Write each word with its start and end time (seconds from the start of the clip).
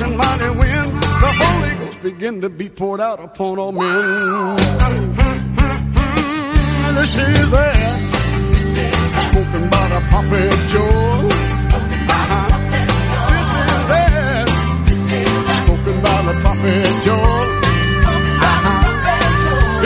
Sound 0.00 0.12
of 0.12 0.18
mighty 0.18 0.50
wind, 0.58 0.92
the 1.02 1.32
Holy 1.40 1.74
Ghost 1.74 2.02
began 2.02 2.40
to 2.40 2.48
be 2.48 2.68
poured 2.68 3.00
out 3.00 3.20
upon 3.20 3.58
all 3.58 3.72
men. 3.72 4.56
This 6.96 7.16
is 7.16 7.50
that 7.50 7.98
spoken 9.28 9.68
by 9.70 9.88
the 9.88 10.00
prophet 10.10 10.52
Joel. 10.72 11.28
This 13.30 13.50
is 13.68 13.82
that 13.92 14.46
spoken 15.64 15.96
by 16.06 16.22
the 16.28 16.34
prophet 16.40 16.86
Joel. 17.04 17.48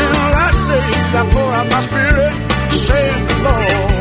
In 0.02 0.08
the 0.14 0.26
last 0.36 0.60
days 0.70 1.14
I 1.14 1.24
pour 1.32 1.50
out 1.58 1.66
my 1.70 1.80
spirit, 1.88 2.34
saith 2.70 3.28
the 3.28 3.36
Lord. 3.44 3.93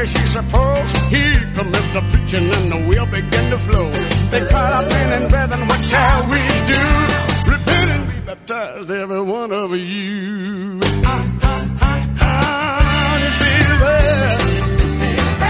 As 0.00 0.12
you 0.14 0.26
suppose. 0.26 0.90
He 1.14 1.24
commenced 1.54 1.92
the 1.92 2.02
preaching 2.10 2.46
and 2.56 2.72
the 2.72 2.78
wheel 2.88 3.06
began 3.06 3.50
to 3.50 3.58
flow. 3.58 3.90
They 4.30 4.40
cried 4.46 4.72
out, 4.76 4.88
men 4.88 5.22
and 5.22 5.30
brethren, 5.30 5.66
what 5.68 5.80
shall 5.82 6.22
we 6.30 6.42
do? 6.72 6.82
Repent 7.52 7.90
and 7.90 8.04
be 8.10 8.18
baptized, 8.26 8.90
every 8.90 9.22
one 9.22 9.52
of 9.52 9.70
you. 9.76 10.80
Ah, 12.20 13.18
this 13.22 13.40
is 13.40 13.78
that 13.82 14.38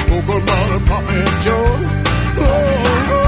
spoke 0.06 0.28
about 0.42 0.80
prophet 0.88 1.28
Joel. 1.44 1.78
Oh, 2.40 2.44
oh, 2.44 3.12
oh, 3.12 3.27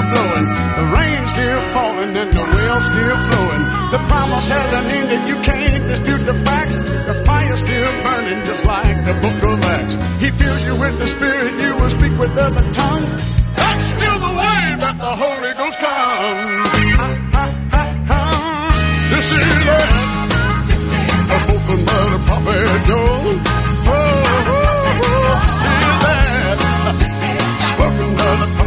still 0.00 0.12
blowing, 0.12 0.46
the 0.76 0.84
rain's 0.96 1.30
still 1.30 1.60
falling 1.74 2.16
and 2.16 2.32
the 2.32 2.40
well's 2.40 2.84
still 2.84 3.18
flowing. 3.28 3.64
The 3.90 3.98
promise 4.08 4.48
hasn't 4.48 4.92
ended, 4.92 5.28
you 5.28 5.36
can't 5.42 5.88
dispute 5.88 6.24
the 6.24 6.34
facts. 6.44 6.76
The 6.78 7.14
fire's 7.26 7.60
still 7.60 7.92
burning 8.04 8.44
just 8.46 8.64
like 8.64 9.04
the 9.04 9.14
book 9.14 9.42
of 9.42 9.64
Acts. 9.64 9.94
He 10.20 10.30
fills 10.30 10.64
you 10.64 10.76
with 10.76 10.98
the 10.98 11.06
Spirit, 11.06 11.52
you 11.60 11.76
will 11.76 11.90
speak 11.90 12.18
with 12.18 12.36
other 12.36 12.62
tongues. 12.72 13.12
That's 13.56 13.86
still 13.86 14.18
the 14.18 14.34
way 14.40 14.76
that 14.80 14.96
the 14.98 15.12
Holy 15.22 15.52
Ghost 15.60 15.78
comes. 15.78 16.70
This 19.10 19.32
is 19.32 19.38
it. 19.68 19.90
Spoken 21.40 21.84
by 21.84 22.02
the 22.12 22.18
prophet 22.26 22.68
Joel. 22.86 23.36
Oh, 23.82 23.92
oh, 23.92 24.50
oh, 24.50 25.00
oh 25.04 25.40
this 25.44 25.56
is 25.60 25.86
that. 26.04 26.58
Spoken 27.74 28.10
by 28.16 28.30
the 28.40 28.59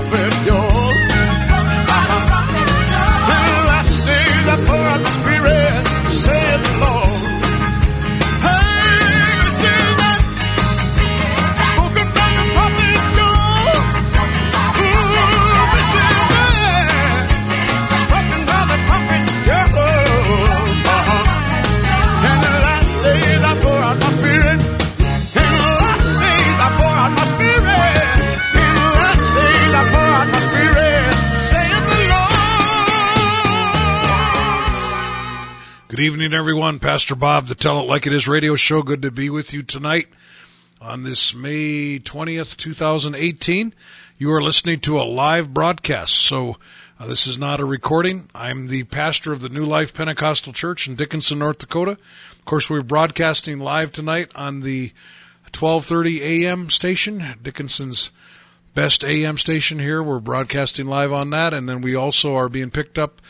Good 35.94 36.06
evening, 36.06 36.34
everyone. 36.34 36.80
Pastor 36.80 37.14
Bob, 37.14 37.46
the 37.46 37.54
Tell 37.54 37.80
It 37.80 37.88
Like 37.88 38.08
It 38.08 38.14
Is 38.14 38.28
radio 38.28 38.56
show. 38.56 38.82
Good 38.82 39.04
to 39.04 39.12
be 39.12 39.30
with 39.30 39.54
you 39.54 39.62
tonight 39.62 40.08
on 40.82 41.04
this 41.04 41.36
May 41.36 42.00
20th, 42.00 42.58
2018. 42.58 43.76
You 44.18 44.32
are 44.32 44.42
listening 44.42 44.80
to 44.80 45.00
a 45.00 45.04
live 45.04 45.54
broadcast. 45.54 46.16
So 46.16 46.58
uh, 47.00 47.06
this 47.06 47.28
is 47.28 47.38
not 47.38 47.60
a 47.60 47.66
recording. 47.66 48.28
I'm 48.34 48.70
the 48.70 48.86
pastor 48.86 49.34
of 49.34 49.42
the 49.42 49.50
New 49.50 49.68
Life 49.68 49.94
Pentecostal 49.94 50.52
Church 50.52 50.88
in 50.88 50.96
Dickinson, 50.96 51.38
North 51.38 51.60
Dakota. 51.60 51.92
Of 51.92 52.44
course, 52.44 52.72
we're 52.72 52.82
broadcasting 52.82 53.60
live 53.60 53.92
tonight 53.92 54.32
on 54.34 54.62
the 54.62 54.94
1230 55.56 56.24
AM 56.24 56.72
station, 56.72 57.24
Dickinson's 57.44 58.10
best 58.74 59.06
AM 59.06 59.38
station 59.38 59.78
here. 59.78 60.02
We're 60.02 60.20
broadcasting 60.20 60.88
live 60.88 61.14
on 61.14 61.30
that, 61.30 61.54
and 61.54 61.70
then 61.70 61.82
we 61.82 61.94
also 61.94 62.34
are 62.36 62.50
being 62.50 62.72
picked 62.72 62.98
up 62.98 63.22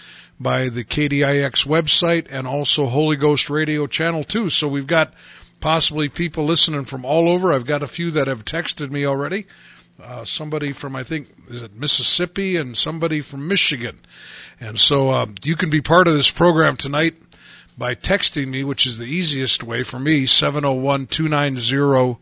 by 0.43 0.67
the 0.69 0.83
KDIX 0.83 1.65
website 1.65 2.28
and 2.29 2.45
also 2.45 2.85
Holy 2.85 3.16
Ghost 3.16 3.49
Radio 3.49 3.87
Channel 3.87 4.25
2. 4.25 4.49
So 4.49 4.67
we've 4.67 4.85
got 4.85 5.13
possibly 5.61 6.09
people 6.09 6.43
listening 6.43 6.84
from 6.85 7.05
all 7.05 7.29
over. 7.29 7.53
I've 7.53 7.66
got 7.66 7.81
a 7.81 7.87
few 7.87 8.11
that 8.11 8.28
have 8.28 8.43
texted 8.43 8.91
me 8.91 9.05
already. 9.05 9.45
Uh, 10.01 10.25
somebody 10.25 10.73
from, 10.73 10.95
I 10.95 11.03
think, 11.03 11.29
is 11.49 11.63
it 11.63 11.75
Mississippi 11.75 12.57
and 12.57 12.75
somebody 12.75 13.22
from 13.22 13.47
Michigan. 13.47 13.99
And 14.59 14.78
so 14.78 15.09
uh, 15.09 15.28
you 15.43 15.55
can 15.55 15.69
be 15.69 15.81
part 15.81 16.07
of 16.07 16.13
this 16.13 16.31
program 16.31 16.75
tonight 16.75 17.16
by 17.78 17.96
texting 17.96 18.47
me, 18.47 18.63
which 18.63 18.85
is 18.85 18.99
the 18.99 19.05
easiest 19.05 19.63
way 19.63 19.84
for 19.84 19.99
me, 19.99 20.25
701 20.25 21.07
290 21.07 22.19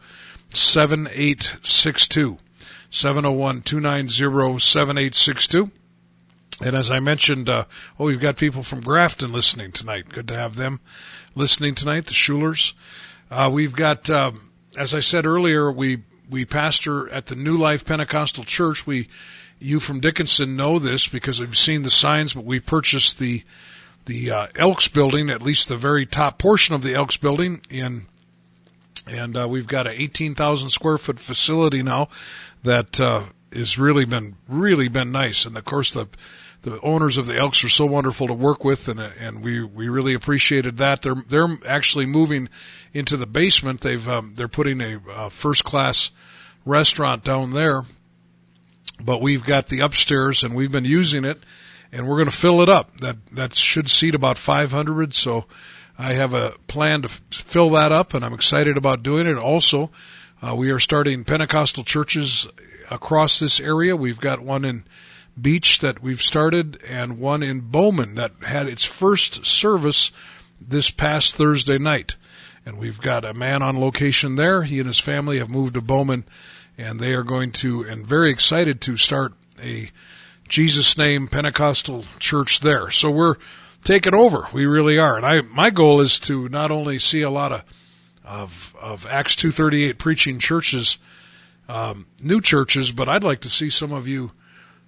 7862. 0.54 2.38
701 2.90 3.62
290 3.62 4.60
7862. 4.60 5.72
And 6.64 6.76
as 6.76 6.92
I 6.92 7.00
mentioned, 7.00 7.50
uh, 7.50 7.66
oh, 8.00 8.06
we've 8.06 8.20
got 8.20 8.38
people 8.38 8.62
from 8.62 8.82
Grafton 8.82 9.32
listening 9.32 9.72
tonight. 9.72 10.10
Good 10.10 10.28
to 10.28 10.36
have 10.36 10.56
them 10.56 10.80
listening 11.36 11.74
tonight, 11.74 12.06
the 12.06 12.14
Schulers. 12.14 12.74
Uh, 13.32 13.50
we've 13.52 13.76
got, 13.76 14.10
uh, 14.10 14.32
as 14.78 14.94
I 14.94 15.00
said 15.00 15.26
earlier, 15.26 15.72
we, 15.72 16.04
we 16.30 16.46
pastor 16.46 17.10
at 17.10 17.28
the 17.28 17.36
New 17.36 17.58
Life 17.58 17.86
Pentecostal 17.86 18.44
Church. 18.44 18.86
We 18.86 19.08
you 19.62 19.80
from 19.80 20.00
Dickinson 20.00 20.56
know 20.56 20.80
this 20.80 21.08
because 21.08 21.40
we've 21.40 21.58
seen 21.58 21.84
the 21.84 21.92
signs, 21.92 22.34
but 22.34 22.46
we 22.46 22.60
purchased 22.60 23.20
the 23.20 23.44
the 24.06 24.32
uh, 24.32 24.48
Elks 24.56 24.88
building, 24.88 25.30
at 25.30 25.44
least 25.44 25.70
the 25.70 25.78
very 25.78 26.08
top 26.08 26.40
portion 26.40 26.74
of 26.74 26.82
the 26.82 26.96
Elks 26.96 27.18
building 27.18 27.62
in 27.70 28.08
and 29.08 29.38
uh, 29.38 29.48
we've 29.50 29.68
got 29.68 29.88
an 29.88 29.94
18,000 29.96 30.70
square 30.70 30.98
foot 30.98 31.20
facility 31.20 31.84
now 31.84 32.08
that 32.64 33.00
uh, 33.00 33.24
has 33.54 33.78
really 33.78 34.06
been 34.06 34.36
really 34.48 34.88
been 34.88 35.12
nice. 35.12 35.46
And 35.46 35.58
of 35.58 35.66
course, 35.66 35.92
the 35.92 36.08
the 36.64 36.80
owners 36.82 37.18
of 37.18 37.26
the 37.26 37.38
Elks 37.38 37.64
are 37.64 37.70
so 37.70 37.86
wonderful 37.86 38.28
to 38.28 38.34
work 38.34 38.64
with, 38.64 38.88
and 38.88 39.00
and 39.00 39.44
we 39.44 39.64
we 39.64 39.90
really 39.90 40.14
appreciated 40.14 40.78
that. 40.78 41.02
They're 41.02 41.16
they're 41.16 41.58
actually 41.68 42.06
moving 42.06 42.50
into 42.94 43.18
the 43.18 43.26
basement. 43.26 43.82
They've 43.82 44.08
um, 44.08 44.34
they're 44.36 44.48
putting 44.48 44.82
a, 44.82 45.00
a 45.16 45.30
first 45.30 45.64
class 45.64 46.12
restaurant 46.66 47.24
down 47.24 47.54
there, 47.54 47.84
but 49.04 49.22
we've 49.22 49.44
got 49.44 49.68
the 49.68 49.80
upstairs, 49.80 50.44
and 50.44 50.56
we've 50.56 50.72
been 50.72 50.86
using 50.86 51.26
it, 51.26 51.40
and 51.92 52.08
we're 52.08 52.18
going 52.18 52.30
to 52.30 52.36
fill 52.36 52.62
it 52.62 52.70
up. 52.70 52.98
That 52.98 53.18
that 53.32 53.56
should 53.56 53.90
seat 53.90 54.14
about 54.14 54.38
500. 54.38 55.14
So 55.14 55.46
I 55.98 56.14
have 56.14 56.34
a 56.34 56.54
plan 56.68 57.02
to 57.02 57.08
f- 57.08 57.22
fill 57.32 57.72
that 57.72 57.92
up, 57.92 58.14
and 58.14 58.24
I'm 58.24 58.34
excited 58.34 58.78
about 58.78 59.02
doing 59.02 59.26
it. 59.26 59.38
Also, 59.38 59.90
uh, 60.44 60.56
we 60.56 60.70
are 60.70 60.80
starting 60.80 61.24
Pentecostal 61.24 61.84
churches 61.84 62.48
across 62.92 63.40
this 63.40 63.60
area. 63.60 63.96
We've 63.96 64.20
got 64.20 64.42
one 64.42 64.64
in 64.64 64.84
Beach 65.40 65.80
that 65.80 66.02
we've 66.02 66.22
started, 66.22 66.80
and 66.88 67.20
one 67.20 67.44
in 67.44 67.62
Bowman 67.62 68.16
that 68.16 68.32
had 68.46 68.68
its 68.68 68.86
first 68.86 69.46
service 69.46 70.12
this 70.60 70.92
past 70.92 71.36
Thursday 71.36 71.78
night. 71.78 72.16
And 72.66 72.78
we've 72.78 73.02
got 73.02 73.26
a 73.26 73.34
man 73.34 73.64
on 73.64 73.80
location 73.80 74.36
there. 74.36 74.64
He 74.64 74.80
and 74.80 74.88
his 74.88 75.00
family 75.00 75.40
have 75.40 75.50
moved 75.50 75.74
to 75.74 75.82
Bowman, 75.82 76.26
and 76.78 77.00
they 77.00 77.14
are 77.14 77.24
going 77.24 77.52
to, 77.54 77.84
and 77.84 78.06
very 78.06 78.30
excited 78.30 78.82
to 78.82 78.98
start 78.98 79.34
a 79.62 79.90
Jesus 80.48 80.98
name 80.98 81.28
Pentecostal 81.28 82.06
church 82.20 82.60
there. 82.60 82.92
So 82.92 83.10
we're 83.10 83.38
taking 83.84 84.14
over. 84.14 84.48
We 84.54 84.66
really 84.66 85.00
are. 85.00 85.18
And 85.18 85.26
I, 85.26 85.42
my 85.42 85.70
goal 85.70 86.02
is 86.02 86.20
to 86.22 86.50
not 86.50 86.72
only 86.72 87.00
see 87.00 87.22
a 87.22 87.30
lot 87.30 87.52
of, 87.52 87.64
of, 88.26 88.76
of 88.82 89.08
Acts 89.08 89.36
238 89.36 89.98
preaching 89.98 90.40
churches, 90.40 90.98
um, 91.70 92.06
new 92.22 92.42
churches, 92.42 92.92
but 92.92 93.08
I'd 93.08 93.24
like 93.24 93.42
to 93.42 93.50
see 93.50 93.70
some 93.70 93.92
of 93.92 94.08
you, 94.08 94.32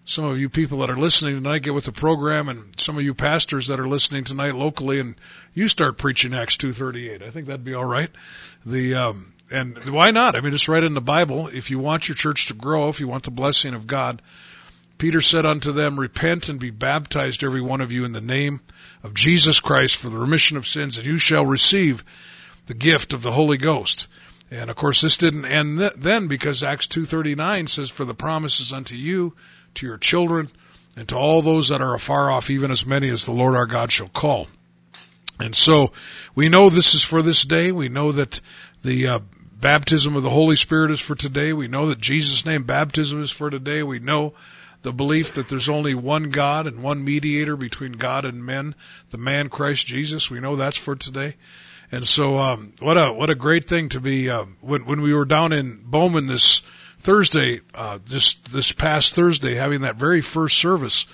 some 0.05 0.25
of 0.25 0.39
you 0.39 0.49
people 0.49 0.79
that 0.79 0.89
are 0.89 0.97
listening 0.97 1.35
tonight 1.35 1.63
get 1.63 1.73
with 1.73 1.85
the 1.85 1.91
program 1.91 2.49
and 2.49 2.79
some 2.79 2.97
of 2.97 3.03
you 3.03 3.13
pastors 3.13 3.67
that 3.67 3.79
are 3.79 3.87
listening 3.87 4.23
tonight 4.23 4.55
locally 4.55 4.99
and 4.99 5.15
you 5.53 5.67
start 5.67 5.97
preaching 5.97 6.33
Acts 6.33 6.57
238. 6.57 7.21
I 7.21 7.29
think 7.29 7.47
that'd 7.47 7.63
be 7.63 7.73
all 7.73 7.85
right. 7.85 8.09
The, 8.65 8.95
um, 8.95 9.33
and 9.49 9.77
why 9.85 10.11
not? 10.11 10.35
I 10.35 10.41
mean, 10.41 10.53
it's 10.53 10.67
right 10.67 10.83
in 10.83 10.93
the 10.93 11.01
Bible. 11.01 11.47
If 11.47 11.71
you 11.71 11.79
want 11.79 12.09
your 12.09 12.15
church 12.15 12.47
to 12.47 12.53
grow, 12.53 12.89
if 12.89 12.99
you 12.99 13.07
want 13.07 13.23
the 13.23 13.31
blessing 13.31 13.73
of 13.73 13.87
God, 13.87 14.21
Peter 14.97 15.21
said 15.21 15.45
unto 15.45 15.71
them, 15.71 15.99
Repent 15.99 16.49
and 16.49 16.59
be 16.59 16.69
baptized, 16.69 17.43
every 17.43 17.61
one 17.61 17.81
of 17.81 17.91
you, 17.91 18.03
in 18.03 18.13
the 18.13 18.21
name 18.21 18.61
of 19.03 19.13
Jesus 19.13 19.59
Christ 19.59 19.95
for 19.95 20.09
the 20.09 20.17
remission 20.17 20.57
of 20.57 20.67
sins, 20.67 20.97
and 20.97 21.07
you 21.07 21.17
shall 21.17 21.45
receive 21.45 22.03
the 22.65 22.73
gift 22.73 23.13
of 23.13 23.21
the 23.21 23.31
Holy 23.31 23.57
Ghost. 23.57 24.07
And 24.49 24.69
of 24.69 24.75
course, 24.75 25.01
this 25.01 25.17
didn't 25.17 25.45
end 25.45 25.79
then 25.79 26.27
because 26.27 26.61
Acts 26.61 26.87
2.39 26.87 27.67
says, 27.67 27.89
For 27.89 28.05
the 28.05 28.13
promises 28.13 28.71
unto 28.71 28.95
you, 28.95 29.35
to 29.75 29.85
your 29.85 29.97
children, 29.97 30.49
and 30.95 31.07
to 31.09 31.15
all 31.15 31.41
those 31.41 31.69
that 31.69 31.81
are 31.81 31.95
afar 31.95 32.31
off, 32.31 32.49
even 32.49 32.71
as 32.71 32.85
many 32.85 33.09
as 33.09 33.25
the 33.25 33.31
Lord 33.31 33.55
our 33.55 33.65
God 33.65 33.91
shall 33.91 34.09
call. 34.09 34.47
And 35.39 35.55
so 35.55 35.91
we 36.35 36.49
know 36.49 36.69
this 36.69 36.93
is 36.93 37.03
for 37.03 37.21
this 37.21 37.43
day. 37.43 37.71
We 37.71 37.89
know 37.89 38.11
that 38.11 38.39
the 38.83 39.07
uh, 39.07 39.19
baptism 39.59 40.15
of 40.15 40.23
the 40.23 40.29
Holy 40.29 40.55
Spirit 40.55 40.91
is 40.91 41.01
for 41.01 41.15
today. 41.15 41.53
We 41.53 41.67
know 41.67 41.87
that 41.87 41.99
Jesus' 41.99 42.45
name 42.45 42.63
baptism 42.63 43.21
is 43.21 43.31
for 43.31 43.49
today. 43.49 43.81
We 43.81 43.99
know 43.99 44.33
the 44.83 44.93
belief 44.93 45.31
that 45.33 45.47
there's 45.47 45.69
only 45.69 45.95
one 45.95 46.29
God 46.29 46.67
and 46.67 46.83
one 46.83 47.03
mediator 47.03 47.55
between 47.55 47.93
God 47.93 48.25
and 48.25 48.45
men, 48.45 48.75
the 49.09 49.17
man 49.17 49.49
Christ 49.49 49.87
Jesus. 49.87 50.29
We 50.29 50.41
know 50.41 50.55
that's 50.55 50.77
for 50.77 50.95
today. 50.95 51.35
And 51.91 52.05
so, 52.07 52.37
um, 52.37 52.73
what 52.79 52.97
a 52.97 53.13
what 53.13 53.29
a 53.29 53.35
great 53.35 53.65
thing 53.65 53.87
to 53.89 53.99
be 53.99 54.29
uh, 54.29 54.45
when 54.61 54.85
when 54.85 55.01
we 55.01 55.13
were 55.13 55.25
down 55.25 55.53
in 55.53 55.81
Bowman 55.83 56.27
this 56.27 56.61
Thursday, 57.03 57.59
uh, 57.75 57.99
this 58.05 58.33
this 58.33 58.71
past 58.71 59.13
Thursday, 59.13 59.55
having 59.55 59.81
that 59.81 59.97
very 59.97 60.21
first 60.21 60.57
service 60.57 61.05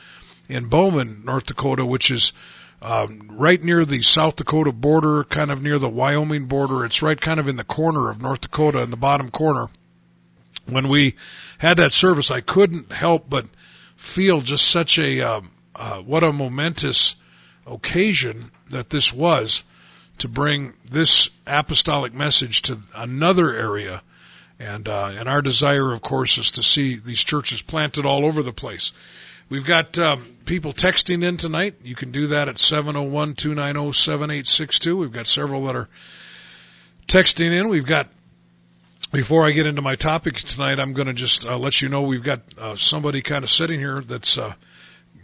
in 0.48 0.68
Bowman, 0.68 1.26
North 1.26 1.48
Dakota, 1.48 1.84
which 1.84 2.12
is 2.12 2.32
um, 2.80 3.28
right 3.32 3.64
near 3.64 3.86
the 3.86 4.04
South 4.04 4.36
Dakota 4.36 4.72
border, 4.72 5.24
kind 5.24 5.50
of 5.50 5.64
near 5.64 5.80
the 5.80 5.90
Wyoming 5.90 6.46
border. 6.46 6.86
It's 6.86 7.02
right 7.02 7.20
kind 7.20 7.40
of 7.40 7.48
in 7.48 7.56
the 7.56 7.64
corner 7.64 8.12
of 8.12 8.22
North 8.22 8.42
Dakota, 8.42 8.84
in 8.84 8.92
the 8.92 8.98
bottom 8.98 9.32
corner. 9.32 9.70
When 10.68 10.90
we 10.90 11.16
had 11.58 11.78
that 11.78 11.92
service, 11.92 12.30
I 12.30 12.42
couldn't 12.42 12.92
help 12.92 13.28
but 13.28 13.48
feel 13.96 14.42
just 14.42 14.68
such 14.68 15.00
a 15.00 15.22
um, 15.22 15.50
uh, 15.76 16.02
what 16.02 16.24
a 16.24 16.32
momentous 16.32 17.16
occasion 17.66 18.52
that 18.70 18.92
this 18.92 19.12
was 19.12 19.64
to 20.20 20.28
bring 20.28 20.74
this 20.86 21.32
apostolic 21.48 22.14
message 22.14 22.62
to 22.62 22.78
another 22.96 23.56
area. 23.56 24.04
And 24.60 24.90
uh, 24.90 25.14
and 25.18 25.30
our 25.30 25.42
desire, 25.42 25.94
of 25.94 26.02
course, 26.02 26.38
is 26.38 26.52
to 26.52 26.64
see 26.64 26.96
these 26.96 27.24
churches 27.24 27.62
planted 27.62 28.06
all 28.06 28.26
over 28.26 28.44
the 28.44 28.52
place. 28.52 28.92
We've 29.50 29.66
got 29.66 29.98
um, 29.98 30.22
people 30.46 30.74
texting 30.74 31.24
in 31.24 31.38
tonight. 31.38 31.76
You 31.84 31.96
can 31.96 32.12
do 32.12 32.28
that 32.28 32.48
at 32.48 32.60
701 32.60 33.36
290 33.36 33.94
7862. 33.94 34.98
We've 34.98 35.12
got 35.12 35.28
several 35.28 35.64
that 35.64 35.76
are 35.76 35.90
texting 37.08 37.52
in. 37.52 37.70
We've 37.70 37.86
got 37.86 38.10
before 39.12 39.48
I 39.48 39.52
get 39.52 39.66
into 39.66 39.82
my 39.82 39.96
topic 39.96 40.36
tonight, 40.36 40.80
I'm 40.80 40.94
going 40.94 41.08
to 41.08 41.14
just 41.14 41.46
uh, 41.46 41.58
let 41.58 41.82
you 41.82 41.90
know 41.90 42.04
we've 42.04 42.24
got 42.24 42.42
uh, 42.60 42.76
somebody 42.76 43.22
kind 43.22 43.44
of 43.44 43.50
sitting 43.50 43.80
here 43.80 44.02
that's 44.02 44.38
uh, 44.38 44.54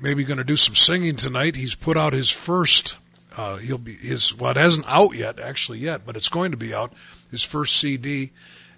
maybe 0.02 0.24
going 0.24 0.40
to 0.40 0.44
do 0.44 0.56
some 0.56 0.74
singing 0.74 1.16
tonight. 1.16 1.56
He's 1.56 1.76
put 1.76 1.96
out 1.96 2.14
his 2.14 2.32
first. 2.32 2.98
Uh, 3.38 3.58
he'll 3.58 3.78
be 3.78 3.94
his 3.94 4.36
well, 4.36 4.52
it 4.52 4.58
hasn't 4.58 4.88
out 4.90 5.14
yet 5.14 5.40
actually 5.40 5.80
yet, 5.80 6.02
but 6.06 6.16
it's 6.16 6.30
going 6.30 6.52
to 6.52 6.58
be 6.58 6.74
out. 6.74 6.94
His 7.30 7.44
first 7.44 7.78
CD, 7.78 8.32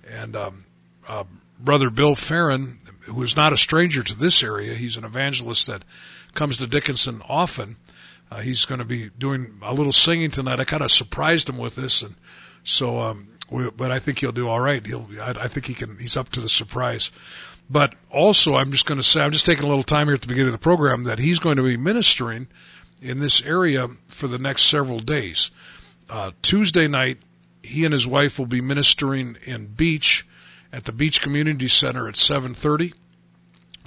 and 0.10 0.36
um, 0.36 0.66
uh, 1.08 1.24
brother 1.60 1.90
Bill 1.90 2.16
Farron, 2.16 2.80
who 3.02 3.22
is 3.24 3.36
not 3.36 3.54
a 3.54 3.58
stranger 3.58 4.04
to 4.04 4.18
this 4.18 4.44
area, 4.44 4.74
he's 4.74 4.98
an 4.98 5.04
evangelist 5.04 5.68
that 5.68 5.84
comes 6.34 6.58
to 6.58 6.68
Dickinson 6.68 7.22
often. 7.28 7.78
Uh, 8.30 8.40
he's 8.40 8.66
going 8.66 8.80
to 8.80 8.86
be 8.86 9.10
doing 9.18 9.60
a 9.62 9.74
little 9.74 9.94
singing 9.94 10.30
tonight. 10.30 10.60
I 10.60 10.66
kind 10.66 10.84
of 10.84 10.92
surprised 10.92 11.50
him 11.50 11.58
with 11.58 11.76
this, 11.76 12.02
and 12.02 12.16
so 12.64 13.00
um, 13.00 13.30
but 13.78 13.92
I 13.92 14.00
think 14.00 14.20
he'll 14.20 14.32
do 14.32 14.50
all 14.50 14.60
right. 14.60 14.86
He'll, 14.86 15.08
I, 15.22 15.32
I 15.32 15.48
think 15.48 15.66
he 15.66 15.74
can. 15.74 15.98
He's 15.98 16.18
up 16.18 16.30
to 16.30 16.42
the 16.42 16.50
surprise. 16.50 17.12
But 17.70 17.96
also, 18.10 18.56
I'm 18.56 18.72
just 18.72 18.86
going 18.86 19.00
to 19.00 19.04
say, 19.04 19.22
I'm 19.22 19.32
just 19.32 19.46
taking 19.46 19.66
a 19.66 19.68
little 19.68 19.84
time 19.84 20.08
here 20.08 20.16
at 20.16 20.22
the 20.22 20.28
beginning 20.28 20.50
of 20.50 20.54
the 20.54 20.64
program 20.64 21.04
that 21.04 21.20
he's 21.20 21.40
going 21.40 21.58
to 21.58 21.64
be 21.64 21.76
ministering 21.76 22.48
in 23.02 23.20
this 23.20 23.46
area 23.46 23.88
for 24.08 24.28
the 24.28 24.40
next 24.40 24.64
several 24.64 25.00
days. 25.00 25.52
Uh, 26.10 26.32
Tuesday 26.42 26.88
night, 26.88 27.18
he 27.68 27.86
and 27.86 27.94
his 27.94 28.08
wife 28.08 28.40
will 28.40 28.46
be 28.46 28.62
ministering 28.62 29.38
in 29.46 29.68
Beach 29.68 30.26
at 30.72 30.86
the 30.86 30.92
Beach 30.92 31.22
Community 31.22 31.68
Center 31.68 32.08
at 32.08 32.16
7:30. 32.16 32.94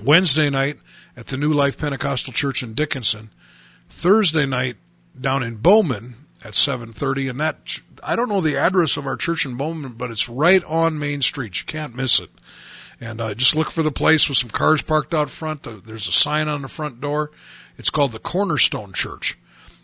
Wednesday 0.03 0.49
night 0.49 0.79
at 1.17 1.27
the 1.27 1.37
New 1.37 1.53
Life 1.53 1.77
Pentecostal 1.77 2.33
Church 2.33 2.63
in 2.63 2.75
Dickinson. 2.75 3.31
Thursday 3.89 4.47
night 4.47 4.77
down 5.19 5.43
in 5.43 5.57
Bowman 5.57 6.15
at 6.45 6.55
7:30 6.55 7.29
and 7.29 7.41
that 7.41 7.79
I 8.03 8.17
don't 8.17 8.29
know 8.29 8.41
the 8.41 8.57
address 8.57 8.97
of 8.97 9.07
our 9.07 9.17
church 9.17 9.45
in 9.45 9.57
Bowman 9.57 9.93
but 9.93 10.11
it's 10.11 10.29
right 10.29 10.65
on 10.65 10.99
Main 10.99 11.21
Street 11.21 11.61
you 11.61 11.67
can't 11.67 11.95
miss 11.95 12.19
it 12.19 12.31
and 13.01 13.21
uh, 13.21 13.35
just 13.35 13.55
look 13.55 13.71
for 13.71 13.83
the 13.83 13.93
place 13.93 14.29
with 14.29 14.39
some 14.39 14.51
cars 14.51 14.83
parked 14.83 15.13
out 15.13 15.29
front 15.29 15.65
there's 15.85 16.09
a 16.09 16.13
sign 16.13 16.49
on 16.49 16.63
the 16.63 16.69
front 16.69 17.01
door 17.01 17.31
it's 17.77 17.91
called 17.91 18.13
the 18.13 18.19
Cornerstone 18.19 18.93
Church 18.93 19.37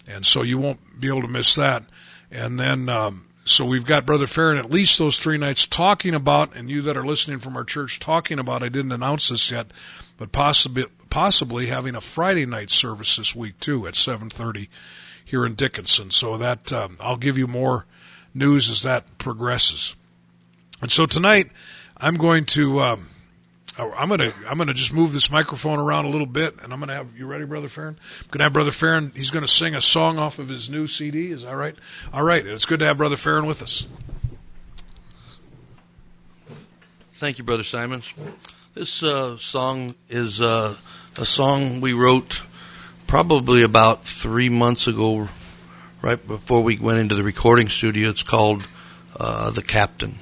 and 0.07 0.25
so 0.25 0.43
you 0.43 0.57
won't 0.57 1.01
be 1.01 1.09
able 1.09 1.23
to 1.23 1.29
miss 1.29 1.55
that 1.57 1.83
and 2.31 2.59
then 2.59 2.89
um, 2.89 3.26
so 3.47 3.65
we've 3.65 3.87
got 3.87 4.05
brother 4.05 4.27
Farron 4.27 4.59
at 4.59 4.71
least 4.71 4.99
those 4.99 5.19
three 5.19 5.39
nights 5.39 5.67
talking 5.67 6.15
about 6.15 6.55
and 6.55 6.69
you 6.69 6.83
that 6.83 6.97
are 6.97 7.07
listening 7.07 7.39
from 7.39 7.57
our 7.57 7.65
church 7.65 7.99
talking 7.99 8.39
about 8.39 8.63
I 8.63 8.69
didn't 8.69 8.93
announce 8.93 9.29
this 9.29 9.51
yet 9.51 9.69
but 10.19 10.33
possibly 10.33 10.85
possibly 11.11 11.67
having 11.67 11.95
a 11.95 12.01
Friday 12.01 12.45
night 12.45 12.69
service 12.69 13.17
this 13.17 13.35
week 13.35 13.59
too 13.59 13.87
at 13.87 13.95
7:30 13.95 14.69
here 15.25 15.47
in 15.47 15.55
Dickinson. 15.55 16.11
So 16.11 16.37
that 16.39 16.73
um, 16.73 16.97
I'll 17.01 17.17
give 17.17 17.39
you 17.39 17.47
more 17.47 17.87
news 18.35 18.71
as 18.71 18.83
that 18.83 19.19
progresses. 19.19 19.97
And 20.81 20.91
so 20.91 21.07
tonight 21.07 21.47
I'm 21.97 22.17
going 22.17 22.45
to 22.47 22.81
um, 22.81 23.09
I'm 23.79 24.09
gonna 24.09 24.33
I'm 24.49 24.57
gonna 24.57 24.73
just 24.73 24.95
move 24.95 25.13
this 25.13 25.31
microphone 25.31 25.79
around 25.79 26.07
a 26.07 26.09
little 26.09 26.27
bit, 26.27 26.55
and 26.63 26.73
I'm 26.73 26.81
gonna 26.81 26.95
have 26.95 27.17
you 27.17 27.27
ready, 27.27 27.45
brother 27.45 27.69
Farron? 27.69 27.99
I'm 28.23 28.29
gonna 28.31 28.45
have 28.45 28.53
brother 28.55 28.71
Farron. 28.71 29.13
He's 29.15 29.31
gonna 29.31 29.47
sing 29.47 29.75
a 29.75 29.83
song 29.83 30.19
off 30.19 30.39
of 30.39 30.49
his 30.49 30.71
new 30.71 30.87
CD. 30.87 31.31
Is 31.31 31.43
that 31.43 31.55
right? 31.55 31.75
All 32.13 32.25
right. 32.25 32.47
It's 32.47 32.65
good 32.65 32.81
to 32.81 32.87
have 32.87 32.97
brother 32.97 33.17
Farron 33.17 33.45
with 33.45 33.63
us. 33.63 33.87
Thank 37.15 37.39
you, 37.39 37.45
brother 37.45 37.63
Simons. 37.63 38.13
This 38.75 39.03
uh, 39.03 39.37
song 39.39 39.95
is 40.09 40.41
uh, 40.41 40.75
a 41.19 41.25
song 41.25 41.81
we 41.81 41.93
wrote 41.93 42.43
probably 43.07 43.63
about 43.63 44.05
three 44.05 44.49
months 44.49 44.87
ago, 44.87 45.29
right 46.03 46.27
before 46.27 46.63
we 46.63 46.77
went 46.79 46.99
into 46.99 47.15
the 47.15 47.23
recording 47.23 47.69
studio. 47.69 48.11
It's 48.11 48.23
called 48.23 48.67
uh, 49.19 49.51
The 49.51 49.63
Captain. 49.63 50.15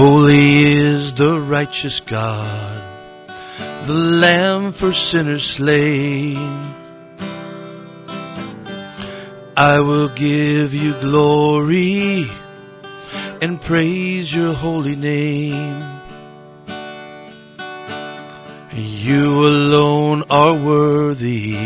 Holy 0.00 0.62
is 0.78 1.14
the 1.14 1.40
righteous 1.40 1.98
God, 1.98 2.82
the 3.88 3.94
Lamb 3.94 4.70
for 4.70 4.92
sinners 4.92 5.42
slain. 5.42 6.36
I 9.56 9.80
will 9.80 10.08
give 10.10 10.72
you 10.72 10.92
glory 11.00 12.22
and 13.42 13.60
praise 13.60 14.32
your 14.32 14.54
holy 14.54 14.94
name. 14.94 15.82
You 18.76 19.48
alone 19.48 20.22
are 20.30 20.54
worthy, 20.54 21.56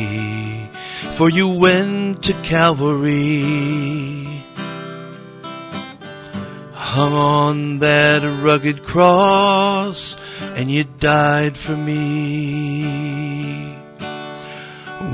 for 1.16 1.28
you 1.28 1.58
went 1.58 2.22
to 2.22 2.32
Calvary. 2.40 4.31
Hung 6.94 7.14
on 7.14 7.78
that 7.78 8.22
rugged 8.44 8.84
cross, 8.84 10.14
and 10.56 10.70
you 10.70 10.84
died 10.84 11.56
for 11.56 11.75
me. 11.75 13.72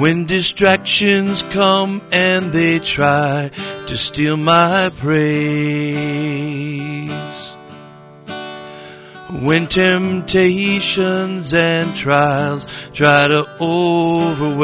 When 0.00 0.26
distractions 0.26 1.44
come 1.44 2.02
and 2.11 2.47
they 2.52 2.80
try 2.80 3.50
to 3.87 3.97
steal 3.97 4.37
my 4.37 4.90
praise. 4.97 5.14
When 9.40 9.68
temptations 9.68 11.54
and 11.54 11.94
trials 11.94 12.66
try 12.92 13.28
to 13.28 13.47
overwhelm. 13.61 14.58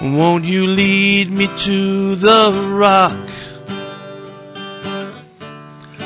Won't 0.00 0.44
you 0.44 0.64
lead 0.66 1.28
me 1.28 1.48
to 1.48 2.14
the 2.14 2.68
rock 2.70 3.18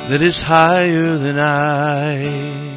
that 0.08 0.22
is 0.22 0.40
higher 0.40 1.16
than 1.18 1.38
I? 1.38 2.72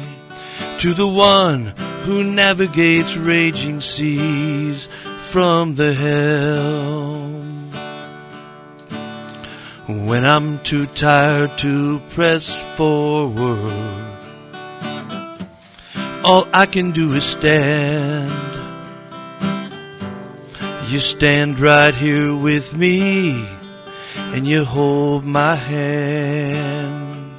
To 0.80 0.92
the 0.92 1.08
one 1.08 1.72
who 2.04 2.22
navigates 2.22 3.16
raging 3.16 3.80
seas 3.80 4.88
from 5.22 5.74
the 5.74 5.94
helm. 5.94 7.70
When 10.06 10.26
I'm 10.26 10.58
too 10.58 10.84
tired 10.84 11.56
to 11.58 12.00
press 12.10 12.62
forward, 12.76 13.72
all 16.22 16.46
I 16.52 16.66
can 16.66 16.90
do 16.90 17.12
is 17.12 17.24
stand. 17.24 18.65
You 20.88 21.00
stand 21.00 21.58
right 21.58 21.92
here 21.92 22.34
with 22.34 22.76
me 22.76 23.44
and 24.34 24.46
you 24.46 24.64
hold 24.64 25.24
my 25.24 25.56
hand. 25.56 27.32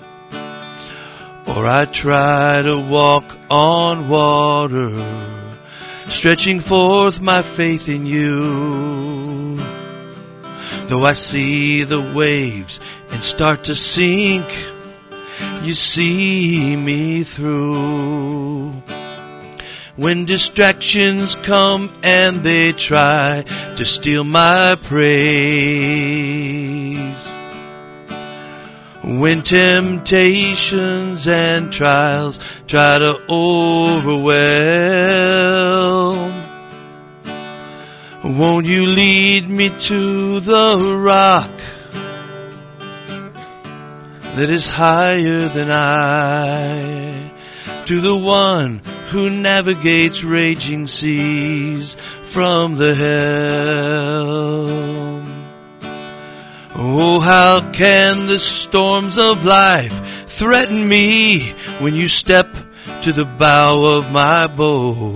Or 1.47 1.65
I 1.65 1.85
try 1.85 2.61
to 2.65 2.77
walk 2.77 3.23
on 3.49 4.09
water, 4.09 4.91
stretching 6.09 6.59
forth 6.59 7.21
my 7.21 7.41
faith 7.41 7.87
in 7.87 8.05
you. 8.05 9.55
Though 10.87 11.03
I 11.03 11.13
see 11.13 11.83
the 11.83 12.01
waves 12.13 12.81
and 13.11 13.23
start 13.23 13.63
to 13.65 13.75
sink, 13.75 14.45
you 15.63 15.73
see 15.73 16.75
me 16.75 17.23
through. 17.23 18.73
When 19.97 20.25
distractions 20.25 21.33
come 21.33 21.89
and 22.03 22.37
they 22.37 22.71
try 22.71 23.43
to 23.77 23.83
steal 23.83 24.23
my 24.23 24.75
praise. 24.83 25.07
When 29.03 29.41
temptations 29.41 31.27
and 31.27 31.73
trials 31.73 32.37
try 32.67 32.99
to 32.99 33.19
overwhelm, 33.27 34.37
won't 38.37 38.67
you 38.67 38.85
lead 38.85 39.49
me 39.49 39.69
to 39.69 40.39
the 40.41 41.01
rock 41.03 41.49
that 44.35 44.49
is 44.51 44.69
higher 44.69 45.47
than 45.47 45.71
I? 45.71 47.31
To 47.87 47.99
the 47.99 48.15
one 48.15 48.81
who 49.07 49.29
navigates 49.29 50.23
raging 50.23 50.87
seas 50.87 51.95
from 51.95 52.75
the 52.75 52.93
helm. 52.93 54.27
Oh, 56.79 57.19
how 57.19 57.71
can 57.71 58.27
the 58.27 58.39
storms 58.39 59.17
of 59.17 59.45
life 59.45 60.27
threaten 60.27 60.87
me 60.87 61.39
when 61.79 61.95
you 61.95 62.07
step 62.07 62.47
to 63.03 63.11
the 63.11 63.25
bow 63.25 63.97
of 63.97 64.11
my 64.11 64.47
boat 64.55 65.15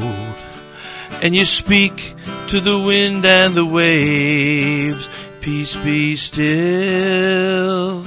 and 1.21 1.35
you 1.35 1.45
speak 1.45 2.15
to 2.47 2.59
the 2.59 2.79
wind 2.79 3.25
and 3.25 3.53
the 3.53 3.65
waves, 3.65 5.09
peace 5.39 5.75
be 5.83 6.15
still. 6.15 8.03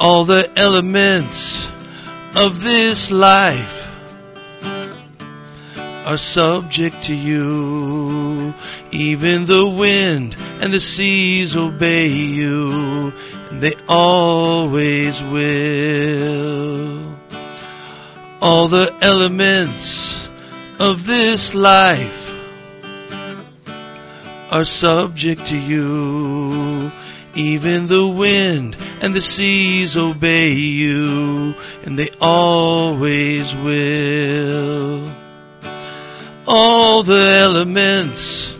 All 0.00 0.24
the 0.24 0.50
elements 0.56 1.59
of 2.36 2.62
this 2.62 3.10
life 3.10 3.86
are 6.06 6.18
subject 6.18 7.02
to 7.04 7.16
you. 7.16 8.54
Even 8.90 9.44
the 9.44 9.68
wind 9.78 10.34
and 10.62 10.72
the 10.72 10.80
seas 10.80 11.56
obey 11.56 12.08
you, 12.08 13.12
and 13.50 13.60
they 13.60 13.74
always 13.88 15.22
will. 15.24 17.16
All 18.42 18.68
the 18.68 18.92
elements 19.02 20.28
of 20.80 21.06
this 21.06 21.54
life 21.54 22.20
are 24.50 24.64
subject 24.64 25.46
to 25.48 25.56
you. 25.56 26.90
Even 27.40 27.86
the 27.86 28.06
wind 28.06 28.76
and 29.00 29.14
the 29.14 29.22
seas 29.22 29.96
obey 29.96 30.52
you, 30.52 31.54
and 31.86 31.98
they 31.98 32.10
always 32.20 33.56
will. 33.56 35.10
All 36.46 37.02
the 37.02 37.38
elements 37.40 38.58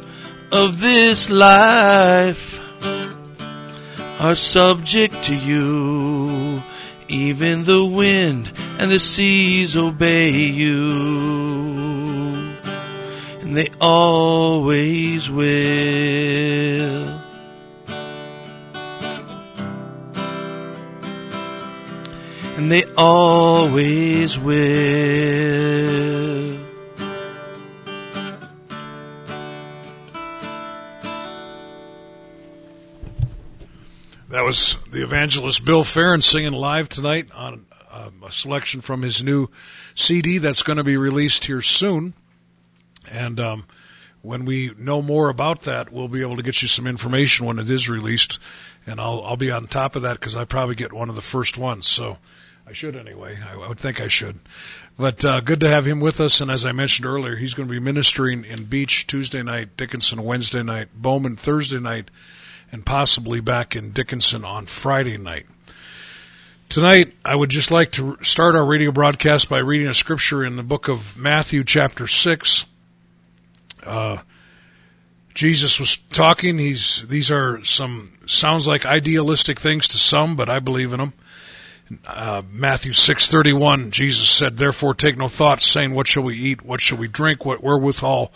of 0.50 0.80
this 0.80 1.28
life 1.28 2.58
are 4.18 4.34
subject 4.34 5.24
to 5.24 5.36
you. 5.36 6.62
Even 7.08 7.64
the 7.64 7.84
wind 7.84 8.50
and 8.78 8.90
the 8.90 8.98
seas 8.98 9.76
obey 9.76 10.30
you, 10.30 10.94
and 13.42 13.54
they 13.54 13.68
always 13.78 15.30
will. 15.30 17.19
And 22.60 22.70
they 22.70 22.82
always 22.94 24.38
will. 24.38 24.54
That 34.28 34.44
was 34.44 34.76
the 34.90 35.02
evangelist 35.02 35.64
Bill 35.64 35.84
Farron 35.84 36.20
singing 36.20 36.52
live 36.52 36.90
tonight 36.90 37.28
on 37.34 37.64
uh, 37.90 38.10
a 38.26 38.30
selection 38.30 38.82
from 38.82 39.00
his 39.00 39.24
new 39.24 39.48
CD 39.94 40.36
that's 40.36 40.62
going 40.62 40.76
to 40.76 40.84
be 40.84 40.98
released 40.98 41.46
here 41.46 41.62
soon. 41.62 42.12
And 43.10 43.40
um, 43.40 43.64
when 44.20 44.44
we 44.44 44.72
know 44.76 45.00
more 45.00 45.30
about 45.30 45.62
that, 45.62 45.90
we'll 45.90 46.08
be 46.08 46.20
able 46.20 46.36
to 46.36 46.42
get 46.42 46.60
you 46.60 46.68
some 46.68 46.86
information 46.86 47.46
when 47.46 47.58
it 47.58 47.70
is 47.70 47.88
released. 47.88 48.38
And 48.86 49.00
I'll 49.00 49.22
I'll 49.24 49.38
be 49.38 49.50
on 49.50 49.66
top 49.66 49.96
of 49.96 50.02
that 50.02 50.20
because 50.20 50.36
I 50.36 50.44
probably 50.44 50.74
get 50.74 50.92
one 50.92 51.08
of 51.08 51.14
the 51.14 51.22
first 51.22 51.56
ones. 51.56 51.86
So 51.86 52.18
I 52.70 52.72
should 52.72 52.94
anyway. 52.94 53.36
I, 53.44 53.66
would 53.66 53.80
think 53.80 54.00
I 54.00 54.06
should. 54.06 54.38
But 54.96 55.24
uh, 55.24 55.40
good 55.40 55.58
to 55.58 55.68
have 55.68 55.86
him 55.86 55.98
with 55.98 56.20
us. 56.20 56.40
And 56.40 56.52
as 56.52 56.64
I 56.64 56.70
mentioned 56.70 57.04
earlier, 57.04 57.34
he's 57.34 57.52
going 57.52 57.66
to 57.66 57.74
be 57.74 57.80
ministering 57.80 58.44
in 58.44 58.62
Beach 58.62 59.08
Tuesday 59.08 59.42
night, 59.42 59.76
Dickinson 59.76 60.22
Wednesday 60.22 60.62
night, 60.62 60.86
Bowman 60.94 61.34
Thursday 61.34 61.80
night 61.80 62.12
and 62.70 62.86
possibly 62.86 63.40
back 63.40 63.74
in 63.74 63.90
Dickinson 63.90 64.44
on 64.44 64.66
Friday 64.66 65.18
night. 65.18 65.46
Tonight, 66.68 67.12
I 67.24 67.34
would 67.34 67.50
just 67.50 67.72
like 67.72 67.90
to 67.92 68.16
start 68.22 68.54
our 68.54 68.64
radio 68.64 68.92
broadcast 68.92 69.50
by 69.50 69.58
reading 69.58 69.88
a 69.88 69.94
scripture 69.94 70.44
in 70.44 70.54
the 70.54 70.62
book 70.62 70.86
of 70.86 71.18
Matthew, 71.18 71.64
chapter 71.64 72.06
6. 72.06 72.66
Uh, 73.84 74.18
Jesus 75.34 75.80
was 75.80 75.96
talking. 75.96 76.58
He's, 76.58 77.08
these 77.08 77.32
are 77.32 77.64
some, 77.64 78.12
sounds 78.26 78.68
like 78.68 78.86
idealistic 78.86 79.58
things 79.58 79.88
to 79.88 79.98
some, 79.98 80.36
but 80.36 80.48
I 80.48 80.60
believe 80.60 80.92
in 80.92 81.00
them. 81.00 81.14
Uh, 82.06 82.42
Matthew 82.52 82.92
6:31 82.92 83.90
Jesus 83.90 84.28
said 84.28 84.56
therefore 84.56 84.94
take 84.94 85.18
no 85.18 85.26
thought 85.26 85.60
saying 85.60 85.92
what 85.92 86.06
shall 86.06 86.22
we 86.22 86.36
eat 86.36 86.62
what 86.62 86.80
shall 86.80 86.98
we 86.98 87.08
drink 87.08 87.44
what 87.44 87.64
wherewithal 87.64 88.30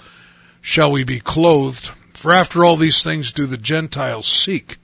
shall 0.61 0.91
we 0.91 1.05
be 1.05 1.21
clothed 1.21 1.93
for 2.25 2.33
after 2.33 2.65
all 2.65 2.77
these 2.77 3.03
things 3.03 3.33
do 3.33 3.45
the 3.45 3.59
Gentiles 3.59 4.27
seek. 4.27 4.79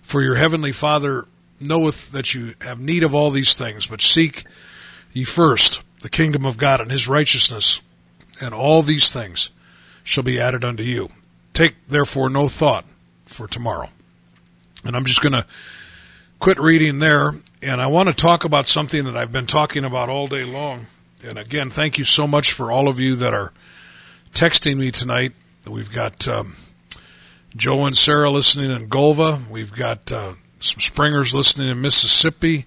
For 0.00 0.22
your 0.22 0.36
heavenly 0.36 0.72
Father 0.72 1.26
knoweth 1.60 2.10
that 2.12 2.34
you 2.34 2.54
have 2.62 2.80
need 2.80 3.02
of 3.02 3.14
all 3.14 3.30
these 3.30 3.54
things, 3.54 3.86
but 3.86 4.00
seek 4.00 4.44
ye 5.12 5.24
first 5.24 5.82
the 5.98 6.08
kingdom 6.08 6.46
of 6.46 6.56
God 6.56 6.80
and 6.80 6.90
his 6.90 7.06
righteousness, 7.06 7.82
and 8.40 8.54
all 8.54 8.80
these 8.80 9.12
things 9.12 9.50
shall 10.02 10.24
be 10.24 10.40
added 10.40 10.64
unto 10.64 10.82
you. 10.82 11.10
Take 11.52 11.74
therefore 11.86 12.30
no 12.30 12.48
thought 12.48 12.86
for 13.26 13.46
tomorrow. 13.46 13.90
And 14.82 14.96
I'm 14.96 15.04
just 15.04 15.20
going 15.20 15.34
to 15.34 15.44
quit 16.38 16.58
reading 16.58 16.98
there, 16.98 17.34
and 17.62 17.80
I 17.80 17.86
want 17.88 18.08
to 18.08 18.14
talk 18.14 18.44
about 18.44 18.66
something 18.66 19.04
that 19.04 19.16
I've 19.16 19.32
been 19.32 19.46
talking 19.46 19.84
about 19.84 20.08
all 20.08 20.26
day 20.26 20.44
long. 20.44 20.86
And 21.24 21.38
again, 21.38 21.70
thank 21.70 21.98
you 21.98 22.04
so 22.04 22.26
much 22.26 22.52
for 22.52 22.70
all 22.72 22.88
of 22.88 22.98
you 22.98 23.16
that 23.16 23.34
are 23.34 23.52
texting 24.32 24.78
me 24.78 24.90
tonight. 24.90 25.32
We've 25.68 25.92
got 25.92 26.26
um, 26.26 26.56
Joe 27.54 27.84
and 27.84 27.96
Sarah 27.96 28.30
listening 28.30 28.70
in 28.70 28.88
Golva. 28.88 29.40
We've 29.50 29.72
got 29.72 30.10
uh, 30.10 30.32
some 30.60 30.80
Springers 30.80 31.34
listening 31.34 31.68
in 31.68 31.80
Mississippi. 31.80 32.64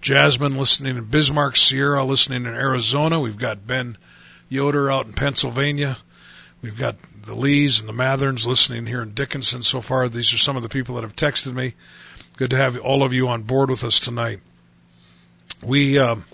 Jasmine 0.00 0.58
listening 0.58 0.96
in 0.96 1.04
Bismarck. 1.04 1.54
Sierra 1.56 2.02
listening 2.02 2.42
in 2.42 2.54
Arizona. 2.54 3.20
We've 3.20 3.38
got 3.38 3.66
Ben 3.66 3.96
Yoder 4.48 4.90
out 4.90 5.06
in 5.06 5.12
Pennsylvania. 5.12 5.98
We've 6.60 6.76
got 6.76 6.96
the 7.24 7.36
Lees 7.36 7.78
and 7.78 7.88
the 7.88 7.92
Matherns 7.92 8.46
listening 8.46 8.86
here 8.86 9.02
in 9.02 9.14
Dickinson 9.14 9.62
so 9.62 9.80
far. 9.80 10.08
These 10.08 10.34
are 10.34 10.38
some 10.38 10.56
of 10.56 10.64
the 10.64 10.68
people 10.68 10.96
that 10.96 11.02
have 11.02 11.14
texted 11.14 11.54
me. 11.54 11.74
Good 12.42 12.50
to 12.50 12.56
have 12.56 12.76
all 12.80 13.04
of 13.04 13.12
you 13.12 13.28
on 13.28 13.42
board 13.42 13.70
with 13.70 13.84
us 13.84 14.00
tonight. 14.00 14.40
We, 15.62 15.96
um, 15.96 16.24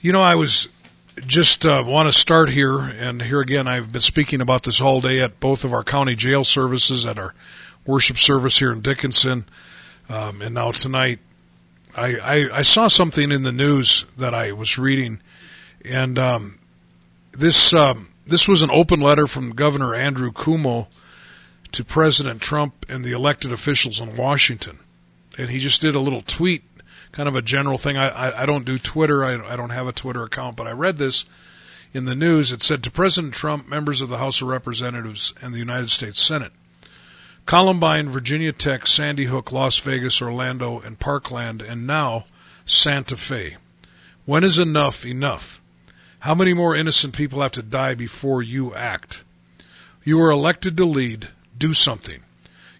you 0.00 0.12
know, 0.12 0.22
I 0.22 0.36
was 0.36 0.68
just 1.26 1.66
uh, 1.66 1.82
want 1.84 2.06
to 2.08 2.12
start 2.12 2.48
here, 2.48 2.78
and 2.78 3.20
here 3.20 3.40
again, 3.40 3.66
I've 3.66 3.90
been 3.90 4.02
speaking 4.02 4.40
about 4.40 4.62
this 4.62 4.80
all 4.80 5.00
day 5.00 5.20
at 5.20 5.40
both 5.40 5.64
of 5.64 5.72
our 5.72 5.82
county 5.82 6.14
jail 6.14 6.44
services, 6.44 7.04
at 7.04 7.18
our 7.18 7.34
worship 7.84 8.18
service 8.18 8.60
here 8.60 8.70
in 8.70 8.82
Dickinson, 8.82 9.46
um, 10.08 10.42
and 10.42 10.54
now 10.54 10.70
tonight. 10.70 11.18
I, 11.96 12.14
I, 12.22 12.58
I, 12.58 12.62
saw 12.62 12.86
something 12.86 13.32
in 13.32 13.42
the 13.42 13.50
news 13.50 14.04
that 14.16 14.32
I 14.32 14.52
was 14.52 14.78
reading, 14.78 15.20
and 15.84 16.20
um, 16.20 16.60
this 17.32 17.74
um, 17.74 18.10
this 18.28 18.46
was 18.46 18.62
an 18.62 18.70
open 18.70 19.00
letter 19.00 19.26
from 19.26 19.56
Governor 19.56 19.92
Andrew 19.92 20.30
Cuomo 20.30 20.86
to 21.72 21.84
President 21.84 22.40
Trump 22.40 22.86
and 22.88 23.04
the 23.04 23.10
elected 23.10 23.50
officials 23.50 24.00
in 24.00 24.14
Washington, 24.14 24.78
and 25.40 25.50
he 25.50 25.58
just 25.58 25.80
did 25.80 25.94
a 25.94 26.00
little 26.00 26.22
tweet 26.22 26.62
kind 27.12 27.28
of 27.28 27.36
a 27.36 27.42
general 27.42 27.78
thing. 27.78 27.96
I, 27.96 28.08
I, 28.08 28.42
I 28.42 28.46
don't 28.46 28.64
do 28.64 28.78
Twitter. 28.78 29.24
I, 29.24 29.34
I 29.52 29.56
don't 29.56 29.70
have 29.70 29.88
a 29.88 29.92
Twitter 29.92 30.22
account, 30.22 30.56
but 30.56 30.66
I 30.66 30.72
read 30.72 30.98
this 30.98 31.24
in 31.92 32.04
the 32.04 32.14
news. 32.14 32.52
It 32.52 32.62
said 32.62 32.82
to 32.84 32.90
President 32.90 33.34
Trump, 33.34 33.68
members 33.68 34.00
of 34.00 34.08
the 34.08 34.18
House 34.18 34.40
of 34.40 34.48
Representatives 34.48 35.34
and 35.42 35.52
the 35.52 35.58
United 35.58 35.90
States 35.90 36.22
Senate, 36.22 36.52
Columbine, 37.46 38.08
Virginia 38.08 38.52
Tech, 38.52 38.86
Sandy 38.86 39.24
Hook, 39.24 39.50
Las 39.50 39.78
Vegas, 39.80 40.22
Orlando, 40.22 40.78
and 40.80 41.00
Parkland, 41.00 41.62
and 41.62 41.86
now 41.86 42.26
Santa 42.64 43.16
Fe. 43.16 43.56
When 44.24 44.44
is 44.44 44.58
enough 44.58 45.04
enough? 45.04 45.60
How 46.20 46.34
many 46.34 46.52
more 46.52 46.76
innocent 46.76 47.16
people 47.16 47.40
have 47.40 47.52
to 47.52 47.62
die 47.62 47.94
before 47.94 48.42
you 48.42 48.74
act? 48.74 49.24
You 50.04 50.20
are 50.20 50.30
elected 50.30 50.76
to 50.76 50.84
lead. 50.84 51.28
Do 51.56 51.72
something. 51.72 52.22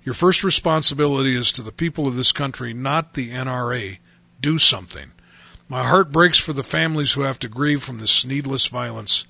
Your 0.03 0.15
first 0.15 0.43
responsibility 0.43 1.37
is 1.37 1.53
to 1.53 1.63
the 1.63 1.73
people 1.73 2.07
of 2.07 2.17
this 2.17 2.33
country, 2.33 2.73
not 2.73 3.15
the 3.15 3.31
NRA 3.31 3.99
do 4.41 4.59
something. 4.59 5.13
My 5.69 5.85
heart 5.85 6.11
breaks 6.11 6.39
for 6.39 6.53
the 6.53 6.63
families 6.63 7.13
who 7.13 7.21
have 7.23 7.39
to 7.41 7.49
grieve 7.49 7.83
from 7.83 7.99
this 7.99 8.25
needless 8.25 8.67
violence. 8.67 9.27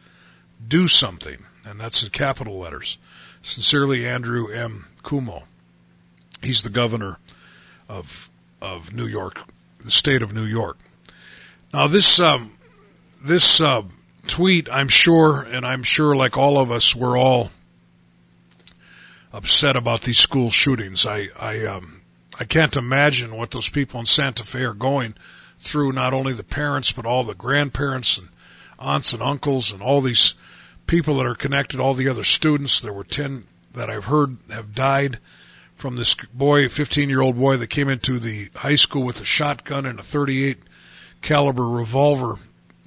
Do 0.67 0.89
something. 0.89 1.45
And 1.67 1.79
that's 1.79 2.03
in 2.03 2.11
capital 2.11 2.59
letters. 2.59 2.99
Sincerely, 3.43 4.07
Andrew 4.07 4.51
M. 4.51 4.87
Cuomo. 5.03 5.45
He's 6.43 6.63
the 6.63 6.71
governor 6.71 7.19
of 7.89 8.31
of 8.63 8.95
New 8.95 9.07
York, 9.07 9.43
the 9.85 9.91
state 9.91 10.23
of 10.23 10.35
New 10.35 10.45
York. 10.45 10.79
Now, 11.73 11.87
this 11.87 12.21
um, 12.21 12.53
this 13.23 13.61
uh, 13.61 13.83
tweet, 14.27 14.69
I'm 14.71 14.89
sure, 14.89 15.43
and 15.43 15.67
I'm 15.67 15.83
sure, 15.83 16.15
like 16.17 16.37
all 16.37 16.59
of 16.59 16.71
us, 16.71 16.95
we're 16.97 17.19
all 17.19 17.51
upset 19.33 19.77
about 19.77 20.03
these 20.03 20.19
school 20.19 20.51
shootings. 20.51 21.07
I 21.07 21.29
I 21.39 21.65
um, 21.67 22.03
I 22.39 22.45
can't 22.45 22.77
imagine 22.77 23.37
what 23.37 23.51
those 23.51 23.69
people 23.69 24.01
in 24.01 24.07
Santa 24.07 24.45
Fe 24.45 24.65
are 24.65 24.75
going 24.75 25.15
through, 25.59 25.93
not 25.93 26.13
only 26.13 26.33
the 26.33 26.45
parents, 26.45 26.93
but 26.93 27.07
all 27.07 27.23
the 27.23 27.35
grandparents 27.35 28.17
and 28.17 28.29
aunts 28.79 29.13
and 29.13 29.23
uncles 29.23 29.73
and 29.73 29.83
all 29.83 30.01
these 30.01 30.35
people 30.87 31.17
that 31.17 31.27
are 31.27 31.35
connected, 31.35 31.81
all 31.81 31.95
the 31.95 32.09
other 32.09 32.25
students. 32.25 32.81
There 32.81 32.93
were 32.93 33.05
10 33.05 33.45
that 33.75 33.91
I've 33.91 34.07
heard 34.07 34.39
have 34.51 34.75
died 34.75 35.19
from 35.75 35.97
this 35.97 36.15
boy, 36.15 36.69
15 36.69 37.09
year 37.09 37.21
old 37.21 37.39
boy 37.39 37.57
that 37.57 37.69
came 37.69 37.89
into 37.89 38.19
the 38.19 38.49
high 38.57 38.75
school 38.75 39.03
with 39.03 39.21
a 39.21 39.25
shotgun 39.25 39.87
and 39.87 39.99
a 39.99 40.03
38 40.03 40.59
caliber 41.23 41.69
revolver 41.69 42.37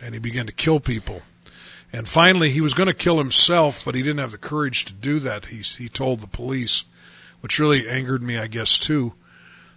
and 0.03 0.13
he 0.13 0.19
began 0.19 0.45
to 0.45 0.51
kill 0.51 0.79
people. 0.79 1.21
And 1.93 2.07
finally, 2.07 2.49
he 2.49 2.59
was 2.59 2.73
going 2.73 2.87
to 2.87 2.93
kill 2.93 3.19
himself, 3.19 3.85
but 3.85 3.93
he 3.93 4.01
didn't 4.01 4.19
have 4.19 4.31
the 4.31 4.37
courage 4.39 4.83
to 4.85 4.93
do 4.93 5.19
that. 5.19 5.45
He, 5.45 5.57
he 5.57 5.87
told 5.87 6.19
the 6.19 6.27
police, 6.27 6.85
which 7.41 7.59
really 7.59 7.87
angered 7.87 8.23
me, 8.23 8.37
I 8.37 8.47
guess, 8.47 8.79
too. 8.79 9.13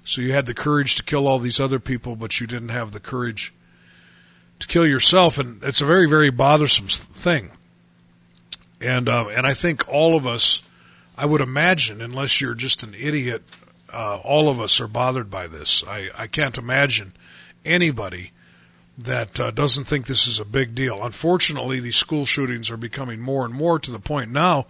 So 0.02 0.22
you 0.22 0.32
had 0.32 0.46
the 0.46 0.54
courage 0.54 0.94
to 0.96 1.02
kill 1.02 1.28
all 1.28 1.38
these 1.38 1.60
other 1.60 1.78
people, 1.78 2.16
but 2.16 2.40
you 2.40 2.46
didn't 2.46 2.70
have 2.70 2.92
the 2.92 3.00
courage 3.00 3.52
to 4.60 4.66
kill 4.66 4.86
yourself, 4.86 5.36
and 5.36 5.62
it's 5.62 5.82
a 5.82 5.86
very, 5.86 6.08
very 6.08 6.30
bothersome 6.30 6.86
thing. 6.86 7.50
And 8.80 9.08
uh, 9.08 9.28
and 9.28 9.46
I 9.46 9.52
think 9.52 9.86
all 9.88 10.16
of 10.16 10.26
us, 10.26 10.62
I 11.16 11.26
would 11.26 11.40
imagine, 11.40 12.00
unless 12.00 12.40
you're 12.40 12.54
just 12.54 12.82
an 12.82 12.94
idiot, 12.94 13.42
uh, 13.92 14.20
all 14.22 14.48
of 14.48 14.60
us 14.60 14.80
are 14.80 14.88
bothered 14.88 15.30
by 15.30 15.46
this. 15.46 15.84
I, 15.86 16.08
I 16.16 16.26
can't 16.26 16.56
imagine 16.56 17.12
anybody 17.64 18.32
that 18.98 19.38
uh, 19.38 19.50
doesn't 19.50 19.84
think 19.84 20.06
this 20.06 20.26
is 20.26 20.40
a 20.40 20.44
big 20.44 20.74
deal. 20.74 21.04
Unfortunately, 21.04 21.80
these 21.80 21.96
school 21.96 22.24
shootings 22.24 22.70
are 22.70 22.76
becoming 22.76 23.20
more 23.20 23.44
and 23.44 23.54
more 23.54 23.78
to 23.78 23.90
the 23.90 23.98
point 23.98 24.30
now 24.30 24.66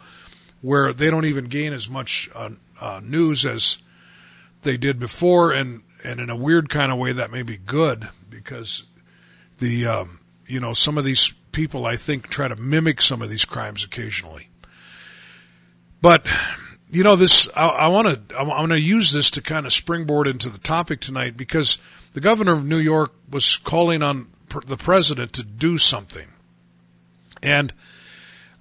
where 0.62 0.92
they 0.92 1.10
don't 1.10 1.24
even 1.24 1.44
gain 1.44 1.72
as 1.72 1.88
much 1.88 2.28
uh, 2.34 2.50
uh, 2.80 3.00
news 3.04 3.44
as 3.44 3.78
they 4.62 4.76
did 4.76 4.98
before, 4.98 5.52
and 5.52 5.82
and 6.04 6.20
in 6.20 6.30
a 6.30 6.36
weird 6.36 6.68
kind 6.68 6.90
of 6.90 6.98
way 6.98 7.12
that 7.12 7.30
may 7.30 7.42
be 7.42 7.56
good 7.56 8.08
because 8.28 8.84
the 9.58 9.86
um, 9.86 10.20
you 10.46 10.60
know 10.60 10.72
some 10.72 10.98
of 10.98 11.04
these 11.04 11.32
people 11.52 11.86
I 11.86 11.96
think 11.96 12.28
try 12.28 12.48
to 12.48 12.56
mimic 12.56 13.00
some 13.00 13.22
of 13.22 13.30
these 13.30 13.44
crimes 13.44 13.84
occasionally. 13.84 14.48
But 16.02 16.26
you 16.90 17.04
know 17.04 17.16
this 17.16 17.48
I 17.56 17.88
want 17.88 18.28
to 18.28 18.36
I 18.36 18.42
want 18.42 18.72
to 18.72 18.80
use 18.80 19.12
this 19.12 19.30
to 19.32 19.42
kind 19.42 19.66
of 19.66 19.72
springboard 19.72 20.26
into 20.26 20.48
the 20.48 20.58
topic 20.58 21.00
tonight 21.00 21.36
because 21.36 21.78
the 22.16 22.22
governor 22.22 22.54
of 22.54 22.64
New 22.64 22.78
York 22.78 23.12
was 23.30 23.58
calling 23.58 24.02
on 24.02 24.28
the 24.64 24.78
president 24.78 25.34
to 25.34 25.44
do 25.44 25.76
something, 25.76 26.26
and 27.42 27.74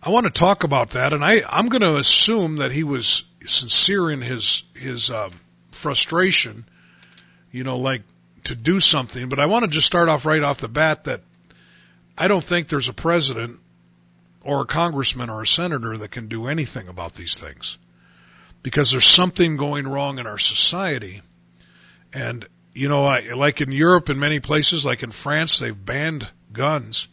I 0.03 0.09
want 0.09 0.25
to 0.25 0.29
talk 0.29 0.65
about 0.65 0.89
that. 0.89 1.13
And 1.13 1.23
I 1.23 1.39
I'm 1.49 1.69
going 1.69 1.81
to 1.81 1.95
assume 1.95 2.57
that 2.57 2.73
he 2.73 2.83
was 2.83 3.23
sincere 3.45 4.11
in 4.11 4.19
his 4.19 4.63
his 4.75 5.09
um, 5.09 5.31
frustration, 5.71 6.65
you 7.49 7.63
know, 7.63 7.77
like 7.77 8.01
to 8.43 8.57
do 8.57 8.81
something. 8.81 9.29
But 9.29 9.39
I 9.39 9.45
want 9.45 9.63
to 9.63 9.71
just 9.71 9.87
start 9.87 10.09
off 10.09 10.25
right 10.25 10.43
off 10.43 10.57
the 10.57 10.67
bat 10.67 11.05
that 11.05 11.21
I 12.17 12.27
don't 12.27 12.43
think 12.43 12.67
there's 12.67 12.89
a 12.89 12.93
president 12.93 13.61
or 14.41 14.63
a 14.63 14.65
congressman 14.65 15.29
or 15.29 15.43
a 15.43 15.47
senator 15.47 15.95
that 15.95 16.11
can 16.11 16.27
do 16.27 16.47
anything 16.47 16.89
about 16.89 17.13
these 17.13 17.37
things 17.37 17.77
because 18.63 18.91
there's 18.91 19.07
something 19.07 19.55
going 19.55 19.87
wrong 19.87 20.19
in 20.19 20.27
our 20.27 20.39
society. 20.39 21.21
And, 22.11 22.49
you 22.75 22.87
know, 22.87 23.05
I, 23.05 23.21
like 23.35 23.61
in 23.61 23.71
Europe 23.71 24.09
and 24.09 24.19
many 24.19 24.39
places, 24.39 24.85
like 24.85 25.01
in 25.01 25.11
France, 25.11 25.57
they've 25.57 25.85
banned 25.85 26.31
guns. 26.51 27.07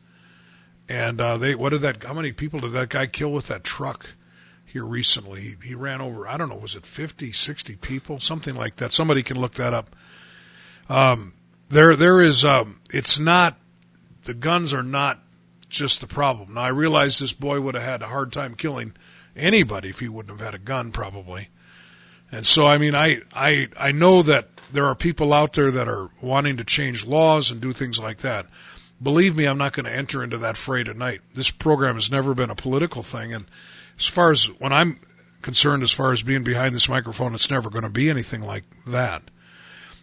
And 0.89 1.21
uh, 1.21 1.39
they, 1.39 1.55
what 1.55 1.71
did 1.71 1.81
that? 1.83 2.03
How 2.03 2.13
many 2.13 2.33
people 2.33 2.59
did 2.59 2.73
that 2.73 2.91
guy 2.91 3.07
kill 3.07 3.33
with 3.33 3.47
that 3.47 3.65
truck? 3.65 4.11
here 4.73 4.85
recently. 4.87 5.41
He, 5.41 5.55
he 5.69 5.75
ran 5.75 6.01
over, 6.01 6.27
I 6.27 6.39
don't 6.39 6.49
know, 6.49 6.57
was 6.57 6.75
it 6.75 6.87
50, 6.87 7.31
60 7.31 7.77
people, 7.77 8.19
something 8.21 8.55
like 8.55 8.77
that. 8.77 8.91
Somebody 8.91 9.23
can 9.23 9.39
look 9.39 9.55
that 9.55 9.75
up. 9.75 9.95
Um, 10.89 11.35
there, 11.69 11.95
there 11.95 12.23
is, 12.23 12.45
um, 12.45 12.81
it's 12.91 13.19
not, 13.19 13.59
the 14.25 14.33
guns 14.33 14.73
are 14.73 14.83
not 14.83 15.21
just 15.69 16.01
the 16.01 16.07
problem. 16.07 16.55
Now, 16.55 16.63
I 16.63 16.69
realize 16.69 17.19
this 17.19 17.35
boy 17.35 17.61
would 17.61 17.75
have 17.75 17.85
had 17.85 18.03
a 18.03 18.07
hard 18.07 18.33
time 18.33 18.55
killing 18.55 18.95
anybody 19.37 19.91
if 19.91 20.01
he 20.01 20.09
wouldn't 20.09 20.39
have 20.39 20.45
had 20.45 20.55
a 20.55 20.63
gun, 20.63 20.91
probably. 20.91 21.49
And 22.31 22.47
so, 22.47 22.67
I 22.67 22.79
mean, 22.79 22.95
I, 22.95 23.19
I, 23.35 23.69
I 23.79 23.93
know 23.93 24.23
that 24.23 24.49
there 24.73 24.87
are 24.87 24.95
people 24.95 25.33
out 25.33 25.53
there 25.53 25.71
that 25.71 25.89
are 25.89 26.11
wanting 26.21 26.57
to 26.57 26.65
change 26.65 27.07
laws 27.07 27.51
and 27.51 27.61
do 27.61 27.73
things 27.73 28.01
like 28.01 28.19
that. 28.19 28.47
Believe 29.03 29.37
me, 29.37 29.47
I'm 29.47 29.59
not 29.59 29.73
going 29.73 29.87
to 29.87 29.95
enter 29.95 30.23
into 30.23 30.39
that 30.39 30.57
fray 30.57 30.85
tonight. 30.85 31.21
This 31.35 31.51
program 31.51 31.97
has 31.97 32.11
never 32.11 32.35
been 32.35 32.51
a 32.51 32.55
political 32.55 33.03
thing, 33.03 33.33
and 33.33 33.47
as 33.99 34.07
far 34.07 34.31
as 34.31 34.47
when 34.59 34.73
I'm 34.73 35.01
concerned, 35.43 35.83
as 35.83 35.93
far 35.93 36.13
as 36.13 36.23
being 36.23 36.45
behind 36.45 36.75
this 36.75 36.89
microphone, 36.89 37.35
it's 37.35 37.51
never 37.51 37.69
going 37.69 37.85
to 37.85 37.91
be 37.91 38.09
anything 38.09 38.43
like 38.43 38.65
that. 38.87 39.23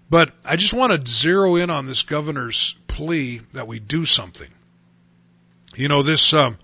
But 0.10 0.32
I 0.44 0.56
just 0.56 0.74
want 0.74 0.92
to 0.92 1.12
zero 1.12 1.56
in 1.56 1.70
on 1.70 1.86
this 1.86 2.04
governor's 2.04 2.76
plea 2.88 3.40
that 3.54 3.68
we 3.68 3.80
do 3.80 4.06
something. 4.06 4.50
You 5.76 5.88
know, 5.88 6.04
this, 6.04 6.34
um, 6.34 6.58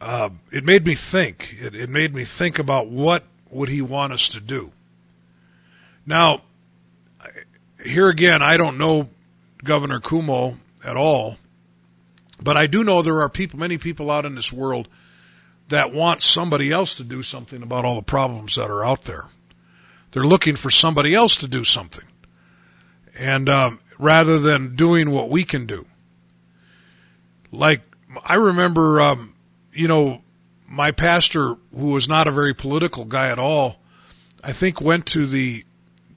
uh, 0.00 0.30
it 0.52 0.64
made 0.64 0.84
me 0.84 0.94
think. 0.94 1.54
It, 1.58 1.74
it 1.74 1.88
made 1.88 2.14
me 2.14 2.24
think 2.24 2.58
about 2.58 2.88
what 2.88 3.24
would 3.50 3.68
he 3.68 3.82
want 3.82 4.12
us 4.12 4.28
to 4.30 4.40
do. 4.40 4.72
Now, 6.04 6.42
here 7.86 8.08
again, 8.08 8.42
I 8.42 8.56
don't 8.56 8.78
know 8.78 9.08
Governor 9.64 10.00
Cuomo 10.00 10.56
at 10.86 10.96
all, 10.96 11.36
but 12.42 12.56
I 12.56 12.66
do 12.66 12.84
know 12.84 13.02
there 13.02 13.20
are 13.20 13.28
people, 13.28 13.58
many 13.58 13.78
people 13.78 14.10
out 14.10 14.24
in 14.26 14.34
this 14.34 14.52
world 14.52 14.88
that 15.68 15.92
want 15.92 16.20
somebody 16.20 16.70
else 16.70 16.96
to 16.96 17.04
do 17.04 17.22
something 17.22 17.62
about 17.62 17.84
all 17.84 17.96
the 17.96 18.02
problems 18.02 18.54
that 18.56 18.70
are 18.70 18.84
out 18.84 19.02
there. 19.04 19.28
They're 20.12 20.24
looking 20.24 20.56
for 20.56 20.70
somebody 20.70 21.14
else 21.14 21.36
to 21.36 21.48
do 21.48 21.64
something, 21.64 22.06
and 23.18 23.48
um, 23.48 23.80
rather 23.98 24.38
than 24.38 24.76
doing 24.76 25.10
what 25.10 25.28
we 25.28 25.44
can 25.44 25.66
do. 25.66 25.86
Like 27.50 27.82
I 28.24 28.36
remember, 28.36 29.00
um, 29.00 29.34
you 29.72 29.88
know, 29.88 30.22
my 30.68 30.90
pastor, 30.90 31.56
who 31.74 31.90
was 31.90 32.08
not 32.08 32.26
a 32.26 32.32
very 32.32 32.54
political 32.54 33.04
guy 33.04 33.28
at 33.30 33.38
all, 33.38 33.76
I 34.42 34.52
think 34.52 34.80
went 34.80 35.06
to 35.06 35.26
the 35.26 35.64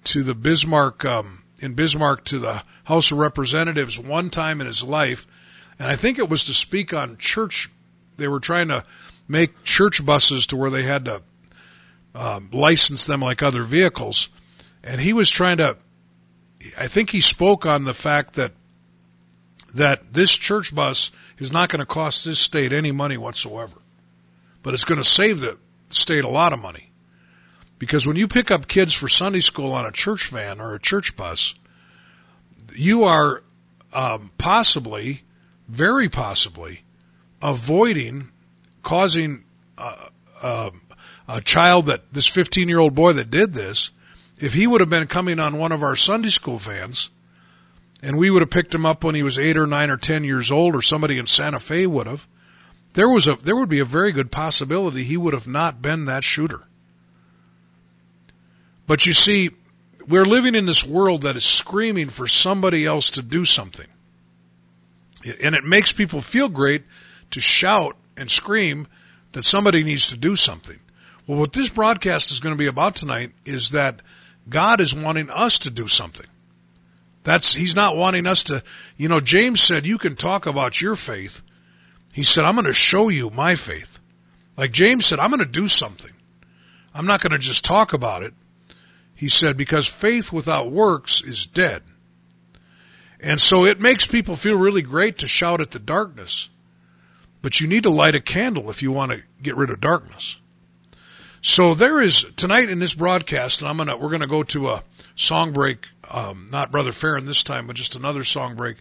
to 0.05 0.23
the 0.23 0.35
Bismarck 0.35 1.03
um, 1.05 1.43
in 1.59 1.73
Bismarck 1.73 2.23
to 2.25 2.39
the 2.39 2.63
House 2.85 3.11
of 3.11 3.17
Representatives 3.17 3.99
one 3.99 4.29
time 4.29 4.61
in 4.61 4.67
his 4.67 4.83
life, 4.83 5.27
and 5.77 5.87
I 5.87 5.95
think 5.95 6.17
it 6.17 6.29
was 6.29 6.45
to 6.45 6.53
speak 6.53 6.93
on 6.93 7.17
church. 7.17 7.69
They 8.17 8.27
were 8.27 8.39
trying 8.39 8.67
to 8.69 8.83
make 9.27 9.63
church 9.63 10.05
buses 10.05 10.47
to 10.47 10.57
where 10.57 10.69
they 10.69 10.83
had 10.83 11.05
to 11.05 11.21
um, 12.15 12.49
license 12.51 13.05
them 13.05 13.21
like 13.21 13.43
other 13.43 13.63
vehicles, 13.63 14.29
and 14.83 14.99
he 14.99 15.13
was 15.13 15.29
trying 15.29 15.57
to. 15.57 15.77
I 16.77 16.87
think 16.87 17.11
he 17.11 17.21
spoke 17.21 17.65
on 17.65 17.85
the 17.85 17.93
fact 17.93 18.33
that 18.33 18.51
that 19.73 20.13
this 20.13 20.35
church 20.37 20.73
bus 20.73 21.11
is 21.37 21.51
not 21.51 21.69
going 21.69 21.79
to 21.79 21.85
cost 21.85 22.25
this 22.25 22.39
state 22.39 22.73
any 22.73 22.91
money 22.91 23.17
whatsoever, 23.17 23.77
but 24.63 24.73
it's 24.73 24.85
going 24.85 24.99
to 24.99 25.07
save 25.07 25.39
the 25.39 25.57
state 25.89 26.23
a 26.23 26.29
lot 26.29 26.53
of 26.53 26.59
money. 26.59 26.88
Because 27.79 28.05
when 28.05 28.17
you 28.17 28.27
pick 28.27 28.51
up 28.51 28.67
kids 28.67 28.93
for 28.93 29.07
Sunday 29.07 29.39
school 29.39 29.71
on 29.71 29.85
a 29.85 29.91
church 29.91 30.29
van 30.29 30.59
or 30.59 30.75
a 30.75 30.79
church 30.79 31.15
bus, 31.15 31.55
you 32.75 33.05
are 33.05 33.43
um, 33.93 34.31
possibly, 34.37 35.21
very 35.67 36.09
possibly, 36.09 36.83
avoiding 37.41 38.29
causing 38.83 39.43
uh, 39.77 40.07
uh, 40.41 40.69
a 41.27 41.41
child 41.41 41.85
that 41.87 42.13
this 42.13 42.27
15 42.27 42.67
year 42.67 42.79
old 42.79 42.95
boy 42.95 43.13
that 43.13 43.29
did 43.29 43.53
this, 43.53 43.91
if 44.39 44.53
he 44.53 44.67
would 44.67 44.81
have 44.81 44.89
been 44.89 45.07
coming 45.07 45.39
on 45.39 45.57
one 45.57 45.71
of 45.71 45.83
our 45.83 45.95
Sunday 45.95 46.29
school 46.29 46.57
vans, 46.57 47.09
and 48.01 48.17
we 48.17 48.29
would 48.29 48.41
have 48.41 48.49
picked 48.49 48.73
him 48.73 48.85
up 48.85 49.03
when 49.03 49.15
he 49.15 49.23
was 49.23 49.37
eight 49.37 49.57
or 49.57 49.67
nine 49.67 49.89
or 49.89 49.97
ten 49.97 50.23
years 50.23 50.49
old, 50.49 50.75
or 50.75 50.81
somebody 50.81 51.17
in 51.17 51.27
Santa 51.27 51.59
Fe 51.59 51.85
would 51.85 52.07
have, 52.07 52.27
there 52.93 53.09
was 53.09 53.27
a 53.27 53.35
there 53.35 53.55
would 53.55 53.69
be 53.69 53.79
a 53.79 53.85
very 53.85 54.11
good 54.11 54.31
possibility 54.31 55.03
he 55.03 55.17
would 55.17 55.33
have 55.33 55.47
not 55.47 55.81
been 55.81 56.05
that 56.05 56.23
shooter. 56.23 56.68
But 58.89 59.05
you 59.05 59.13
see, 59.13 59.51
we're 60.07 60.25
living 60.25 60.55
in 60.55 60.65
this 60.65 60.83
world 60.83 61.21
that 61.21 61.35
is 61.35 61.45
screaming 61.45 62.09
for 62.09 62.25
somebody 62.25 62.87
else 62.87 63.11
to 63.11 63.21
do 63.21 63.45
something. 63.45 63.85
And 65.43 65.53
it 65.53 65.63
makes 65.63 65.93
people 65.93 66.21
feel 66.21 66.49
great 66.49 66.85
to 67.29 67.39
shout 67.39 67.95
and 68.17 68.31
scream 68.31 68.87
that 69.33 69.45
somebody 69.45 69.83
needs 69.83 70.09
to 70.09 70.17
do 70.17 70.35
something. 70.35 70.79
Well, 71.27 71.37
what 71.37 71.53
this 71.53 71.69
broadcast 71.69 72.31
is 72.31 72.39
going 72.39 72.55
to 72.55 72.57
be 72.57 72.65
about 72.65 72.95
tonight 72.95 73.31
is 73.45 73.69
that 73.71 74.01
God 74.49 74.81
is 74.81 74.95
wanting 74.95 75.29
us 75.29 75.59
to 75.59 75.69
do 75.69 75.87
something. 75.87 76.25
That's 77.23 77.53
he's 77.53 77.75
not 77.75 77.95
wanting 77.95 78.25
us 78.25 78.41
to, 78.45 78.63
you 78.97 79.07
know, 79.07 79.19
James 79.19 79.61
said 79.61 79.85
you 79.85 79.99
can 79.99 80.15
talk 80.15 80.47
about 80.47 80.81
your 80.81 80.95
faith. 80.95 81.43
He 82.11 82.23
said 82.23 82.43
I'm 82.43 82.55
going 82.55 82.65
to 82.65 82.73
show 82.73 83.09
you 83.09 83.29
my 83.29 83.53
faith. 83.53 83.99
Like 84.57 84.71
James 84.71 85.05
said 85.05 85.19
I'm 85.19 85.29
going 85.29 85.41
to 85.41 85.45
do 85.45 85.67
something. 85.67 86.13
I'm 86.95 87.05
not 87.05 87.21
going 87.21 87.33
to 87.33 87.37
just 87.37 87.63
talk 87.63 87.93
about 87.93 88.23
it. 88.23 88.33
He 89.19 89.27
said, 89.27 89.57
because 89.57 89.85
faith 89.85 90.31
without 90.31 90.71
works 90.71 91.21
is 91.21 91.45
dead. 91.45 91.83
And 93.19 93.37
so 93.37 93.65
it 93.65 93.81
makes 93.81 94.07
people 94.07 94.37
feel 94.37 94.57
really 94.57 94.81
great 94.81 95.17
to 95.17 95.27
shout 95.27 95.59
at 95.59 95.71
the 95.71 95.79
darkness. 95.79 96.49
But 97.41 97.59
you 97.59 97.67
need 97.67 97.83
to 97.83 97.89
light 97.89 98.15
a 98.15 98.21
candle 98.21 98.69
if 98.69 98.81
you 98.81 98.93
want 98.93 99.11
to 99.11 99.21
get 99.41 99.57
rid 99.57 99.71
of 99.71 99.81
darkness. 99.81 100.39
So 101.41 101.73
there 101.73 101.99
is 101.99 102.31
tonight 102.37 102.69
in 102.69 102.79
this 102.79 102.95
broadcast, 102.95 103.59
and 103.59 103.67
I'm 103.67 103.75
gonna 103.75 103.97
we're 103.97 104.09
gonna 104.09 104.25
go 104.25 104.43
to 104.43 104.69
a 104.69 104.83
song 105.15 105.51
break. 105.51 105.87
Um, 106.09 106.47
not 106.49 106.71
Brother 106.71 106.93
Farron 106.93 107.25
this 107.25 107.43
time, 107.43 107.67
but 107.67 107.75
just 107.75 107.97
another 107.97 108.23
song 108.23 108.55
break. 108.55 108.77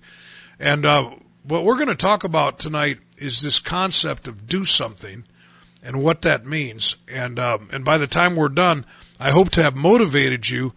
And 0.60 0.86
uh, 0.86 1.10
what 1.42 1.64
we're 1.64 1.74
going 1.74 1.88
to 1.88 1.96
talk 1.96 2.22
about 2.22 2.60
tonight 2.60 2.98
is 3.16 3.42
this 3.42 3.58
concept 3.58 4.28
of 4.28 4.46
do 4.46 4.64
something 4.64 5.24
and 5.82 6.00
what 6.00 6.22
that 6.22 6.46
means. 6.46 6.96
And 7.08 7.40
um, 7.40 7.68
and 7.72 7.84
by 7.84 7.98
the 7.98 8.06
time 8.06 8.36
we're 8.36 8.48
done, 8.48 8.84
I 9.20 9.30
hope 9.32 9.50
to 9.50 9.62
have 9.62 9.74
motivated 9.74 10.48
you 10.48 10.74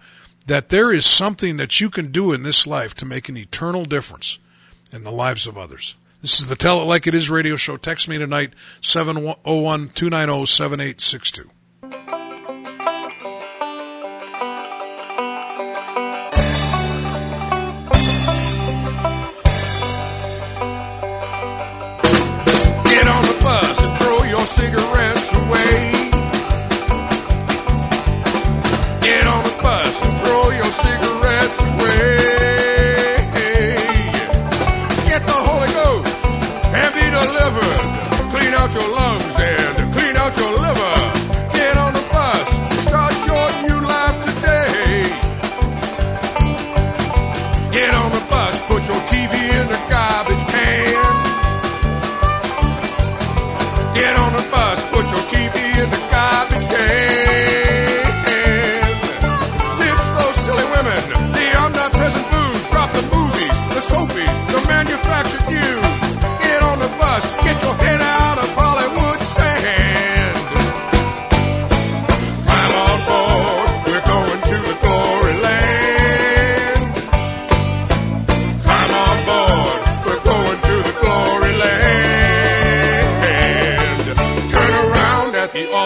that 0.47 0.69
there 0.69 0.91
is 0.91 1.05
something 1.05 1.57
that 1.57 1.79
you 1.79 1.89
can 1.89 2.11
do 2.11 2.33
in 2.33 2.41
this 2.41 2.65
life 2.65 2.95
to 2.95 3.05
make 3.05 3.29
an 3.29 3.37
eternal 3.37 3.85
difference 3.85 4.39
in 4.91 5.03
the 5.03 5.11
lives 5.11 5.45
of 5.45 5.57
others. 5.57 5.95
This 6.21 6.39
is 6.39 6.47
the 6.47 6.55
Tell 6.55 6.81
It 6.81 6.85
Like 6.85 7.05
It 7.07 7.13
Is 7.13 7.29
radio 7.29 7.55
show. 7.55 7.77
Text 7.77 8.09
me 8.09 8.17
tonight, 8.17 8.53
701 8.81 9.89
290 9.89 10.45
7862. 10.45 11.49
Get 22.89 23.07
on 23.07 23.23
the 23.23 23.39
bus 23.41 23.83
and 23.83 23.97
throw 23.97 24.23
your 24.23 24.45
cigarettes 24.45 25.33
away. 25.33 26.00
Cigarettes 32.01 32.30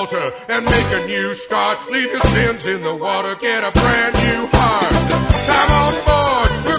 altar 0.05 0.33
and 0.49 0.65
make 0.65 1.03
a 1.03 1.07
new 1.07 1.33
start. 1.33 1.89
Leave 1.89 2.11
your 2.11 2.21
sins 2.21 2.65
in 2.65 2.81
the 2.83 2.95
water, 2.95 3.35
get 3.35 3.63
a 3.63 3.71
brand 3.71 4.13
new 4.13 4.47
heart. 4.51 4.91
Climb 5.45 5.71
on 5.71 5.93
board, 6.05 6.74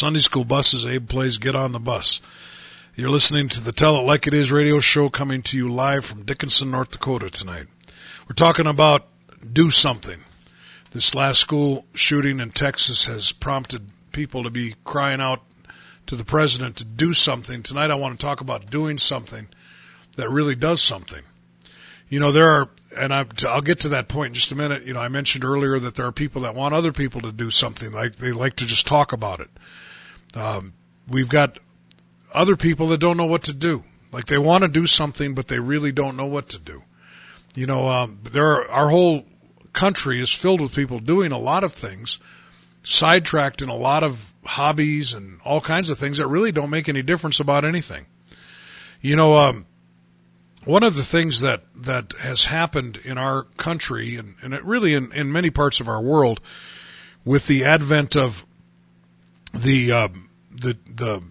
Sunday 0.00 0.20
school 0.20 0.46
buses. 0.46 0.86
Abe 0.86 1.06
plays 1.06 1.36
Get 1.36 1.54
on 1.54 1.72
the 1.72 1.78
Bus. 1.78 2.22
You're 2.96 3.10
listening 3.10 3.50
to 3.50 3.60
the 3.60 3.70
Tell 3.70 3.96
It 3.96 4.06
Like 4.06 4.26
It 4.26 4.32
Is 4.32 4.50
radio 4.50 4.80
show 4.80 5.10
coming 5.10 5.42
to 5.42 5.58
you 5.58 5.70
live 5.70 6.06
from 6.06 6.24
Dickinson, 6.24 6.70
North 6.70 6.92
Dakota 6.92 7.28
tonight. 7.28 7.66
We're 8.26 8.32
talking 8.34 8.66
about 8.66 9.08
do 9.52 9.68
something. 9.68 10.20
This 10.92 11.14
last 11.14 11.40
school 11.40 11.84
shooting 11.92 12.40
in 12.40 12.48
Texas 12.48 13.04
has 13.04 13.32
prompted 13.32 13.90
people 14.10 14.42
to 14.42 14.48
be 14.48 14.74
crying 14.84 15.20
out 15.20 15.42
to 16.06 16.16
the 16.16 16.24
president 16.24 16.76
to 16.76 16.86
do 16.86 17.12
something. 17.12 17.62
Tonight 17.62 17.90
I 17.90 17.96
want 17.96 18.18
to 18.18 18.26
talk 18.26 18.40
about 18.40 18.70
doing 18.70 18.96
something 18.96 19.48
that 20.16 20.30
really 20.30 20.54
does 20.54 20.82
something. 20.82 21.24
You 22.08 22.20
know, 22.20 22.32
there 22.32 22.48
are, 22.48 22.70
and 22.96 23.12
I, 23.12 23.26
I'll 23.46 23.60
get 23.60 23.80
to 23.80 23.90
that 23.90 24.08
point 24.08 24.28
in 24.28 24.34
just 24.34 24.50
a 24.50 24.56
minute. 24.56 24.86
You 24.86 24.94
know, 24.94 25.00
I 25.00 25.08
mentioned 25.08 25.44
earlier 25.44 25.78
that 25.78 25.96
there 25.96 26.06
are 26.06 26.12
people 26.12 26.40
that 26.40 26.54
want 26.54 26.72
other 26.72 26.90
people 26.90 27.20
to 27.20 27.32
do 27.32 27.50
something, 27.50 27.92
like 27.92 28.16
they 28.16 28.32
like 28.32 28.56
to 28.56 28.66
just 28.66 28.86
talk 28.86 29.12
about 29.12 29.40
it. 29.40 29.50
Um, 30.34 30.74
we've 31.08 31.28
got 31.28 31.58
other 32.32 32.56
people 32.56 32.86
that 32.88 32.98
don't 33.00 33.16
know 33.16 33.26
what 33.26 33.44
to 33.44 33.54
do. 33.54 33.84
Like 34.12 34.26
they 34.26 34.38
want 34.38 34.62
to 34.62 34.68
do 34.68 34.86
something, 34.86 35.34
but 35.34 35.48
they 35.48 35.58
really 35.58 35.92
don't 35.92 36.16
know 36.16 36.26
what 36.26 36.48
to 36.50 36.58
do. 36.58 36.82
You 37.54 37.66
know, 37.66 37.88
um, 37.88 38.18
there 38.22 38.46
are, 38.46 38.70
our 38.70 38.88
whole 38.88 39.24
country 39.72 40.20
is 40.20 40.32
filled 40.32 40.60
with 40.60 40.74
people 40.74 40.98
doing 40.98 41.32
a 41.32 41.38
lot 41.38 41.64
of 41.64 41.72
things, 41.72 42.18
sidetracked 42.82 43.62
in 43.62 43.68
a 43.68 43.76
lot 43.76 44.02
of 44.02 44.32
hobbies 44.44 45.14
and 45.14 45.40
all 45.44 45.60
kinds 45.60 45.90
of 45.90 45.98
things 45.98 46.18
that 46.18 46.26
really 46.26 46.52
don't 46.52 46.70
make 46.70 46.88
any 46.88 47.02
difference 47.02 47.40
about 47.40 47.64
anything. 47.64 48.06
You 49.00 49.16
know, 49.16 49.36
um, 49.36 49.66
one 50.64 50.82
of 50.82 50.94
the 50.94 51.02
things 51.02 51.40
that, 51.40 51.62
that 51.74 52.12
has 52.20 52.46
happened 52.46 52.98
in 53.04 53.16
our 53.18 53.44
country 53.56 54.16
and, 54.16 54.34
and 54.42 54.54
really 54.64 54.94
in, 54.94 55.12
in 55.12 55.32
many 55.32 55.50
parts 55.50 55.80
of 55.80 55.88
our 55.88 56.02
world 56.02 56.40
with 57.24 57.46
the 57.46 57.64
advent 57.64 58.16
of 58.16 58.46
the, 59.52 59.92
um, 59.92 60.28
the, 60.50 60.76
the 60.86 61.22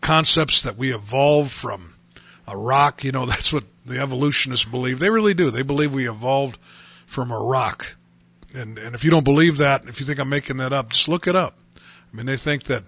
concepts 0.00 0.62
that 0.62 0.76
we 0.76 0.94
evolve 0.94 1.50
from 1.50 1.94
a 2.46 2.56
rock, 2.56 3.04
you 3.04 3.12
know, 3.12 3.26
that's 3.26 3.52
what 3.52 3.64
the 3.84 4.00
evolutionists 4.00 4.64
believe. 4.64 4.98
They 4.98 5.10
really 5.10 5.34
do. 5.34 5.50
They 5.50 5.62
believe 5.62 5.94
we 5.94 6.08
evolved 6.08 6.58
from 7.06 7.30
a 7.30 7.38
rock. 7.38 7.96
And, 8.54 8.78
and 8.78 8.94
if 8.94 9.04
you 9.04 9.10
don't 9.10 9.24
believe 9.24 9.58
that, 9.58 9.84
if 9.86 10.00
you 10.00 10.06
think 10.06 10.18
I'm 10.18 10.28
making 10.28 10.56
that 10.58 10.72
up, 10.72 10.90
just 10.90 11.08
look 11.08 11.26
it 11.26 11.36
up. 11.36 11.56
I 11.76 12.16
mean, 12.16 12.26
they 12.26 12.36
think 12.36 12.64
that, 12.64 12.84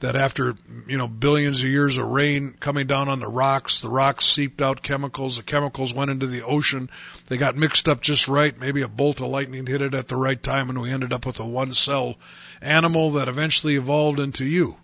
that 0.00 0.16
after, 0.16 0.56
you 0.86 0.98
know, 0.98 1.06
billions 1.06 1.62
of 1.62 1.68
years 1.68 1.96
of 1.96 2.06
rain 2.06 2.54
coming 2.58 2.86
down 2.86 3.08
on 3.08 3.20
the 3.20 3.28
rocks, 3.28 3.80
the 3.80 3.88
rocks 3.88 4.24
seeped 4.24 4.60
out 4.60 4.82
chemicals, 4.82 5.36
the 5.36 5.42
chemicals 5.42 5.94
went 5.94 6.10
into 6.10 6.26
the 6.26 6.42
ocean, 6.42 6.90
they 7.28 7.36
got 7.36 7.56
mixed 7.56 7.88
up 7.88 8.00
just 8.00 8.26
right, 8.26 8.58
maybe 8.58 8.82
a 8.82 8.88
bolt 8.88 9.20
of 9.20 9.26
lightning 9.26 9.66
hit 9.66 9.82
it 9.82 9.94
at 9.94 10.08
the 10.08 10.16
right 10.16 10.42
time 10.42 10.70
and 10.70 10.80
we 10.80 10.90
ended 10.90 11.12
up 11.12 11.26
with 11.26 11.38
a 11.38 11.46
one 11.46 11.74
cell 11.74 12.16
animal 12.62 13.10
that 13.10 13.28
eventually 13.28 13.76
evolved 13.76 14.18
into 14.18 14.44
you. 14.44 14.76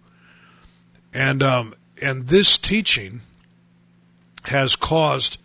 And, 1.14 1.42
um, 1.42 1.74
and 2.02 2.26
this 2.26 2.58
teaching 2.58 3.22
has 4.44 4.76
caused 4.76 5.40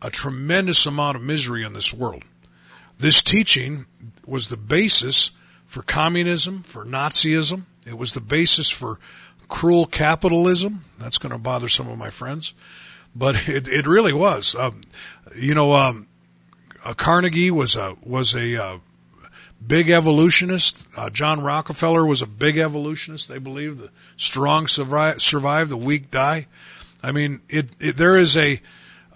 a 0.00 0.10
tremendous 0.10 0.86
amount 0.86 1.16
of 1.16 1.22
misery 1.22 1.62
in 1.62 1.74
this 1.74 1.92
world. 1.92 2.24
This 2.98 3.22
teaching 3.22 3.86
was 4.26 4.48
the 4.48 4.56
basis 4.56 5.30
for 5.66 5.82
communism, 5.82 6.62
for 6.62 6.84
Nazism. 6.84 7.62
It 7.86 7.98
was 7.98 8.12
the 8.12 8.20
basis 8.20 8.70
for 8.70 8.98
cruel 9.48 9.86
capitalism. 9.86 10.82
That's 10.98 11.18
going 11.18 11.32
to 11.32 11.38
bother 11.38 11.68
some 11.68 11.88
of 11.88 11.98
my 11.98 12.10
friends, 12.10 12.54
but 13.14 13.34
it, 13.48 13.68
it 13.68 13.86
really 13.86 14.12
was. 14.12 14.54
Um, 14.54 14.80
you 15.38 15.54
know, 15.54 15.72
um, 15.72 16.06
uh, 16.84 16.94
Carnegie 16.94 17.50
was 17.50 17.76
a 17.76 17.96
was 18.02 18.34
a 18.34 18.62
uh, 18.62 18.78
big 19.66 19.90
evolutionist. 19.90 20.86
Uh, 20.96 21.10
John 21.10 21.42
Rockefeller 21.42 22.06
was 22.06 22.22
a 22.22 22.26
big 22.26 22.58
evolutionist. 22.58 23.28
They 23.28 23.38
believe 23.38 23.78
the 23.78 23.90
strong 24.16 24.66
survive, 24.66 25.22
survive 25.22 25.68
the 25.68 25.76
weak 25.76 26.10
die. 26.10 26.46
I 27.02 27.12
mean, 27.12 27.40
it, 27.48 27.70
it 27.80 27.96
there 27.96 28.16
is 28.16 28.36
a, 28.36 28.60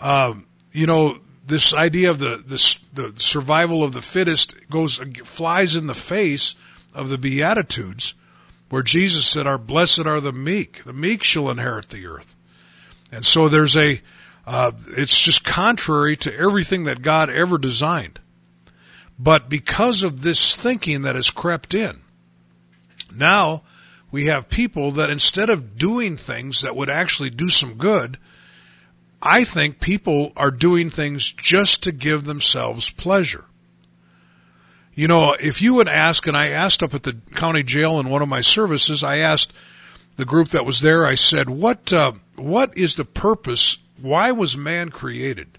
um, 0.00 0.46
you 0.72 0.86
know, 0.86 1.18
this 1.46 1.72
idea 1.72 2.10
of 2.10 2.18
the, 2.18 2.42
the 2.46 3.02
the 3.02 3.20
survival 3.20 3.82
of 3.82 3.92
the 3.92 4.02
fittest 4.02 4.68
goes 4.68 4.98
flies 4.98 5.76
in 5.76 5.86
the 5.86 5.94
face 5.94 6.54
of 6.94 7.08
the 7.08 7.18
Beatitudes, 7.18 8.14
where 8.68 8.82
Jesus 8.82 9.26
said, 9.26 9.46
"Our 9.46 9.58
blessed 9.58 10.06
are 10.06 10.20
the 10.20 10.32
meek; 10.32 10.84
the 10.84 10.92
meek 10.92 11.22
shall 11.22 11.50
inherit 11.50 11.88
the 11.88 12.06
earth." 12.06 12.36
And 13.10 13.24
so 13.24 13.48
there's 13.48 13.76
a, 13.76 14.00
uh, 14.46 14.72
it's 14.96 15.18
just 15.18 15.44
contrary 15.44 16.16
to 16.16 16.36
everything 16.38 16.84
that 16.84 17.02
God 17.02 17.30
ever 17.30 17.58
designed. 17.58 18.20
But 19.18 19.48
because 19.48 20.02
of 20.02 20.22
this 20.22 20.56
thinking 20.56 21.02
that 21.02 21.16
has 21.16 21.30
crept 21.30 21.74
in, 21.74 21.98
now 23.14 23.62
we 24.10 24.26
have 24.26 24.48
people 24.48 24.92
that 24.92 25.10
instead 25.10 25.50
of 25.50 25.76
doing 25.76 26.16
things 26.16 26.62
that 26.62 26.76
would 26.76 26.88
actually 26.88 27.30
do 27.30 27.48
some 27.48 27.74
good, 27.74 28.18
I 29.20 29.44
think 29.44 29.80
people 29.80 30.32
are 30.36 30.50
doing 30.50 30.90
things 30.90 31.32
just 31.32 31.82
to 31.82 31.92
give 31.92 32.24
themselves 32.24 32.90
pleasure. 32.90 33.47
You 34.98 35.06
know, 35.06 35.36
if 35.38 35.62
you 35.62 35.74
would 35.74 35.86
ask, 35.86 36.26
and 36.26 36.36
I 36.36 36.48
asked 36.48 36.82
up 36.82 36.92
at 36.92 37.04
the 37.04 37.16
county 37.36 37.62
jail 37.62 38.00
in 38.00 38.08
one 38.08 38.20
of 38.20 38.28
my 38.28 38.40
services, 38.40 39.04
I 39.04 39.18
asked 39.18 39.52
the 40.16 40.24
group 40.24 40.48
that 40.48 40.66
was 40.66 40.80
there, 40.80 41.06
I 41.06 41.14
said, 41.14 41.48
what, 41.48 41.92
uh, 41.92 42.14
what 42.34 42.76
is 42.76 42.96
the 42.96 43.04
purpose? 43.04 43.78
Why 44.02 44.32
was 44.32 44.56
man 44.56 44.88
created? 44.88 45.56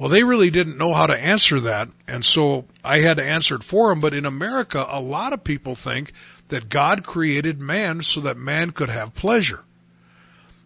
Well, 0.00 0.08
they 0.08 0.24
really 0.24 0.48
didn't 0.48 0.78
know 0.78 0.94
how 0.94 1.06
to 1.06 1.22
answer 1.22 1.60
that, 1.60 1.88
and 2.08 2.24
so 2.24 2.64
I 2.82 3.00
had 3.00 3.18
to 3.18 3.22
answer 3.22 3.54
it 3.54 3.64
for 3.64 3.90
them. 3.90 4.00
But 4.00 4.14
in 4.14 4.24
America, 4.24 4.82
a 4.88 4.98
lot 4.98 5.34
of 5.34 5.44
people 5.44 5.74
think 5.74 6.12
that 6.48 6.70
God 6.70 7.04
created 7.04 7.60
man 7.60 8.00
so 8.00 8.18
that 8.22 8.38
man 8.38 8.70
could 8.70 8.88
have 8.88 9.12
pleasure. 9.12 9.66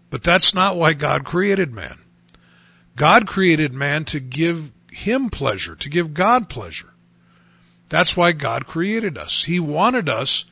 But 0.09 0.23
that's 0.23 0.55
not 0.55 0.77
why 0.77 0.93
God 0.93 1.25
created 1.25 1.75
man. 1.75 1.99
God 2.95 3.27
created 3.27 3.75
man 3.75 4.05
to 4.05 4.21
give 4.21 4.71
him 4.93 5.31
pleasure, 5.31 5.75
to 5.75 5.91
give 5.91 6.15
God 6.15 6.49
pleasure. 6.49 6.92
That's 7.93 8.17
why 8.17 8.33
God 8.33 8.65
created 8.65 9.19
us. 9.19 9.45
He 9.45 9.61
wanted 9.61 10.09
us 10.09 10.47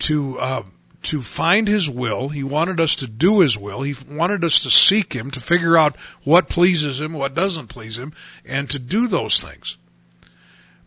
to 0.00 0.38
uh, 0.38 0.62
to 1.02 1.20
find 1.20 1.66
His 1.66 1.90
will. 1.90 2.28
He 2.28 2.44
wanted 2.44 2.78
us 2.78 2.94
to 2.96 3.08
do 3.08 3.40
His 3.40 3.58
will. 3.58 3.82
He 3.82 3.92
wanted 4.08 4.44
us 4.44 4.60
to 4.60 4.70
seek 4.70 5.12
Him, 5.12 5.32
to 5.32 5.40
figure 5.40 5.76
out 5.76 5.96
what 6.22 6.48
pleases 6.48 7.00
Him, 7.00 7.12
what 7.12 7.34
doesn't 7.34 7.66
please 7.66 7.98
Him, 7.98 8.12
and 8.46 8.70
to 8.70 8.78
do 8.78 9.08
those 9.08 9.42
things. 9.42 9.78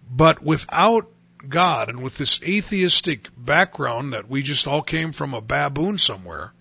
But 0.10 0.42
without 0.42 1.10
God 1.50 1.90
and 1.90 2.02
with 2.02 2.18
this 2.18 2.42
atheistic 2.44 3.28
background 3.38 4.14
that 4.14 4.30
we 4.30 4.42
just 4.42 4.66
all 4.66 4.84
came 4.84 5.12
from 5.12 5.34
a 5.34 5.42
baboon 5.42 5.98
somewhere, 5.98 6.54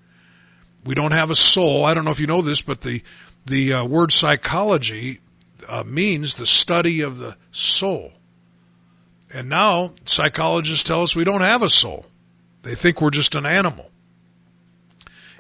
we 0.85 0.97
don't 0.97 1.13
have 1.13 1.31
a 1.31 1.37
soul. 1.37 1.85
I 1.85 1.95
don't 1.95 2.05
know 2.05 2.11
if 2.11 2.19
you 2.19 2.27
know 2.27 2.43
this, 2.43 2.61
but 2.61 2.81
the 2.81 3.05
the 3.47 3.73
uh, 3.73 3.85
word 3.85 4.11
psychology 4.11 5.21
uh, 5.69 5.85
means 5.87 6.35
the 6.35 6.45
study 6.45 7.03
of 7.03 7.19
the 7.19 7.37
soul. 7.53 8.15
And 9.35 9.49
now 9.49 9.93
psychologists 10.05 10.85
tell 10.85 11.03
us 11.03 11.17
we 11.17 11.25
don't 11.25 11.41
have 11.41 11.63
a 11.63 11.69
soul. 11.69 12.07
They 12.63 12.75
think 12.75 13.01
we're 13.01 13.11
just 13.11 13.35
an 13.35 13.47
animal. 13.47 13.91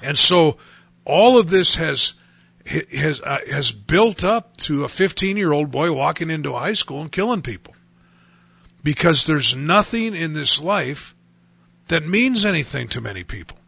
And 0.02 0.16
so 0.18 0.56
all 1.04 1.38
of 1.38 1.50
this 1.50 1.76
has 1.76 2.14
has 2.90 3.20
uh, 3.20 3.38
has 3.50 3.72
built 3.72 4.24
up 4.24 4.56
to 4.56 4.84
a 4.84 4.86
15-year-old 4.86 5.70
boy 5.70 5.92
walking 5.92 6.30
into 6.30 6.52
high 6.52 6.72
school 6.72 7.00
and 7.00 7.12
killing 7.12 7.42
people. 7.42 7.74
Because 8.82 9.26
there's 9.26 9.54
nothing 9.54 10.14
in 10.14 10.32
this 10.32 10.60
life 10.60 11.14
that 11.88 12.06
means 12.06 12.44
anything 12.44 12.88
to 12.88 13.00
many 13.00 13.22
people. 13.22 13.58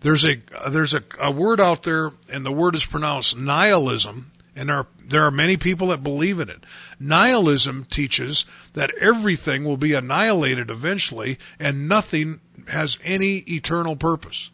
There's 0.00 0.24
a 0.24 0.36
there's 0.70 0.94
a, 0.94 1.02
a 1.20 1.30
word 1.30 1.60
out 1.60 1.82
there, 1.82 2.12
and 2.32 2.46
the 2.46 2.52
word 2.52 2.74
is 2.76 2.86
pronounced 2.86 3.36
nihilism, 3.36 4.30
and 4.58 4.68
there 4.68 4.76
are, 4.76 4.86
there 5.04 5.22
are 5.22 5.30
many 5.30 5.56
people 5.56 5.88
that 5.88 6.02
believe 6.02 6.40
in 6.40 6.48
it. 6.48 6.64
Nihilism 6.98 7.84
teaches 7.84 8.44
that 8.74 8.94
everything 9.00 9.64
will 9.64 9.76
be 9.76 9.94
annihilated 9.94 10.70
eventually, 10.70 11.38
and 11.58 11.88
nothing 11.88 12.40
has 12.68 12.98
any 13.04 13.38
eternal 13.46 13.96
purpose. 13.96 14.50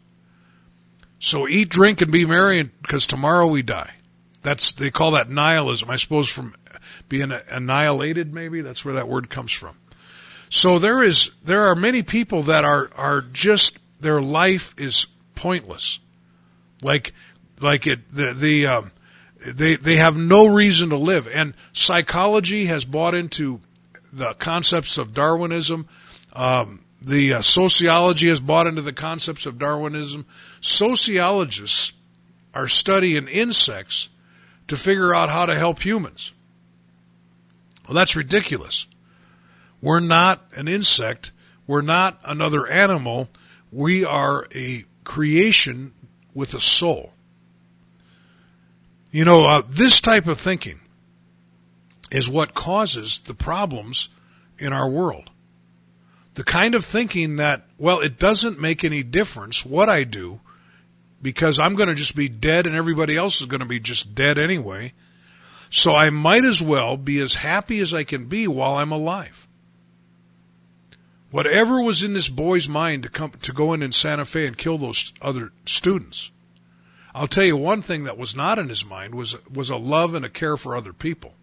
So 1.19 1.47
eat, 1.47 1.69
drink, 1.69 2.01
and 2.01 2.11
be 2.11 2.25
merry, 2.25 2.63
because 2.63 3.07
tomorrow 3.07 3.47
we 3.47 3.63
die. 3.63 3.95
That's 4.43 4.73
they 4.73 4.91
call 4.91 5.11
that 5.11 5.29
nihilism. 5.29 5.89
I 5.89 5.95
suppose 5.95 6.29
from 6.29 6.53
being 7.09 7.31
annihilated. 7.49 8.33
Maybe 8.33 8.61
that's 8.61 8.85
where 8.85 8.93
that 8.93 9.07
word 9.07 9.29
comes 9.29 9.51
from. 9.51 9.77
So 10.49 10.77
there 10.77 11.03
is 11.03 11.31
there 11.43 11.61
are 11.61 11.75
many 11.75 12.03
people 12.03 12.43
that 12.43 12.63
are 12.63 12.89
are 12.95 13.21
just 13.21 13.79
their 13.99 14.21
life 14.21 14.75
is 14.77 15.07
pointless, 15.33 15.99
like 16.83 17.13
like 17.59 17.87
it 17.87 18.11
the 18.11 18.33
the 18.33 18.67
um, 18.67 18.91
they 19.45 19.75
they 19.75 19.97
have 19.97 20.17
no 20.17 20.47
reason 20.47 20.89
to 20.89 20.97
live, 20.97 21.27
and 21.31 21.53
psychology 21.73 22.65
has 22.65 22.85
bought 22.85 23.13
into 23.13 23.61
the 24.11 24.33
concepts 24.33 24.97
of 24.97 25.13
Darwinism. 25.13 25.87
Um, 26.33 26.83
the 27.01 27.33
uh, 27.33 27.41
sociology 27.41 28.27
has 28.29 28.39
bought 28.39 28.67
into 28.67 28.81
the 28.81 28.93
concepts 28.93 29.45
of 29.45 29.59
Darwinism. 29.59 30.25
Sociologists 30.61 31.93
are 32.53 32.67
studying 32.67 33.27
insects 33.27 34.09
to 34.67 34.75
figure 34.75 35.13
out 35.13 35.29
how 35.29 35.45
to 35.45 35.53
help 35.53 35.79
humans. 35.79 36.33
Well, 37.87 37.95
that's 37.95 38.15
ridiculous. 38.15 38.87
We're 39.81 39.99
not 39.99 40.41
an 40.57 40.67
insect. 40.67 41.31
We're 41.67 41.81
not 41.81 42.19
another 42.25 42.65
animal. 42.65 43.29
We 43.71 44.03
are 44.03 44.47
a 44.55 44.83
creation 45.03 45.93
with 46.33 46.53
a 46.53 46.59
soul. 46.59 47.11
You 49.15 49.23
know, 49.23 49.45
uh, 49.45 49.61
this 49.65 50.01
type 50.01 50.27
of 50.27 50.37
thinking 50.37 50.81
is 52.11 52.29
what 52.29 52.53
causes 52.53 53.21
the 53.21 53.33
problems 53.33 54.09
in 54.57 54.73
our 54.73 54.89
world. 54.89 55.29
The 56.33 56.43
kind 56.43 56.75
of 56.75 56.83
thinking 56.83 57.37
that, 57.37 57.65
well, 57.77 58.01
it 58.01 58.19
doesn't 58.19 58.59
make 58.59 58.83
any 58.83 59.03
difference 59.03 59.65
what 59.65 59.87
I 59.87 60.03
do 60.03 60.41
because 61.21 61.59
I'm 61.59 61.75
going 61.75 61.87
to 61.87 61.95
just 61.95 62.17
be 62.17 62.27
dead 62.27 62.67
and 62.67 62.75
everybody 62.75 63.15
else 63.15 63.39
is 63.39 63.47
going 63.47 63.61
to 63.61 63.65
be 63.65 63.79
just 63.79 64.15
dead 64.15 64.37
anyway. 64.37 64.91
So 65.69 65.95
I 65.95 66.09
might 66.09 66.43
as 66.43 66.61
well 66.61 66.97
be 66.97 67.21
as 67.21 67.35
happy 67.35 67.79
as 67.79 67.93
I 67.93 68.03
can 68.03 68.25
be 68.25 68.49
while 68.49 68.75
I'm 68.75 68.91
alive. 68.91 69.47
Whatever 71.31 71.81
was 71.81 72.03
in 72.03 72.11
this 72.11 72.27
boy's 72.27 72.67
mind 72.67 73.03
to 73.03 73.09
come 73.09 73.31
to 73.31 73.53
go 73.53 73.71
in 73.71 73.81
in 73.81 73.93
Santa 73.93 74.25
Fe 74.25 74.45
and 74.45 74.57
kill 74.57 74.77
those 74.77 75.13
other 75.21 75.53
students. 75.65 76.31
I'll 77.15 77.27
tell 77.27 77.45
you 77.45 77.55
one 77.55 77.81
thing 77.81 78.03
that 78.03 78.17
was 78.17 78.35
not 78.35 78.59
in 78.59 78.67
his 78.67 78.85
mind 78.85 79.15
was 79.15 79.37
was 79.49 79.69
a 79.69 79.77
love 79.77 80.13
and 80.13 80.25
a 80.25 80.29
care 80.29 80.57
for 80.57 80.75
other 80.75 80.91
people. 80.91 81.33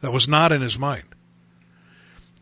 That 0.00 0.12
was 0.12 0.26
not 0.26 0.50
in 0.50 0.62
his 0.62 0.78
mind. 0.78 1.04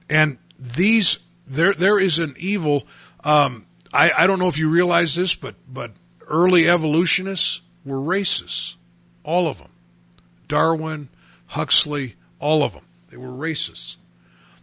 And 0.08 0.38
these 0.58 1.18
there 1.44 1.74
there 1.74 1.98
is 1.98 2.20
an 2.20 2.34
evil 2.38 2.86
um, 3.24 3.66
I, 3.92 4.12
I 4.16 4.26
don't 4.28 4.38
know 4.38 4.46
if 4.46 4.58
you 4.58 4.70
realize 4.70 5.16
this, 5.16 5.34
but 5.34 5.56
but 5.68 5.90
early 6.28 6.68
evolutionists 6.68 7.62
were 7.84 7.98
racists. 7.98 8.76
All 9.24 9.48
of 9.48 9.58
them. 9.58 9.72
Darwin, 10.46 11.08
Huxley, 11.48 12.14
all 12.38 12.62
of 12.62 12.74
them. 12.74 12.84
They 13.08 13.16
were 13.16 13.28
racists. 13.28 13.96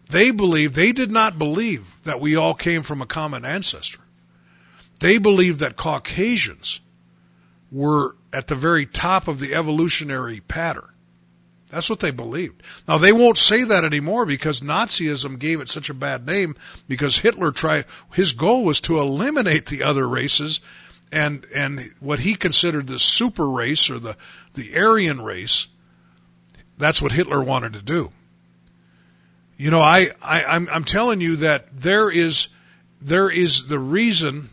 They 0.09 0.31
believed, 0.31 0.73
they 0.73 0.91
did 0.91 1.12
not 1.12 1.38
believe 1.38 2.01
that 2.03 2.19
we 2.19 2.35
all 2.35 2.55
came 2.55 2.81
from 2.81 3.01
a 3.01 3.05
common 3.05 3.45
ancestor. 3.45 3.99
They 4.99 5.19
believed 5.19 5.59
that 5.59 5.75
Caucasians 5.75 6.81
were 7.71 8.15
at 8.34 8.47
the 8.47 8.55
very 8.55 8.86
top 8.86 9.27
of 9.27 9.39
the 9.39 9.53
evolutionary 9.53 10.41
pattern. 10.41 10.89
That's 11.71 11.89
what 11.89 11.99
they 11.99 12.12
believed. 12.12 12.63
Now 12.88 12.97
they 12.97 13.12
won't 13.12 13.38
say 13.38 13.63
that 13.63 13.86
anymore 13.86 14.25
because 14.25 14.62
Nazism 14.62 15.38
gave 15.38 15.62
it 15.62 15.69
such 15.69 15.89
a 15.89 15.93
bad 15.93 16.25
name 16.25 16.55
because 16.88 17.19
Hitler 17.19 17.51
tried, 17.51 17.86
his 18.13 18.34
goal 18.34 18.65
was 18.65 18.79
to 18.82 18.99
eliminate 18.99 19.67
the 19.67 19.84
other 19.84 20.08
races 20.08 20.62
and 21.12 21.45
and 21.55 21.79
what 21.99 22.19
he 22.19 22.36
considered 22.36 22.88
the 22.88 22.99
super 22.99 23.47
race 23.47 23.89
or 23.89 23.99
the 23.99 24.17
the 24.53 24.77
Aryan 24.77 25.21
race. 25.21 25.67
That's 26.77 27.01
what 27.01 27.12
Hitler 27.12 27.43
wanted 27.43 27.73
to 27.73 27.84
do. 27.84 28.10
You 29.58 29.71
know, 29.71 29.82
I, 29.82 30.08
I 30.23 30.45
I'm 30.45 30.67
I'm 30.71 30.84
telling 30.86 31.21
you 31.21 31.38
that 31.38 31.67
there 31.75 32.10
is 32.10 32.49
there 33.01 33.29
is 33.29 33.67
the 33.67 33.79
reason 33.79 34.49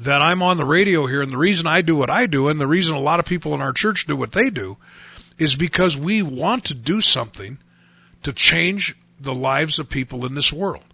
that 0.00 0.22
I'm 0.22 0.42
on 0.42 0.56
the 0.56 0.64
radio 0.64 1.06
here, 1.06 1.22
and 1.22 1.30
the 1.30 1.38
reason 1.38 1.66
I 1.66 1.82
do 1.82 1.94
what 1.94 2.10
I 2.10 2.26
do, 2.26 2.48
and 2.48 2.60
the 2.60 2.66
reason 2.66 2.96
a 2.96 3.00
lot 3.00 3.20
of 3.20 3.26
people 3.26 3.54
in 3.54 3.60
our 3.60 3.72
church 3.72 4.06
do 4.06 4.16
what 4.16 4.32
they 4.32 4.50
do, 4.50 4.78
is 5.38 5.56
because 5.56 5.96
we 5.96 6.22
want 6.22 6.64
to 6.64 6.74
do 6.74 7.00
something 7.00 7.58
to 8.22 8.32
change 8.32 8.96
the 9.20 9.34
lives 9.34 9.78
of 9.78 9.88
people 9.88 10.24
in 10.24 10.34
this 10.34 10.52
world. 10.52 10.84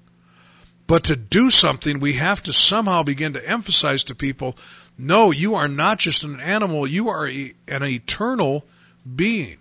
But 0.86 1.04
to 1.04 1.16
do 1.16 1.50
something, 1.50 2.00
we 2.00 2.14
have 2.14 2.42
to 2.44 2.52
somehow 2.52 3.02
begin 3.02 3.34
to 3.34 3.48
emphasize 3.48 4.04
to 4.04 4.14
people 4.14 4.56
no, 5.00 5.30
you 5.30 5.54
are 5.54 5.68
not 5.68 5.98
just 5.98 6.24
an 6.24 6.40
animal, 6.40 6.84
you 6.84 7.08
are 7.08 7.28
a, 7.28 7.52
an 7.68 7.84
eternal 7.84 8.64
being. 9.14 9.58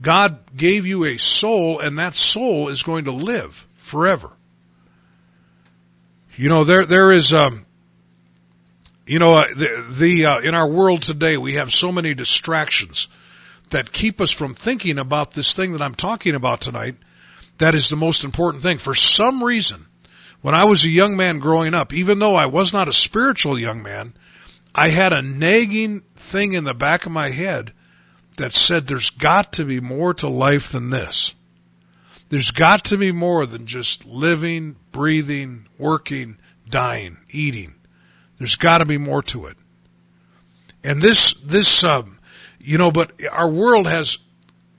God 0.00 0.38
gave 0.56 0.86
you 0.86 1.04
a 1.04 1.18
soul, 1.18 1.78
and 1.78 1.98
that 1.98 2.14
soul 2.14 2.68
is 2.68 2.82
going 2.82 3.04
to 3.04 3.12
live 3.12 3.66
forever. 3.76 4.30
You 6.34 6.48
know, 6.48 6.64
there 6.64 6.86
there 6.86 7.12
is, 7.12 7.34
um, 7.34 7.66
you 9.12 9.18
know, 9.18 9.34
uh, 9.34 9.46
the, 9.54 9.86
the 9.90 10.24
uh, 10.24 10.40
in 10.40 10.54
our 10.54 10.66
world 10.66 11.02
today 11.02 11.36
we 11.36 11.56
have 11.56 11.70
so 11.70 11.92
many 11.92 12.14
distractions 12.14 13.08
that 13.68 13.92
keep 13.92 14.22
us 14.22 14.30
from 14.30 14.54
thinking 14.54 14.98
about 14.98 15.32
this 15.32 15.52
thing 15.52 15.72
that 15.72 15.82
I'm 15.82 15.94
talking 15.94 16.34
about 16.34 16.62
tonight. 16.62 16.96
That 17.58 17.74
is 17.74 17.90
the 17.90 17.96
most 17.96 18.24
important 18.24 18.62
thing. 18.62 18.78
For 18.78 18.94
some 18.94 19.44
reason, 19.44 19.84
when 20.40 20.54
I 20.54 20.64
was 20.64 20.86
a 20.86 20.88
young 20.88 21.14
man 21.14 21.40
growing 21.40 21.74
up, 21.74 21.92
even 21.92 22.20
though 22.20 22.36
I 22.36 22.46
was 22.46 22.72
not 22.72 22.88
a 22.88 22.92
spiritual 22.94 23.58
young 23.58 23.82
man, 23.82 24.14
I 24.74 24.88
had 24.88 25.12
a 25.12 25.20
nagging 25.20 26.00
thing 26.14 26.54
in 26.54 26.64
the 26.64 26.72
back 26.72 27.04
of 27.04 27.12
my 27.12 27.28
head 27.28 27.74
that 28.38 28.54
said 28.54 28.86
there's 28.86 29.10
got 29.10 29.52
to 29.52 29.66
be 29.66 29.78
more 29.78 30.14
to 30.14 30.28
life 30.28 30.70
than 30.70 30.88
this. 30.88 31.34
There's 32.30 32.50
got 32.50 32.82
to 32.86 32.96
be 32.96 33.12
more 33.12 33.44
than 33.44 33.66
just 33.66 34.06
living, 34.06 34.76
breathing, 34.90 35.66
working, 35.76 36.38
dying, 36.66 37.18
eating. 37.28 37.74
There's 38.42 38.56
got 38.56 38.78
to 38.78 38.84
be 38.84 38.98
more 38.98 39.22
to 39.22 39.46
it. 39.46 39.56
And 40.82 41.00
this, 41.00 41.34
this, 41.34 41.84
um, 41.84 42.18
you 42.58 42.76
know, 42.76 42.90
but 42.90 43.12
our 43.30 43.48
world 43.48 43.86
has 43.86 44.18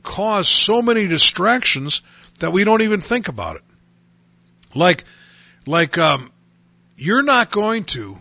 caused 0.03 0.49
so 0.49 0.81
many 0.81 1.07
distractions 1.07 2.01
that 2.41 2.51
we 2.51 2.65
don't 2.65 2.81
even 2.81 2.99
think 2.99 3.29
about 3.29 3.55
it. 3.55 3.61
Like, 4.75 5.05
like 5.65 5.97
um, 5.97 6.33
you're 6.97 7.23
not 7.23 7.51
going 7.51 7.85
to, 7.85 8.17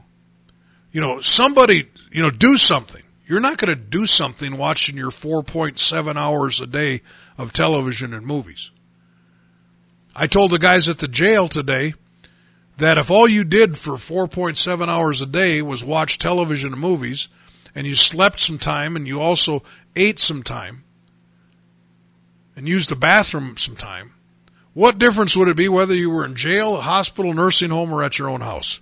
you 0.92 1.00
know, 1.00 1.18
somebody, 1.18 1.88
you 2.12 2.22
know, 2.22 2.30
do 2.30 2.56
something. 2.56 3.02
You're 3.26 3.40
not 3.40 3.58
going 3.58 3.76
to 3.76 3.82
do 3.82 4.06
something 4.06 4.56
watching 4.56 4.96
your 4.96 5.10
4.7 5.10 6.14
hours 6.14 6.60
a 6.60 6.68
day 6.68 7.00
of 7.36 7.52
television 7.52 8.14
and 8.14 8.24
movies. 8.24 8.70
I 10.14 10.28
told 10.28 10.52
the 10.52 10.60
guys 10.60 10.88
at 10.88 10.98
the 10.98 11.08
jail 11.08 11.48
today 11.48 11.94
that 12.82 12.98
if 12.98 13.12
all 13.12 13.28
you 13.28 13.44
did 13.44 13.78
for 13.78 13.92
4.7 13.92 14.88
hours 14.88 15.22
a 15.22 15.26
day 15.26 15.62
was 15.62 15.84
watch 15.84 16.18
television 16.18 16.72
and 16.72 16.80
movies, 16.80 17.28
and 17.76 17.86
you 17.86 17.94
slept 17.94 18.40
some 18.40 18.58
time 18.58 18.96
and 18.96 19.06
you 19.06 19.20
also 19.20 19.62
ate 19.94 20.18
some 20.18 20.42
time 20.42 20.82
and 22.56 22.68
used 22.68 22.88
the 22.88 22.96
bathroom 22.96 23.56
some 23.56 23.76
time, 23.76 24.14
what 24.74 24.98
difference 24.98 25.36
would 25.36 25.46
it 25.46 25.56
be 25.56 25.68
whether 25.68 25.94
you 25.94 26.10
were 26.10 26.24
in 26.24 26.34
jail, 26.34 26.76
a 26.76 26.80
hospital, 26.80 27.32
nursing 27.32 27.70
home, 27.70 27.92
or 27.92 28.02
at 28.02 28.18
your 28.18 28.28
own 28.28 28.40
house? 28.40 28.80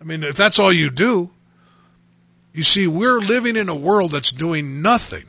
I 0.00 0.04
mean, 0.04 0.22
if 0.22 0.36
that's 0.36 0.58
all 0.58 0.72
you 0.72 0.88
do, 0.88 1.30
you 2.54 2.62
see, 2.62 2.86
we're 2.86 3.20
living 3.20 3.56
in 3.56 3.68
a 3.68 3.74
world 3.74 4.12
that's 4.12 4.32
doing 4.32 4.80
nothing. 4.80 5.24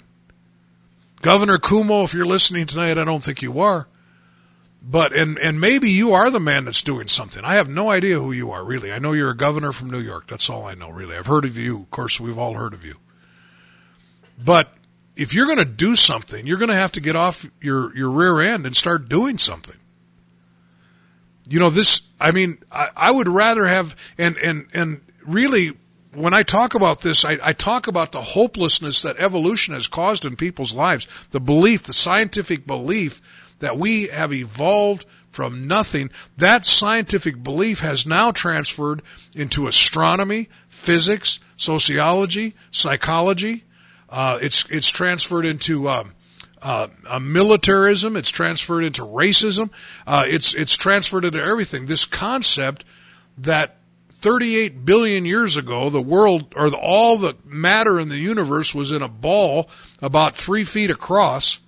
Governor 1.22 1.58
Cuomo, 1.58 2.06
if 2.06 2.14
you're 2.14 2.26
listening 2.26 2.66
tonight, 2.66 2.98
I 2.98 3.04
don't 3.04 3.22
think 3.22 3.42
you 3.42 3.60
are. 3.60 3.90
But, 4.82 5.14
and, 5.14 5.38
and 5.38 5.62
maybe 5.62 5.92
you 5.92 6.14
are 6.14 6.32
the 6.32 6.40
man 6.40 6.66
that's 6.66 6.82
doing 6.82 7.08
something. 7.08 7.46
I 7.46 7.54
have 7.56 7.70
no 7.70 7.92
idea 7.92 8.20
who 8.20 8.32
you 8.32 8.52
are, 8.52 8.66
really. 8.66 8.92
I 8.92 8.98
know 8.98 9.14
you're 9.14 9.30
a 9.30 9.38
governor 9.38 9.72
from 9.72 9.92
New 9.92 10.00
York. 10.00 10.26
That's 10.26 10.50
all 10.50 10.66
I 10.66 10.74
know, 10.74 10.90
really. 10.90 11.16
I've 11.16 11.28
heard 11.28 11.46
of 11.46 11.56
you. 11.56 11.82
Of 11.82 11.92
course, 11.92 12.20
we've 12.20 12.38
all 12.38 12.56
heard 12.56 12.74
of 12.74 12.84
you. 12.84 12.96
But 14.44 14.74
if 15.16 15.36
you're 15.36 15.46
going 15.46 15.60
to 15.60 15.66
do 15.66 15.96
something, 15.96 16.48
you're 16.48 16.58
going 16.58 16.70
to 16.70 16.76
have 16.76 16.94
to 16.94 17.00
get 17.00 17.16
off 17.16 17.46
your, 17.62 17.96
your 17.96 18.10
rear 18.10 18.42
end 18.42 18.66
and 18.66 18.76
start 18.76 19.08
doing 19.08 19.38
something. 19.38 19.78
You 21.48 21.60
know, 21.60 21.70
this, 21.70 22.10
I 22.20 22.32
mean, 22.32 22.58
I, 22.72 22.90
I 22.96 23.12
would 23.12 23.28
rather 23.28 23.66
have, 23.68 23.96
and, 24.18 24.36
and, 24.38 24.68
and 24.74 25.02
really, 25.28 25.74
when 26.14 26.34
I 26.34 26.42
talk 26.42 26.74
about 26.74 27.02
this, 27.02 27.24
I, 27.24 27.38
I 27.44 27.54
talk 27.54 27.88
about 27.88 28.12
the 28.12 28.22
hopelessness 28.22 29.04
that 29.04 29.18
evolution 29.20 29.76
has 29.76 29.88
caused 29.88 30.26
in 30.26 30.36
people's 30.36 30.74
lives. 30.74 31.08
The 31.30 31.40
belief, 31.40 31.84
the 31.84 31.94
scientific 31.94 32.66
belief 32.66 33.51
that 33.62 33.78
we 33.78 34.08
have 34.08 34.32
evolved 34.32 35.06
from 35.32 35.68
nothing. 35.68 36.12
That 36.38 36.66
scientific 36.66 37.42
belief 37.42 37.80
has 37.80 38.06
now 38.06 38.32
transferred 38.32 39.02
into 39.36 39.66
astronomy, 39.66 40.50
physics, 40.68 41.40
sociology, 41.56 42.54
psychology, 42.70 43.64
uh, 44.12 44.38
it's 44.42 44.70
it's 44.70 44.90
transferred 44.90 45.46
into 45.46 45.88
um, 45.88 46.14
uh, 46.62 46.88
militarism. 47.22 48.18
It's 48.18 48.30
transferred 48.30 48.84
into 48.84 49.04
racism. 49.04 49.72
Uh, 50.06 50.26
it's 50.28 50.54
it's 50.54 50.76
transferred 50.76 51.24
into 51.24 51.42
everything. 51.42 51.86
This 51.86 52.06
concept 52.06 52.84
that 53.38 53.78
38 54.12 54.86
billion 54.86 55.26
years 55.26 55.56
ago, 55.56 55.90
the 55.90 56.02
world 56.02 56.54
or 56.58 56.70
the, 56.70 56.78
all 56.78 57.18
the 57.18 57.38
matter 57.46 58.00
in 58.00 58.10
the 58.10 58.18
universe 58.18 58.76
was 58.76 58.92
in 58.92 59.02
a 59.02 59.08
ball 59.08 59.70
about 60.02 60.36
three 60.36 60.66
feet 60.66 60.92
across, 60.92 61.61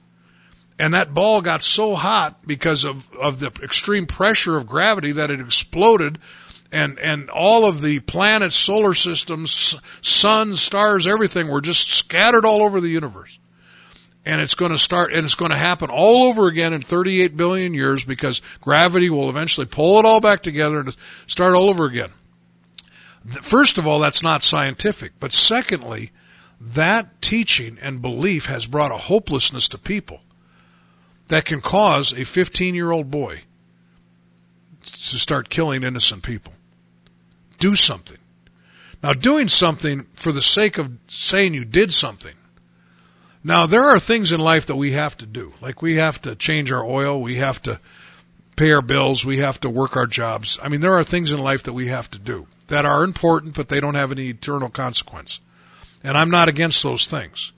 and 0.79 0.93
that 0.93 1.13
ball 1.13 1.41
got 1.41 1.61
so 1.61 1.95
hot 1.95 2.45
because 2.45 2.83
of, 2.83 3.11
of 3.15 3.39
the 3.39 3.51
extreme 3.63 4.05
pressure 4.05 4.57
of 4.57 4.65
gravity 4.65 5.11
that 5.13 5.29
it 5.29 5.39
exploded, 5.39 6.19
and 6.71 6.97
and 6.99 7.29
all 7.29 7.65
of 7.65 7.81
the 7.81 7.99
planets, 7.99 8.55
solar 8.55 8.93
systems, 8.93 9.77
suns, 10.01 10.61
stars, 10.61 11.05
everything 11.05 11.47
were 11.47 11.61
just 11.61 11.87
scattered 11.89 12.45
all 12.45 12.63
over 12.63 12.81
the 12.81 12.89
universe. 12.89 13.37
And 14.25 14.39
it's 14.39 14.55
going 14.55 14.71
to 14.71 14.77
start 14.77 15.13
and 15.13 15.25
it's 15.25 15.35
going 15.35 15.51
to 15.51 15.57
happen 15.57 15.89
all 15.89 16.23
over 16.23 16.47
again 16.47 16.73
in 16.73 16.81
38 16.81 17.35
billion 17.35 17.73
years 17.73 18.05
because 18.05 18.41
gravity 18.61 19.09
will 19.09 19.29
eventually 19.29 19.67
pull 19.67 19.99
it 19.99 20.05
all 20.05 20.21
back 20.21 20.41
together 20.41 20.79
and 20.79 20.95
start 21.27 21.55
all 21.55 21.69
over 21.69 21.85
again. 21.85 22.09
First 23.41 23.77
of 23.77 23.85
all, 23.85 23.99
that's 23.99 24.23
not 24.23 24.41
scientific, 24.41 25.11
but 25.19 25.33
secondly, 25.33 26.11
that 26.59 27.21
teaching 27.21 27.77
and 27.81 28.01
belief 28.01 28.45
has 28.45 28.65
brought 28.65 28.91
a 28.91 28.97
hopelessness 28.97 29.67
to 29.69 29.77
people 29.77 30.22
that 31.27 31.45
can 31.45 31.61
cause 31.61 32.11
a 32.13 32.25
15 32.25 32.75
year 32.75 32.91
old 32.91 33.09
boy 33.09 33.41
to 34.81 35.17
start 35.17 35.49
killing 35.49 35.83
innocent 35.83 36.23
people. 36.23 36.53
Do 37.59 37.75
something. 37.75 38.17
Now, 39.01 39.13
doing 39.13 39.47
something 39.47 40.07
for 40.13 40.31
the 40.31 40.41
sake 40.41 40.77
of 40.77 40.91
saying 41.07 41.53
you 41.53 41.65
did 41.65 41.91
something 41.91 42.35
now, 43.43 43.65
there 43.65 43.83
are 43.83 43.99
things 43.99 44.31
in 44.31 44.39
life 44.39 44.67
that 44.67 44.77
we 44.77 44.91
have 44.91 45.17
to 45.17 45.25
do. 45.25 45.53
Like 45.61 45.81
we 45.81 45.97
have 45.97 46.21
to 46.21 46.35
change 46.35 46.71
our 46.71 46.85
oil, 46.85 47.21
we 47.21 47.35
have 47.35 47.61
to 47.63 47.79
pay 48.55 48.71
our 48.71 48.81
bills, 48.81 49.25
we 49.25 49.37
have 49.37 49.59
to 49.61 49.69
work 49.69 49.97
our 49.97 50.07
jobs. 50.07 50.57
I 50.63 50.69
mean, 50.69 50.81
there 50.81 50.93
are 50.93 51.03
things 51.03 51.31
in 51.31 51.41
life 51.41 51.63
that 51.63 51.73
we 51.73 51.87
have 51.87 52.09
to 52.11 52.19
do 52.19 52.47
that 52.67 52.85
are 52.85 53.03
important, 53.03 53.55
but 53.55 53.67
they 53.67 53.81
don't 53.81 53.95
have 53.95 54.11
any 54.11 54.29
eternal 54.29 54.69
consequence. 54.69 55.41
And 56.03 56.17
I'm 56.17 56.29
not 56.29 56.47
against 56.47 56.83
those 56.83 57.07
things. 57.07 57.51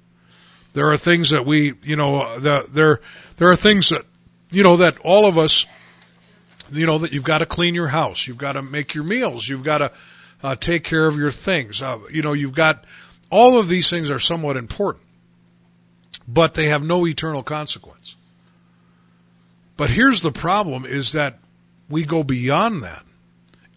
There 0.76 0.92
are 0.92 0.98
things 0.98 1.32
that 1.32 1.46
we, 1.46 1.74
you 1.82 1.96
know, 1.96 2.40
the, 2.40 2.68
there 2.70 3.02
there 3.38 3.50
are 3.50 3.56
things 3.56 3.90
that, 3.90 4.04
you 4.52 4.62
know, 4.62 4.78
that 4.78 5.00
all 5.00 5.26
of 5.26 5.40
us, 5.40 5.66
you 6.72 6.86
know, 6.86 7.00
that 7.00 7.12
you've 7.12 7.24
got 7.24 7.40
to 7.40 7.48
clean 7.48 7.74
your 7.74 7.88
house, 7.88 8.28
you've 8.28 8.38
got 8.38 8.52
to 8.52 8.62
make 8.62 8.94
your 8.94 9.04
meals, 9.04 9.50
you've 9.50 9.64
got 9.64 9.80
to 9.80 9.92
uh, 10.44 10.56
take 10.56 10.84
care 10.84 11.08
of 11.08 11.18
your 11.18 11.32
things. 11.32 11.82
Uh, 11.82 11.98
you 12.12 12.22
know, 12.22 12.34
you've 12.34 12.54
got 12.54 12.86
all 13.32 13.58
of 13.58 13.68
these 13.68 13.90
things 13.90 14.12
are 14.12 14.20
somewhat 14.20 14.56
important 14.56 15.06
but 16.28 16.54
they 16.54 16.66
have 16.66 16.84
no 16.84 17.06
eternal 17.06 17.44
consequence. 17.44 18.16
But 19.78 19.90
here's 19.90 20.22
the 20.22 20.32
problem 20.32 20.86
is 20.86 21.12
that 21.12 21.40
we 21.90 22.04
go 22.04 22.24
beyond 22.24 22.84
that 22.84 23.04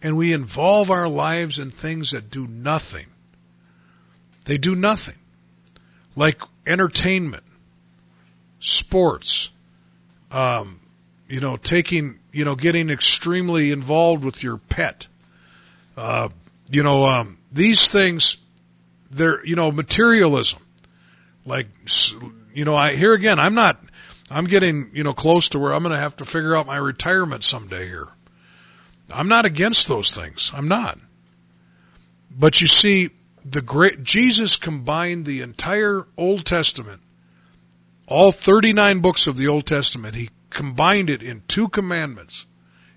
and 0.01 0.17
we 0.17 0.33
involve 0.33 0.89
our 0.89 1.09
lives 1.09 1.59
in 1.59 1.71
things 1.71 2.11
that 2.11 2.31
do 2.31 2.47
nothing. 2.47 3.07
They 4.45 4.57
do 4.57 4.75
nothing. 4.75 5.17
Like 6.15 6.41
entertainment, 6.69 7.43
sports, 8.59 9.49
um, 10.31 10.79
you 11.27 11.41
know, 11.41 11.57
taking, 11.57 12.19
you 12.31 12.45
know, 12.45 12.55
getting 12.55 12.89
extremely 12.89 13.71
involved 13.71 14.23
with 14.23 14.43
your 14.43 14.57
pet. 14.57 15.07
Uh, 15.97 16.29
you 16.71 16.83
know, 16.83 17.05
um, 17.05 17.37
these 17.51 17.87
things, 17.87 18.37
they're, 19.09 19.45
you 19.45 19.55
know, 19.55 19.71
materialism, 19.71 20.61
like 21.45 21.67
you 22.53 22.65
know, 22.65 22.75
I 22.75 22.95
here 22.95 23.13
again, 23.13 23.39
I'm 23.39 23.55
not, 23.55 23.79
I'm 24.29 24.45
getting, 24.45 24.91
you 24.93 25.03
know, 25.03 25.13
close 25.13 25.49
to 25.49 25.59
where 25.59 25.73
I'm 25.73 25.81
going 25.81 25.93
to 25.93 25.99
have 25.99 26.15
to 26.17 26.25
figure 26.25 26.55
out 26.55 26.67
my 26.67 26.77
retirement 26.77 27.43
someday 27.43 27.87
here. 27.87 28.07
I'm 29.13 29.27
not 29.27 29.45
against 29.45 29.87
those 29.87 30.15
things. 30.15 30.51
I'm 30.55 30.67
not. 30.67 30.99
But 32.29 32.61
you 32.61 32.67
see, 32.67 33.09
the 33.45 33.61
great, 33.61 34.03
Jesus 34.03 34.55
combined 34.55 35.25
the 35.25 35.41
entire 35.41 36.07
Old 36.17 36.45
Testament, 36.45 37.01
all 38.07 38.31
39 38.31 38.99
books 38.99 39.27
of 39.27 39.37
the 39.37 39.47
Old 39.47 39.65
Testament, 39.65 40.15
he 40.15 40.29
combined 40.49 41.09
it 41.09 41.21
in 41.21 41.43
two 41.47 41.67
commandments. 41.67 42.47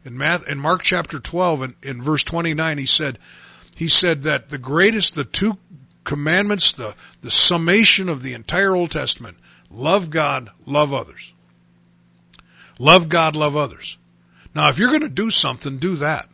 In, 0.04 0.16
Math, 0.16 0.48
in 0.48 0.58
Mark 0.58 0.82
chapter 0.82 1.18
12 1.18 1.62
and 1.62 1.74
in 1.82 2.02
verse 2.02 2.24
29, 2.24 2.78
he 2.78 2.86
said, 2.86 3.18
he 3.74 3.88
said 3.88 4.22
that 4.22 4.48
the 4.48 4.58
greatest, 4.58 5.14
the 5.14 5.24
two 5.24 5.58
commandments, 6.04 6.72
the, 6.72 6.94
the 7.20 7.30
summation 7.30 8.08
of 8.08 8.22
the 8.22 8.34
entire 8.34 8.74
Old 8.74 8.90
Testament 8.90 9.36
Love 9.72 10.10
God, 10.10 10.50
love 10.66 10.92
others. 10.92 11.32
Love 12.78 13.08
God, 13.08 13.34
love 13.34 13.56
others. 13.56 13.96
Now, 14.54 14.68
if 14.68 14.78
you're 14.78 14.90
going 14.90 15.00
to 15.00 15.08
do 15.08 15.30
something, 15.30 15.78
do 15.78 15.96
that. 15.96 16.28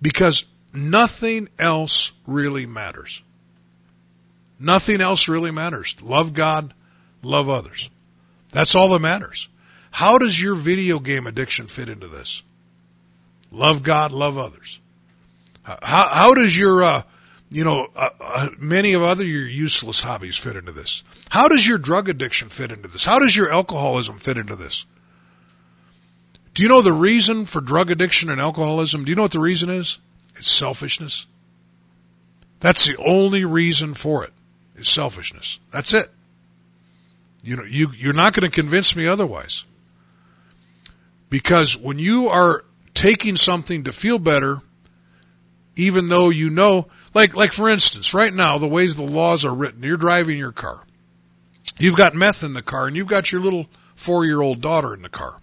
Because 0.00 0.44
nothing 0.74 1.48
else 1.58 2.12
really 2.26 2.66
matters. 2.66 3.22
Nothing 4.58 5.00
else 5.00 5.28
really 5.28 5.50
matters. 5.50 6.00
Love 6.02 6.32
God, 6.32 6.74
love 7.22 7.48
others. 7.48 7.90
That's 8.52 8.74
all 8.74 8.88
that 8.90 9.00
matters. 9.00 9.48
How 9.90 10.18
does 10.18 10.40
your 10.40 10.54
video 10.54 10.98
game 10.98 11.26
addiction 11.26 11.66
fit 11.66 11.88
into 11.88 12.08
this? 12.08 12.42
Love 13.50 13.82
God, 13.82 14.12
love 14.12 14.36
others. 14.36 14.80
How, 15.62 15.78
how 15.82 16.34
does 16.34 16.56
your 16.58 16.82
uh, 16.82 17.02
you 17.54 17.62
know, 17.62 17.86
uh, 17.94 18.10
uh, 18.20 18.48
many 18.58 18.94
of 18.94 19.02
other 19.04 19.24
your 19.24 19.46
useless 19.46 20.00
hobbies 20.00 20.36
fit 20.36 20.56
into 20.56 20.72
this. 20.72 21.04
How 21.30 21.46
does 21.46 21.68
your 21.68 21.78
drug 21.78 22.08
addiction 22.08 22.48
fit 22.48 22.72
into 22.72 22.88
this? 22.88 23.04
How 23.04 23.20
does 23.20 23.36
your 23.36 23.48
alcoholism 23.48 24.18
fit 24.18 24.36
into 24.36 24.56
this? 24.56 24.86
Do 26.52 26.64
you 26.64 26.68
know 26.68 26.82
the 26.82 26.92
reason 26.92 27.46
for 27.46 27.60
drug 27.60 27.92
addiction 27.92 28.28
and 28.28 28.40
alcoholism? 28.40 29.04
Do 29.04 29.10
you 29.10 29.14
know 29.14 29.22
what 29.22 29.30
the 29.30 29.38
reason 29.38 29.70
is? 29.70 30.00
It's 30.36 30.50
selfishness. 30.50 31.26
That's 32.60 32.86
the 32.86 32.96
only 32.96 33.44
reason 33.44 33.94
for 33.94 34.24
it. 34.24 34.32
it. 34.74 34.80
Is 34.80 34.88
selfishness. 34.88 35.60
That's 35.70 35.92
it. 35.94 36.10
You 37.42 37.56
know, 37.56 37.64
you 37.64 37.90
you're 37.96 38.12
not 38.12 38.32
going 38.32 38.50
to 38.50 38.54
convince 38.54 38.96
me 38.96 39.06
otherwise. 39.06 39.64
Because 41.30 41.76
when 41.76 41.98
you 41.98 42.28
are 42.28 42.64
taking 42.94 43.36
something 43.36 43.84
to 43.84 43.92
feel 43.92 44.18
better, 44.18 44.58
even 45.76 46.08
though 46.08 46.30
you 46.30 46.48
know 46.48 46.88
like, 47.14 47.36
like 47.36 47.52
for 47.52 47.68
instance, 47.68 48.12
right 48.12 48.34
now, 48.34 48.58
the 48.58 48.66
ways 48.66 48.96
the 48.96 49.02
laws 49.02 49.44
are 49.44 49.54
written, 49.54 49.82
you're 49.82 49.96
driving 49.96 50.36
your 50.36 50.52
car. 50.52 50.84
You've 51.78 51.96
got 51.96 52.14
meth 52.14 52.42
in 52.42 52.52
the 52.52 52.62
car 52.62 52.88
and 52.88 52.96
you've 52.96 53.08
got 53.08 53.30
your 53.32 53.40
little 53.40 53.68
four 53.94 54.24
year 54.24 54.42
old 54.42 54.60
daughter 54.60 54.92
in 54.92 55.02
the 55.02 55.08
car. 55.08 55.40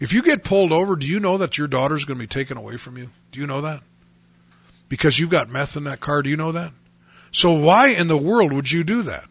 If 0.00 0.12
you 0.12 0.22
get 0.22 0.44
pulled 0.44 0.72
over, 0.72 0.96
do 0.96 1.08
you 1.08 1.20
know 1.20 1.38
that 1.38 1.56
your 1.56 1.68
daughter's 1.68 2.04
going 2.04 2.18
to 2.18 2.22
be 2.22 2.28
taken 2.28 2.56
away 2.56 2.76
from 2.76 2.98
you? 2.98 3.08
Do 3.32 3.40
you 3.40 3.46
know 3.46 3.60
that? 3.60 3.82
Because 4.88 5.18
you've 5.18 5.30
got 5.30 5.50
meth 5.50 5.76
in 5.76 5.84
that 5.84 6.00
car. 6.00 6.22
Do 6.22 6.30
you 6.30 6.36
know 6.36 6.52
that? 6.52 6.72
So 7.30 7.52
why 7.52 7.88
in 7.88 8.08
the 8.08 8.16
world 8.16 8.52
would 8.52 8.70
you 8.70 8.84
do 8.84 9.02
that? 9.02 9.26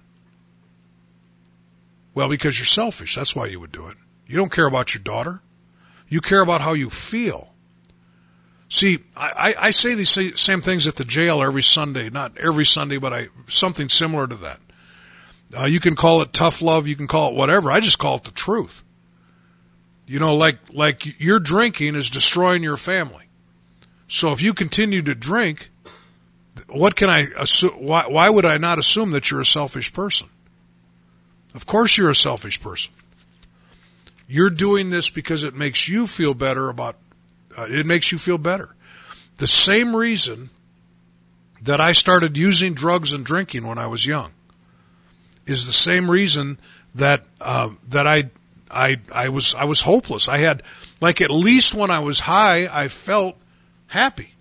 Well, 2.14 2.30
because 2.30 2.60
you're 2.60 2.66
selfish. 2.66 3.16
That's 3.16 3.36
why 3.36 3.48
you 3.48 3.60
would 3.60 3.72
do 3.72 3.88
it. 3.88 3.96
You 4.28 4.38
don't 4.38 4.52
care 4.52 4.68
about 4.68 4.94
your 4.94 5.04
daughter. 5.04 5.42
You 6.08 6.22
care 6.22 6.42
about 6.42 6.62
how 6.62 6.74
you 6.74 6.90
feel. 6.90 7.54
See, 8.70 9.00
I, 9.16 9.56
I 9.60 9.72
say 9.72 9.96
these 9.96 10.40
same 10.40 10.62
things 10.62 10.88
at 10.88 10.98
the 10.98 11.06
jail 11.06 11.42
every 11.42 11.64
Sunday. 11.64 12.10
Not 12.10 12.38
every 12.38 12.66
Sunday, 12.66 12.98
but 12.98 13.14
I 13.14 13.28
something 13.48 13.88
similar 13.88 14.28
to 14.28 14.36
that. 14.36 14.60
Uh, 15.58 15.66
you 15.66 15.80
can 15.80 15.96
call 15.96 16.22
it 16.22 16.34
tough 16.34 16.62
love. 16.62 16.88
You 16.88 16.96
can 16.96 17.08
call 17.08 17.32
it 17.32 17.36
whatever. 17.36 17.72
I 17.72 17.80
just 17.80 18.00
call 18.00 18.18
it 18.18 18.26
the 18.26 18.32
truth. 18.32 18.84
You 20.06 20.20
know, 20.20 20.36
like 20.36 20.58
like 20.74 21.20
your 21.20 21.40
drinking 21.40 21.96
is 21.96 22.10
destroying 22.10 22.64
your 22.64 22.78
family. 22.78 23.27
So 24.08 24.32
if 24.32 24.42
you 24.42 24.54
continue 24.54 25.02
to 25.04 25.16
drink, 25.16 25.70
what 26.70 26.96
can 26.96 27.10
I 27.10 27.26
assume? 27.38 27.72
Why, 27.72 28.04
why 28.08 28.30
would 28.30 28.46
I 28.46 28.58
not 28.58 28.80
assume 28.80 29.12
that 29.12 29.30
you're 29.30 29.42
a 29.42 29.46
selfish 29.46 29.94
person? 29.94 30.30
Of 31.54 31.66
course, 31.66 31.98
you're 31.98 32.10
a 32.10 32.16
selfish 32.16 32.62
person. 32.62 32.94
You're 34.28 34.50
doing 34.50 34.90
this 34.90 35.10
because 35.10 35.44
it 35.44 35.54
makes 35.54 35.88
you 35.88 36.08
feel 36.08 36.34
better 36.34 36.70
about 36.70 36.96
uh, 37.58 37.68
it 37.70 37.86
makes 37.86 38.12
you 38.12 38.18
feel 38.18 38.38
better. 38.38 38.76
The 39.38 39.48
same 39.48 39.96
reason 39.96 40.50
that 41.62 41.80
I 41.80 41.94
started 41.94 42.38
using 42.38 42.74
drugs 42.74 43.14
and 43.14 43.26
drinking 43.26 43.66
when 43.66 43.78
I 43.78 43.88
was 43.88 44.06
young 44.06 44.32
is 45.46 45.66
the 45.66 45.74
same 45.74 46.12
reason 46.12 46.60
that 46.96 47.26
uh, 47.40 47.70
that 47.90 48.06
I 48.06 48.30
I 48.70 48.98
I 49.14 49.30
was 49.30 49.56
I 49.56 49.66
was 49.66 49.82
hopeless. 49.82 50.28
I 50.28 50.38
had 50.38 50.64
like 51.02 51.22
at 51.22 51.32
least 51.32 51.74
when 51.74 51.90
I 51.90 52.00
was 52.00 52.20
high, 52.20 52.68
I 52.72 52.90
felt 52.90 53.38
happy. 53.88 54.34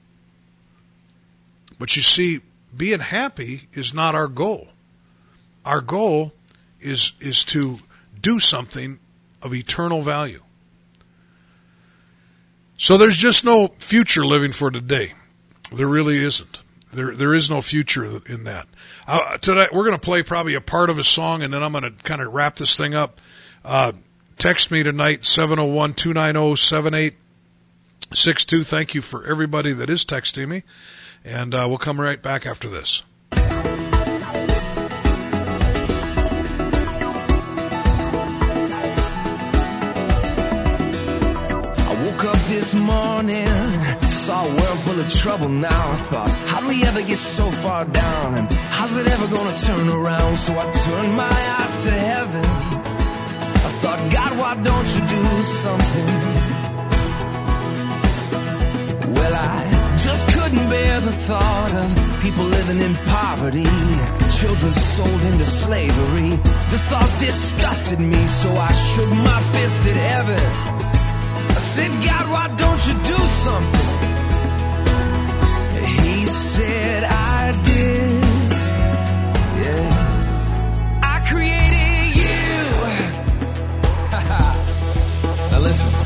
But 1.79 1.97
you 1.97 2.03
see, 2.03 2.41
being 2.77 3.01
happy 3.01 3.63
is 3.73 3.95
not 3.95 4.15
our 4.15 4.29
goal. 4.29 4.69
Our 5.65 5.81
goal 5.81 6.33
is 6.81 7.13
is 7.21 7.45
to 7.47 7.79
do 8.21 8.39
something 8.39 8.99
of 9.43 9.55
eternal 9.55 10.01
value. 10.01 10.41
So 12.79 12.97
there's 12.97 13.17
just 13.17 13.45
no 13.45 13.69
future 13.81 14.25
living 14.25 14.53
for 14.53 14.71
today. 14.71 15.15
There 15.73 15.87
really 15.87 16.17
isn't. 16.17 16.63
There, 16.95 17.15
there 17.15 17.35
is 17.35 17.51
no 17.51 17.61
future 17.61 18.05
in 18.05 18.45
that. 18.45 18.67
Uh, 19.07 19.39
tonight 19.39 19.73
we're 19.73 19.85
going 19.85 19.93
to 19.93 19.99
play 19.99 20.23
probably 20.23 20.55
a 20.55 20.61
part 20.61 20.91
of 20.91 20.99
a 20.99 21.05
song, 21.05 21.43
and 21.43 21.53
then 21.53 21.63
I'm 21.63 21.73
going 21.73 21.85
to 21.85 21.91
kind 22.03 22.21
of 22.21 22.33
wrap 22.33 22.57
this 22.57 22.77
thing 22.77 22.95
up. 22.95 23.21
Uh, 23.65 23.93
text 24.39 24.71
me 24.71 24.83
tonight 24.83 25.25
701-290-78 28.13 28.17
62. 28.17 28.65
Thank 28.65 28.95
you 28.95 29.03
for 29.03 29.25
everybody 29.27 29.73
that 29.73 29.91
is 29.91 30.05
texting 30.05 30.49
me. 30.49 30.63
And 31.25 31.55
uh, 31.55 31.67
we'll 31.69 31.79
come 31.79 32.01
right 32.01 32.23
back 32.23 32.47
after 32.47 32.69
this. 32.69 33.03
I 33.33 33.39
woke 42.05 42.25
up 42.25 42.37
this 42.47 42.75
morning, 42.75 43.49
saw 44.11 44.45
a 44.45 44.49
world 44.49 44.79
full 44.81 45.01
of 45.01 45.09
trouble 45.13 45.49
now. 45.49 45.69
I 45.69 45.97
thought, 45.97 46.31
how 46.47 46.61
do 46.61 46.69
we 46.69 46.85
ever 46.85 47.03
get 47.03 47.19
so 47.19 47.51
far 47.51 47.85
down? 47.87 48.35
And 48.35 48.49
how's 48.51 48.97
it 48.97 49.09
ever 49.09 49.27
gonna 49.35 49.57
turn 49.57 49.89
around? 49.89 50.37
So 50.37 50.53
I 50.53 50.71
turned 50.73 51.17
my 51.17 51.57
eyes 51.59 51.85
to 51.85 51.91
heaven. 51.91 52.45
I 52.45 53.71
thought, 53.83 54.13
God, 54.13 54.39
why 54.39 54.55
don't 54.63 54.95
you 54.95 55.01
do 55.01 55.43
something? 55.43 56.66
Well, 59.15 59.35
I 59.35 59.97
just 60.03 60.29
couldn't 60.29 60.69
bear 60.69 61.01
the 61.01 61.13
thought 61.13 61.73
of 61.73 62.23
people 62.23 62.45
living 62.45 62.81
in 62.81 62.95
poverty, 63.07 63.71
children 64.29 64.75
sold 64.75 65.23
into 65.25 65.45
slavery. 65.45 66.31
The 66.73 66.79
thought 66.91 67.13
disgusted 67.21 68.01
me, 68.01 68.27
so 68.27 68.51
I 68.51 68.73
shook 68.73 69.09
my 69.09 69.41
fist 69.55 69.87
at 69.89 69.97
heaven. 69.97 70.43
I 71.51 71.61
said, 71.75 71.91
God, 72.05 72.31
why 72.35 72.49
don't 72.57 72.87
you 72.89 72.95
do 73.05 73.19
something? 73.47 73.89
He 75.87 76.25
said, 76.25 77.05
I 77.05 77.53
did. 77.63 78.25
Yeah. 79.63 79.91
I 81.03 81.17
created 81.31 82.17
you. 82.23 82.57
now 85.53 85.61
listen. 85.61 86.06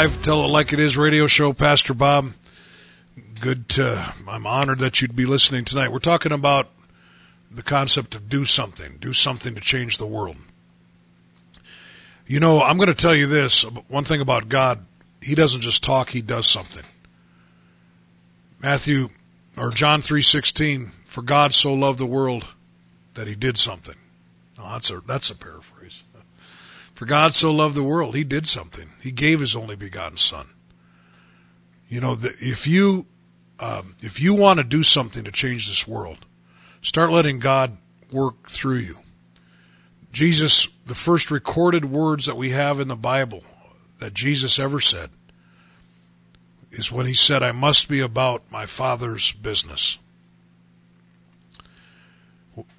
Live, 0.00 0.22
Tell 0.22 0.46
It 0.46 0.48
Like 0.48 0.72
It 0.72 0.80
Is 0.80 0.96
radio 0.96 1.26
show, 1.26 1.52
Pastor 1.52 1.92
Bob. 1.92 2.32
Good 3.38 3.68
to, 3.70 4.14
I'm 4.26 4.46
honored 4.46 4.78
that 4.78 5.02
you'd 5.02 5.14
be 5.14 5.26
listening 5.26 5.66
tonight. 5.66 5.92
We're 5.92 5.98
talking 5.98 6.32
about 6.32 6.70
the 7.50 7.62
concept 7.62 8.14
of 8.14 8.26
do 8.26 8.46
something, 8.46 8.96
do 8.98 9.12
something 9.12 9.54
to 9.54 9.60
change 9.60 9.98
the 9.98 10.06
world. 10.06 10.38
You 12.26 12.40
know, 12.40 12.62
I'm 12.62 12.78
going 12.78 12.88
to 12.88 12.94
tell 12.94 13.14
you 13.14 13.26
this 13.26 13.64
one 13.88 14.04
thing 14.04 14.22
about 14.22 14.48
God, 14.48 14.86
He 15.20 15.34
doesn't 15.34 15.60
just 15.60 15.84
talk, 15.84 16.08
He 16.08 16.22
does 16.22 16.46
something. 16.46 16.84
Matthew 18.62 19.10
or 19.54 19.70
John 19.70 20.00
3:16, 20.00 20.92
for 21.04 21.20
God 21.20 21.52
so 21.52 21.74
loved 21.74 21.98
the 21.98 22.06
world 22.06 22.46
that 23.16 23.26
he 23.28 23.34
did 23.34 23.58
something. 23.58 23.96
Oh, 24.58 24.72
that's 24.72 24.90
a 24.90 25.02
that's 25.06 25.28
a 25.28 25.36
paraphrase. 25.36 25.79
For 27.00 27.06
God 27.06 27.32
so 27.32 27.50
loved 27.50 27.76
the 27.76 27.82
world, 27.82 28.14
he 28.14 28.24
did 28.24 28.46
something. 28.46 28.90
He 29.02 29.10
gave 29.10 29.40
his 29.40 29.56
only 29.56 29.74
begotten 29.74 30.18
son. 30.18 30.48
You 31.88 31.98
know, 31.98 32.14
if 32.20 32.66
you 32.66 33.06
um, 33.58 33.94
if 34.02 34.20
you 34.20 34.34
want 34.34 34.58
to 34.58 34.64
do 34.64 34.82
something 34.82 35.24
to 35.24 35.32
change 35.32 35.66
this 35.66 35.88
world, 35.88 36.26
start 36.82 37.10
letting 37.10 37.38
God 37.38 37.78
work 38.12 38.50
through 38.50 38.80
you. 38.80 38.96
Jesus, 40.12 40.66
the 40.84 40.94
first 40.94 41.30
recorded 41.30 41.86
words 41.86 42.26
that 42.26 42.36
we 42.36 42.50
have 42.50 42.80
in 42.80 42.88
the 42.88 42.96
Bible 42.96 43.44
that 43.98 44.12
Jesus 44.12 44.58
ever 44.58 44.78
said 44.78 45.08
is 46.70 46.92
when 46.92 47.06
he 47.06 47.14
said, 47.14 47.42
I 47.42 47.52
must 47.52 47.88
be 47.88 48.00
about 48.00 48.42
my 48.52 48.66
Father's 48.66 49.32
business. 49.32 49.98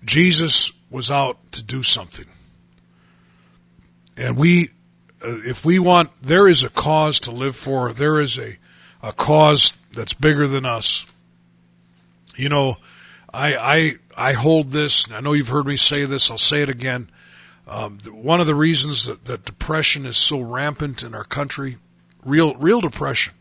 Jesus 0.06 0.74
was 0.92 1.10
out 1.10 1.40
to 1.54 1.64
do 1.64 1.82
something. 1.82 2.31
And 4.18 4.38
we, 4.38 4.70
uh, 5.24 5.38
if 5.46 5.66
we 5.66 5.80
want, 5.80 6.10
there 6.22 6.48
is 6.48 6.64
a 6.64 6.70
cause 6.70 7.20
to 7.22 7.32
live 7.32 7.56
for, 7.56 7.94
there 7.94 8.20
is 8.20 8.38
a, 8.38 8.58
a 9.02 9.14
cause 9.14 9.74
that's 9.94 10.14
bigger 10.14 10.48
than 10.48 10.66
us. 10.66 11.06
You 12.36 12.50
know, 12.50 12.78
I, 13.34 13.56
I, 13.56 13.92
I 14.30 14.34
hold 14.34 14.70
this, 14.70 15.12
I 15.12 15.22
know 15.22 15.34
you've 15.34 15.48
heard 15.48 15.66
me 15.66 15.78
say 15.78 16.06
this, 16.06 16.30
I'll 16.30 16.38
say 16.38 16.62
it 16.62 16.70
again. 16.70 17.10
Um, 17.68 18.00
one 18.10 18.42
of 18.42 18.48
the 18.48 18.56
reasons 18.56 19.06
that, 19.06 19.26
that 19.26 19.46
depression 19.46 20.06
is 20.06 20.18
so 20.18 20.42
rampant 20.42 21.04
in 21.04 21.16
our 21.16 21.24
country, 21.24 21.78
real, 22.26 22.56
real 22.56 22.82
depression, 22.82 23.34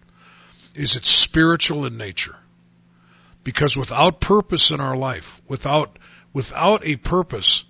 is 0.75 0.95
it's 0.95 1.09
spiritual 1.09 1.85
in 1.85 1.97
nature. 1.97 2.41
Because 3.43 3.77
without 3.77 4.21
purpose 4.21 4.71
in 4.71 4.81
our 4.81 4.97
life, 4.97 5.41
without, 5.49 5.99
without 6.33 6.87
a 6.87 6.97
purpose 6.97 7.64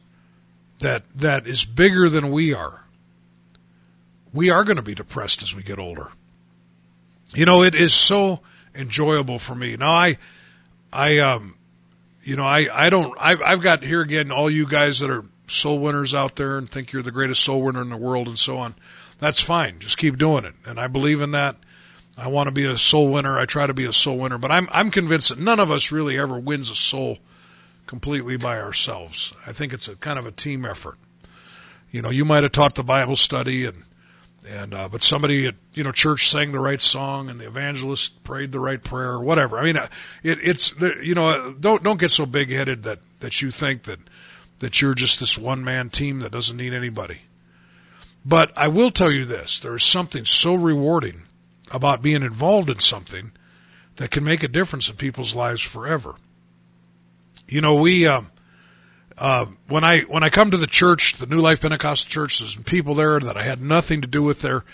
that, 0.81 1.05
that 1.15 1.47
is 1.47 1.65
bigger 1.65 2.09
than 2.09 2.31
we 2.31 2.53
are, 2.53 2.87
we 4.33 4.51
are 4.51 4.65
going 4.65 4.77
to 4.77 4.83
be 4.83 4.95
depressed 4.95 5.43
as 5.43 5.55
we 5.55 5.63
get 5.63 5.79
older. 5.79 6.13
You 7.35 7.45
know, 7.45 7.63
it 7.63 7.75
is 7.75 7.93
so 7.93 8.41
enjoyable 8.75 9.39
for 9.39 9.55
me. 9.55 9.77
Now, 9.77 9.93
I, 9.93 10.17
I, 10.93 11.19
um, 11.19 11.57
you 12.23 12.37
know, 12.37 12.45
I, 12.45 12.67
I 12.73 12.91
don't, 12.91 13.17
I've, 13.21 13.43
I've 13.43 13.61
got 13.61 13.83
here 13.83 14.01
again 14.01 14.31
all 14.31 14.51
you 14.51 14.67
guys 14.67 15.01
that 15.01 15.11
are 15.11 15.25
soul 15.47 15.79
winners 15.79 16.15
out 16.15 16.37
there 16.37 16.59
and 16.59 16.69
think 16.69 16.93
you're 16.93 17.03
the 17.03 17.11
greatest 17.11 17.43
soul 17.43 17.63
winner 17.63 17.83
in 17.83 17.89
the 17.89 17.97
world 17.97 18.29
and 18.29 18.39
so 18.39 18.59
on. 18.59 18.75
That's 19.19 19.41
fine. 19.41 19.79
Just 19.79 19.99
keep 19.99 20.17
doing 20.17 20.45
it. 20.45 20.55
And 20.65 20.79
I 20.79 20.87
believe 20.87 21.21
in 21.21 21.33
that. 21.33 21.57
I 22.19 22.29
want 22.29 22.49
to 22.49 22.53
be 22.53 22.67
a 22.67 22.77
soul 22.77 23.13
winner. 23.13 23.39
I 23.39 23.47
try 23.47 23.67
to 23.67 23.75
be 23.75 23.85
a 23.85 23.93
soul 23.93 24.19
winner, 24.19 24.39
but 24.39 24.51
I'm, 24.51 24.69
I'm 24.73 24.91
convinced 24.91 25.31
that 25.31 25.39
none 25.39 25.61
of 25.61 25.71
us 25.71 25.93
really 25.93 26.19
ever 26.19 26.39
wins 26.39 26.71
a 26.71 26.75
soul 26.75 27.19
completely 27.87 28.37
by 28.37 28.61
ourselves. 28.61 29.35
I 29.47 29.53
think 29.53 29.73
it's 29.73 29.89
a 29.89 29.97
kind 29.97 30.19
of 30.19 30.27
a 30.27 30.31
team 30.31 30.65
effort. 30.65 30.99
You 31.91 32.03
know, 32.03 32.11
you 32.11 32.25
might 32.25 32.43
have 32.43 32.53
taught 32.53 32.75
the 32.75 32.83
Bible 32.85 33.17
study 33.17 33.67
and, 33.67 33.85
and 34.49 34.75
uh, 34.75 34.89
but 34.89 35.03
somebody 35.03 35.47
at 35.47 35.55
you 35.75 35.85
know 35.85 35.93
church 35.93 36.29
sang 36.29 36.53
the 36.53 36.61
right 36.61 36.81
song 36.81 37.29
and 37.29 37.39
the 37.39 37.47
evangelist 37.47 38.23
prayed 38.25 38.53
the 38.53 38.61
right 38.61 38.83
prayer 38.83 39.11
or 39.11 39.23
whatever. 39.23 39.59
I 39.59 39.65
mean, 39.65 39.77
uh, 39.77 39.89
it, 40.23 40.39
it's 40.43 40.79
you 41.03 41.15
know 41.15 41.55
don't 41.59 41.83
don't 41.83 42.01
get 42.01 42.11
so 42.11 42.27
big 42.27 42.51
headed 42.51 42.85
that 42.85 43.01
that 43.21 43.43
you 43.43 43.51
think 43.51 43.85
that 43.85 43.99
that 44.61 44.81
you're 44.81 44.95
just 44.95 45.21
this 45.21 45.39
one 45.39 45.65
man 45.65 45.91
team 45.91 46.21
that 46.21 46.33
doesn't 46.33 46.57
need 46.57 46.73
anybody. 46.73 47.23
But 48.25 48.53
I 48.57 48.69
will 48.69 48.91
tell 48.91 49.11
you 49.11 49.25
this: 49.25 49.61
there 49.61 49.77
is 49.77 49.83
something 49.83 50.25
so 50.25 50.55
rewarding 50.55 51.23
about 51.71 52.03
being 52.03 52.23
involved 52.23 52.71
in 52.71 52.81
something 52.81 53.33
that 53.97 54.11
can 54.11 54.25
make 54.25 54.43
a 54.43 54.49
difference 54.49 54.89
in 54.89 54.97
people's 54.97 55.35
lives 55.35 55.63
forever. 55.63 56.17
You 57.47 57.61
know, 57.61 57.75
we. 57.77 58.07
Um, 58.07 58.31
uh, 59.21 59.47
when 59.69 59.85
I 59.85 60.01
when 60.01 60.23
I 60.23 60.31
come 60.31 60.51
to 60.51 60.57
the 60.57 60.67
church, 60.67 61.15
the 61.15 61.27
New 61.27 61.41
Life 61.41 61.61
Pentecostal 61.61 62.09
Church, 62.09 62.39
there's 62.39 62.57
people 62.57 62.95
there 62.95 63.21
that 63.21 63.37
I 63.37 63.43
had 63.43 63.61
nothing 63.61 64.01
to 64.01 64.09
do 64.09 64.23
with 64.23 64.41
their 64.41 64.65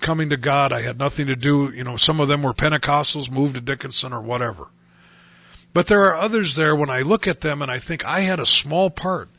coming 0.00 0.28
to 0.28 0.36
God. 0.36 0.72
I 0.72 0.82
had 0.82 0.98
nothing 0.98 1.26
to 1.28 1.36
do. 1.36 1.72
You 1.74 1.84
know, 1.84 1.96
some 1.96 2.20
of 2.20 2.28
them 2.28 2.42
were 2.42 2.52
Pentecostals, 2.52 3.30
moved 3.30 3.54
to 3.54 3.62
Dickinson 3.62 4.12
or 4.12 4.20
whatever. 4.20 4.70
But 5.72 5.86
there 5.86 6.02
are 6.02 6.16
others 6.16 6.54
there 6.54 6.76
when 6.76 6.90
I 6.90 7.00
look 7.00 7.26
at 7.26 7.40
them 7.40 7.62
and 7.62 7.70
I 7.70 7.78
think 7.78 8.04
I 8.04 8.20
had 8.20 8.40
a 8.40 8.46
small 8.46 8.90
part 8.90 9.30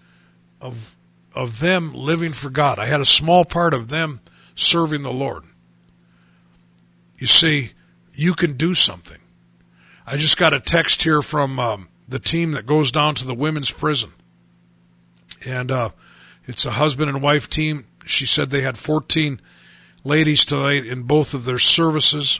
of 0.60 0.96
of 1.36 1.60
them 1.60 1.94
living 1.94 2.32
for 2.32 2.50
God. 2.50 2.80
I 2.80 2.86
had 2.86 3.02
a 3.02 3.06
small 3.06 3.46
part 3.46 3.76
of 3.76 3.90
them 3.90 4.20
serving 4.56 5.04
the 5.04 5.14
Lord. 5.14 5.44
You 7.20 7.28
see, 7.28 7.72
you 8.14 8.34
can 8.34 8.54
do 8.54 8.74
something. 8.74 9.20
I 10.08 10.18
just 10.18 10.38
got 10.38 10.54
a 10.54 10.60
text 10.60 11.04
here 11.04 11.22
from 11.22 11.60
um, 11.60 11.90
the 12.08 12.20
team 12.20 12.54
that 12.54 12.66
goes 12.66 12.92
down 12.92 13.14
to 13.16 13.28
the 13.28 13.36
women's 13.36 13.70
prison, 13.70 14.12
and 15.46 15.72
uh, 15.72 15.90
it's 16.46 16.66
a 16.66 16.72
husband 16.72 17.10
and 17.10 17.22
wife 17.22 17.50
team. 17.50 17.86
She 18.06 18.26
said 18.26 18.50
they 18.50 18.62
had 18.62 18.78
14 18.78 19.40
ladies 20.04 20.46
tonight 20.46 20.86
in 20.86 21.04
both 21.04 21.34
of 21.34 21.46
their 21.46 21.60
services, 21.60 22.40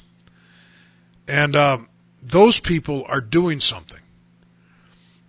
and 1.28 1.56
uh, 1.56 1.80
those 2.22 2.60
people 2.60 3.06
are 3.08 3.22
doing 3.22 3.60
something. 3.60 4.02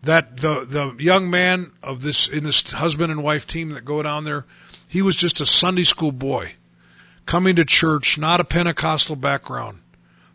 That 0.03 0.39
the 0.39 0.65
the 0.67 1.03
young 1.03 1.31
man 1.31 1.73
of 1.83 2.03
this 2.03 2.27
in 2.27 2.45
this 2.45 2.73
husband 2.73 3.13
and 3.13 3.23
wife 3.23 3.47
team 3.47 3.71
that 3.71 3.85
go 3.85 4.03
down 4.03 4.25
there, 4.25 4.47
he 4.89 5.03
was 5.03 5.15
just 5.15 5.43
a 5.43 5.47
Sunday 5.47 5.83
school 5.83 6.13
boy, 6.13 6.55
coming 7.27 7.57
to 7.57 7.67
church, 7.67 8.17
not 8.17 8.41
a 8.41 8.45
Pentecostal 8.45 9.17
background, 9.17 9.81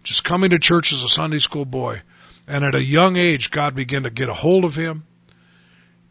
just 0.03 0.23
coming 0.23 0.51
to 0.51 0.59
church 0.59 0.93
as 0.93 1.03
a 1.03 1.09
Sunday 1.09 1.39
school 1.39 1.65
boy, 1.65 2.03
and 2.47 2.63
at 2.63 2.75
a 2.75 2.83
young 2.83 3.17
age, 3.17 3.49
God 3.49 3.73
began 3.73 4.03
to 4.03 4.11
get 4.11 4.29
a 4.29 4.35
hold 4.35 4.65
of 4.65 4.75
him, 4.75 5.07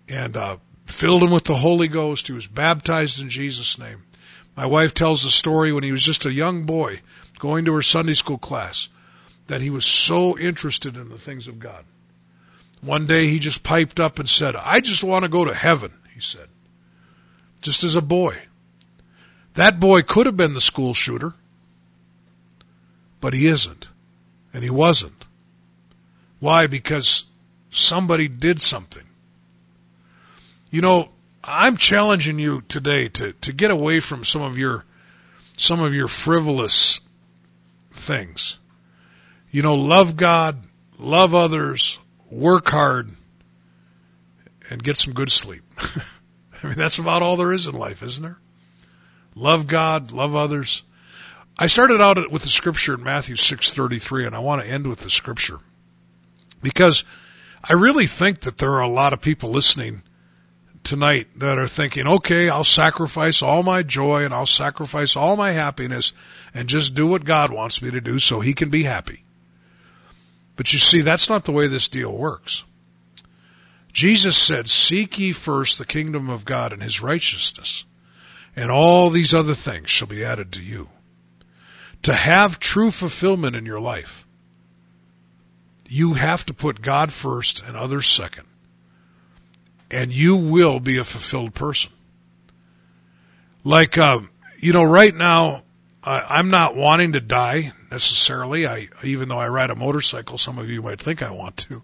and 0.09 0.37
uh, 0.37 0.57
filled 0.87 1.23
him 1.23 1.31
with 1.31 1.45
the 1.45 1.57
Holy 1.57 1.89
Ghost. 1.89 2.27
He 2.27 2.33
was 2.33 2.47
baptized 2.47 3.23
in 3.23 3.29
Jesus' 3.29 3.79
name. 3.79 4.03
My 4.57 4.67
wife 4.67 4.95
tells 4.95 5.23
the 5.23 5.31
story 5.31 5.73
when 5.73 5.83
he 5.83 5.93
was 5.93 6.03
just 6.03 6.27
a 6.27 6.33
young 6.33 6.65
boy 6.65 7.01
going 7.39 7.65
to 7.65 7.75
her 7.75 7.83
Sunday 7.83 8.15
school 8.15 8.39
class 8.39 8.89
that 9.47 9.61
he 9.61 9.71
was 9.71 9.85
so 9.85 10.39
interested 10.39 10.97
in 10.97 11.09
the 11.09 11.19
things 11.19 11.49
of 11.49 11.59
God. 11.59 11.85
One 12.81 13.07
day 13.07 13.27
he 13.27 13.39
just 13.39 13.65
piped 13.65 13.99
up 13.99 14.19
and 14.19 14.29
said, 14.29 14.55
I 14.57 14.81
just 14.81 15.03
want 15.03 15.25
to 15.25 15.31
go 15.31 15.45
to 15.45 15.55
heaven, 15.55 15.93
he 16.15 16.21
said, 16.21 16.49
just 17.63 17.83
as 17.83 17.95
a 17.95 18.03
boy. 18.03 18.37
That 19.55 19.81
boy 19.81 20.03
could 20.03 20.27
have 20.27 20.37
been 20.37 20.55
the 20.55 20.61
school 20.61 20.95
shooter, 20.95 21.33
but 23.21 23.33
he 23.33 23.47
isn't, 23.47 23.89
and 24.53 24.63
he 24.65 24.71
wasn't. 24.71 25.27
Why? 26.41 26.67
Because 26.67 27.25
somebody 27.71 28.29
did 28.29 28.61
something. 28.61 29.04
You 30.75 30.81
know, 30.81 31.11
I'm 31.45 31.77
challenging 31.77 32.41
you 32.41 32.63
today 32.63 33.07
to, 33.11 33.33
to 33.33 33.53
get 33.53 33.71
away 33.71 34.01
from 34.01 34.25
some 34.25 34.43
of 34.43 34.59
your 34.59 34.85
some 35.57 35.81
of 35.81 35.95
your 35.95 36.09
frivolous 36.09 36.99
things. 37.91 38.59
You 39.53 39.63
know, 39.63 39.77
love 39.77 40.17
God, 40.17 40.65
love 40.99 41.33
others, 41.33 42.01
work 42.29 42.71
hard, 42.71 43.13
and 44.69 44.83
get 44.83 44.97
some 44.97 45.15
good 45.15 45.31
sleep. 45.31 45.63
I 45.79 46.67
mean, 46.67 46.77
that's 46.77 46.99
about 46.99 47.23
all 47.23 47.37
there 47.37 47.53
is 47.53 47.69
in 47.69 47.77
life, 47.77 48.03
isn't 48.03 48.25
there? 48.25 48.41
Love 49.37 49.69
God, 49.69 50.11
love 50.11 50.35
others. 50.35 50.83
I 51.57 51.69
started 51.69 52.01
out 52.01 52.17
with 52.33 52.43
the 52.43 52.49
scripture 52.49 52.95
in 52.95 53.05
Matthew 53.05 53.37
6:33 53.37 54.27
and 54.27 54.35
I 54.35 54.41
want 54.41 54.61
to 54.61 54.69
end 54.69 54.89
with 54.89 55.03
the 55.03 55.11
scripture. 55.11 55.61
Because 56.61 57.05
I 57.63 57.75
really 57.75 58.09
think 58.09 58.41
that 58.41 58.59
there 58.59 58.73
are 58.73 58.83
a 58.83 58.89
lot 58.89 59.13
of 59.13 59.21
people 59.21 59.51
listening 59.51 60.03
tonight 60.85 61.27
that 61.37 61.59
are 61.59 61.67
thinking, 61.67 62.07
okay, 62.07 62.49
I'll 62.49 62.65
sacrifice 62.65 63.43
all 63.43 63.63
my 63.63 63.83
joy 63.83 64.25
and 64.25 64.33
I'll 64.33 64.47
sacrifice 64.47 65.17
all 65.17 65.37
my 65.37 65.53
happiness 65.53 66.13
and 66.53 66.69
just 66.69 66.95
do 66.95 67.07
what 67.07 67.25
God 67.25 67.51
wants 67.51 67.83
me 67.83 67.91
to 67.91 68.01
do 68.01 68.19
so 68.19 68.41
he 68.41 68.53
can 68.53 68.69
be 68.69 68.85
happy. 68.85 69.25
But 70.57 70.73
you 70.73 70.79
see, 70.79 71.01
that's 71.01 71.29
not 71.29 71.45
the 71.45 71.53
way 71.53 71.67
this 71.67 71.89
deal 71.89 72.17
works. 72.17 72.65
Jesus 73.93 74.37
said, 74.37 74.69
seek 74.69 75.19
ye 75.19 75.33
first 75.33 75.79
the 75.79 75.87
kingdom 75.87 76.29
of 76.29 76.45
God 76.45 76.73
and 76.73 76.83
his 76.83 77.01
righteousness, 77.01 77.85
and 78.55 78.71
all 78.71 79.11
these 79.11 79.33
other 79.35 79.55
things 79.55 79.89
shall 79.89 80.09
be 80.09 80.25
added 80.25 80.53
to 80.53 80.63
you. 80.63 80.89
To 82.03 82.13
have 82.13 82.61
true 82.61 82.91
fulfillment 82.91 83.57
in 83.57 83.67
your 83.67 83.81
life, 83.81 84.27
you 85.87 86.15
have 86.15 86.45
to 86.47 86.55
put 86.55 86.83
God 86.83 87.13
first 87.13 87.65
and 87.67 87.77
others 87.77 88.07
second 88.07 88.47
and 89.95 90.13
you 90.13 90.35
will 90.37 90.81
be 90.81 90.99
a 90.99 91.05
fulfilled 91.05 91.55
person. 91.55 91.93
Like, 93.63 93.97
um, 93.97 94.29
you 94.59 94.73
know, 94.73 94.83
right 94.83 95.15
now, 95.15 95.63
I, 96.03 96.27
I'm 96.29 96.51
not 96.51 96.75
wanting 96.75 97.13
to 97.13 97.21
die 97.21 97.73
necessarily. 97.93 98.67
I, 98.67 98.89
even 99.05 99.29
though 99.29 99.39
I 99.39 99.49
ride 99.49 99.71
a 99.71 99.77
motorcycle, 99.77 100.37
some 100.37 100.59
of 100.59 100.69
you 100.69 100.83
might 100.83 101.01
think 101.01 101.23
I 101.23 101.31
want 101.31 101.57
to, 101.59 101.83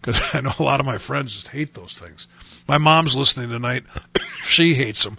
because 0.00 0.20
I 0.34 0.40
know 0.40 0.50
a 0.58 0.64
lot 0.64 0.80
of 0.80 0.86
my 0.86 0.98
friends 0.98 1.34
just 1.34 1.48
hate 1.48 1.74
those 1.74 1.98
things. 1.98 2.26
My 2.66 2.78
mom's 2.78 3.14
listening 3.14 3.50
tonight. 3.50 3.84
she 4.42 4.74
hates 4.74 5.04
them. 5.04 5.16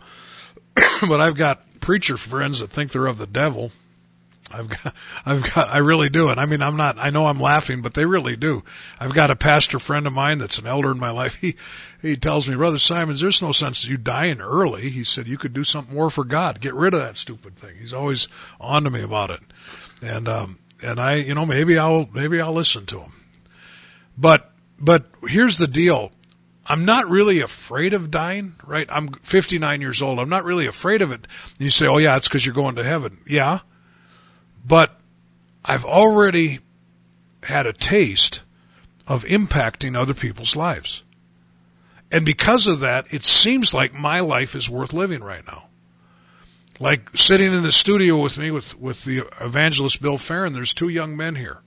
but 1.07 1.21
I've 1.21 1.36
got 1.36 1.61
preacher 1.79 2.17
friends 2.17 2.59
that 2.59 2.69
think 2.69 2.91
they're 2.91 3.07
of 3.07 3.17
the 3.17 3.27
devil. 3.27 3.71
I've 4.56 4.70
got, 4.70 4.95
I've 5.26 5.53
got, 5.53 5.70
I 5.70 5.80
really 5.80 6.10
do. 6.10 6.30
And 6.30 6.39
I 6.39 6.45
mean, 6.45 6.62
I'm 6.62 6.78
not, 6.78 6.97
I 6.97 7.10
know 7.10 7.28
I'm 7.28 7.39
laughing, 7.39 7.82
but 7.82 7.93
they 7.93 8.06
really 8.06 8.36
do. 8.36 8.64
I've 8.99 9.14
got 9.14 9.30
a 9.30 9.36
pastor 9.36 9.80
friend 9.80 10.08
of 10.08 10.14
mine 10.14 10.38
that's 10.38 10.60
an 10.60 10.68
elder 10.68 10.91
in 10.91 10.99
my 10.99 11.12
life. 11.12 11.36
He, 11.45 11.56
he 12.01 12.16
tells 12.16 12.49
me, 12.49 12.56
Brother 12.56 12.78
Simons, 12.78 13.22
there's 13.22 13.41
no 13.41 13.51
sense 13.51 13.88
you 13.88 13.97
dying 13.97 14.39
early. 14.39 14.89
He 14.89 15.03
said, 15.03 15.28
you 15.28 15.38
could 15.38 15.53
do 15.53 15.64
something 15.64 15.93
more 15.93 16.10
for 16.10 16.24
God. 16.24 16.62
Get 16.62 16.74
rid 16.74 16.93
of 16.93 17.01
that 17.01 17.18
stupid 17.18 17.56
thing. 17.56 17.76
He's 17.78 17.93
always 17.93 18.28
on 18.60 18.84
to 18.84 18.89
me 18.89 19.03
about 19.03 19.32
it. 19.32 19.41
And, 20.01 20.28
um, 20.28 20.58
and 20.84 20.99
I, 20.99 21.16
you 21.16 21.36
know, 21.36 21.45
maybe 21.45 21.78
I'll, 21.78 22.10
maybe 22.14 22.39
I'll 22.39 22.53
listen 22.53 22.86
to 22.88 23.01
him. 23.01 23.12
But, 24.18 24.51
but 24.80 25.06
here's 25.28 25.58
the 25.58 25.68
deal. 25.68 26.12
I'm 26.66 26.86
not 26.86 27.10
really 27.10 27.41
afraid 27.41 27.93
of 27.93 28.10
dying, 28.10 28.56
right? 28.66 28.88
I'm 28.89 29.10
59 29.10 29.82
years 29.82 30.01
old. 30.01 30.20
I'm 30.20 30.30
not 30.30 30.45
really 30.45 30.66
afraid 30.66 31.01
of 31.01 31.12
it. 31.12 31.28
You 31.60 31.70
say, 31.70 31.86
oh 31.86 31.97
yeah, 31.97 32.18
it's 32.18 32.28
because 32.28 32.45
you're 32.45 32.56
going 32.56 32.76
to 32.76 32.84
heaven. 32.84 33.20
Yeah 33.28 33.60
but 34.66 34.99
I've 35.63 35.86
already 35.86 36.59
had 37.43 37.66
a 37.66 37.74
taste 37.74 38.43
of 39.07 39.24
impacting 39.26 39.95
other 39.95 40.13
people's 40.13 40.55
lives. 40.55 41.03
And 42.11 42.26
because 42.26 42.68
of 42.68 42.80
that, 42.80 43.13
it 43.13 43.24
seems 43.24 43.74
like 43.74 43.93
my 43.93 44.20
life 44.20 44.55
is 44.55 44.70
worth 44.70 44.93
living 44.93 45.22
right 45.22 45.45
now. 45.45 45.68
Like 46.80 47.09
sitting 47.16 47.53
in 47.53 47.63
the 47.63 47.72
studio 47.72 48.18
with 48.18 48.38
me 48.38 48.51
with, 48.51 48.80
with 48.80 49.05
the 49.05 49.24
evangelist 49.39 50.01
Bill 50.01 50.18
Farron, 50.18 50.53
there's 50.53 50.74
two 50.74 50.89
young 50.89 51.16
men 51.16 51.36
here. 51.36 51.61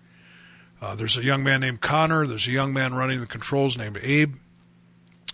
Uh, 0.81 0.95
there's 0.95 1.17
a 1.17 1.25
young 1.25 1.43
man 1.43 1.61
named 1.61 1.81
Connor. 1.81 2.27
There's 2.27 2.47
a 2.47 2.53
young 2.53 2.73
man 2.73 2.95
running 2.95 3.21
the 3.21 3.27
controls 3.27 3.77
named 3.77 3.99
Abe. 4.03 4.35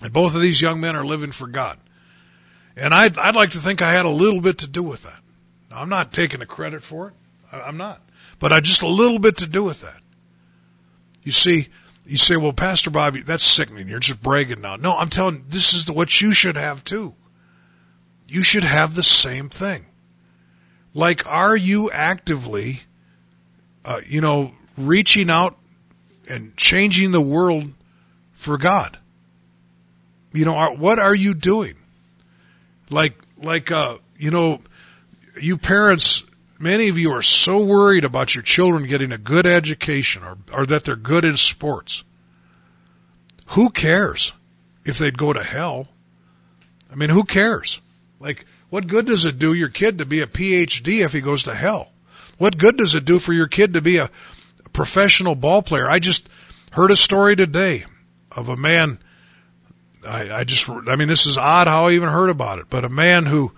And 0.01 0.13
both 0.13 0.35
of 0.35 0.41
these 0.41 0.61
young 0.63 0.81
men 0.81 0.97
are 0.97 1.05
living 1.05 1.33
for 1.33 1.47
God. 1.47 1.79
And 2.77 2.95
I'd, 2.95 3.19
I'd 3.19 3.37
like 3.37 3.51
to 3.51 3.59
think 3.59 3.83
I 3.83 3.91
had 3.91 4.07
a 4.07 4.11
little 4.11 4.41
bit 4.41 4.59
to 4.59 4.69
do 4.69 4.83
with 4.83 5.03
that. 5.03 5.21
Now, 5.71 5.81
I'm 5.81 5.89
not 5.89 6.13
taking 6.13 6.41
the 6.41 6.47
credit 6.47 6.83
for 6.83 7.09
it. 7.09 7.15
I'm 7.63 7.77
not. 7.77 8.01
But 8.39 8.53
I 8.53 8.61
just 8.61 8.83
a 8.83 8.89
little 8.89 9.19
bit 9.19 9.39
to 9.39 9.47
do 9.47 9.65
with 9.65 9.83
that. 9.83 10.01
You 11.23 11.33
see, 11.33 11.69
you 12.07 12.19
say, 12.19 12.37
well, 12.37 12.53
Pastor 12.53 12.91
Bobby, 12.91 13.23
that's 13.23 13.45
sickening. 13.45 13.89
You're 13.89 13.99
just 13.99 14.23
bragging 14.23 14.61
now. 14.61 14.77
No, 14.77 14.97
I'm 14.97 15.09
telling 15.09 15.45
this 15.49 15.73
is 15.73 15.91
what 15.91 16.21
you 16.21 16.33
should 16.33 16.57
have 16.57 16.85
too. 16.85 17.15
You 18.29 18.43
should 18.43 18.65
have 18.65 18.95
the 18.95 19.03
same 19.03 19.49
thing. 19.49 19.87
Like, 20.93 21.27
are 21.27 21.57
you 21.57 21.91
actively, 21.91 22.81
uh, 23.85 24.01
you 24.07 24.21
know, 24.21 24.53
reaching 24.77 25.31
out 25.31 25.57
and 26.29 26.57
changing 26.57 27.13
the 27.13 27.21
world 27.21 27.73
for 28.33 28.59
God? 28.59 28.99
You 30.33 30.45
know, 30.45 30.57
are, 30.57 30.75
what 30.75 30.99
are 30.99 31.15
you 31.15 31.35
doing? 31.35 31.75
Like, 32.91 33.15
like, 33.43 33.71
uh, 33.71 33.99
you 34.19 34.31
know, 34.31 34.61
you 35.41 35.59
parents, 35.59 36.25
many 36.59 36.89
of 36.89 36.99
you 36.99 37.13
are 37.13 37.23
so 37.23 37.63
worried 37.65 38.05
about 38.05 38.35
your 38.35 38.43
children 38.43 38.87
getting 38.87 39.13
a 39.13 39.19
good 39.19 39.47
education 39.47 40.23
or, 40.23 40.39
or 40.53 40.67
that 40.67 40.85
they're 40.85 40.97
good 40.97 41.25
in 41.25 41.37
sports. 41.37 42.05
Who 43.49 43.71
cares 43.71 44.33
if 44.85 44.99
they'd 44.99 45.19
go 45.19 45.33
to 45.33 45.43
hell? 45.43 45.89
I 46.91 46.97
mean, 46.97 47.11
who 47.11 47.25
cares? 47.25 47.81
Like, 48.21 48.47
what 48.71 48.87
good 48.87 49.07
does 49.07 49.25
it 49.25 49.39
do 49.39 49.53
your 49.53 49.69
kid 49.69 49.99
to 49.99 50.07
be 50.07 50.21
a 50.21 50.27
PhD 50.27 51.05
if 51.05 51.13
he 51.13 51.21
goes 51.21 51.43
to 51.45 51.55
hell? 51.55 51.93
What 52.39 52.59
good 52.59 52.77
does 52.77 52.95
it 52.95 53.05
do 53.05 53.19
for 53.19 53.33
your 53.33 53.47
kid 53.47 53.75
to 53.75 53.81
be 53.81 53.99
a 53.99 54.11
professional 54.73 55.35
ball 55.35 55.63
player? 55.63 55.89
I 55.89 55.99
just 55.99 56.29
heard 56.73 56.91
a 56.91 56.97
story 56.97 57.37
today 57.37 57.85
of 58.33 58.49
a 58.49 58.57
man. 58.57 58.99
I, 60.07 60.39
I 60.39 60.45
just, 60.45 60.69
I 60.69 60.97
mean, 60.97 61.09
this 61.09 61.27
is 61.27 61.39
odd 61.39 61.69
how 61.69 61.87
I 61.87 61.93
even 61.93 62.09
heard 62.09 62.31
about 62.31 62.59
it, 62.59 62.67
but 62.69 62.85
a 62.85 62.89
man 62.89 63.27
who, 63.27 63.53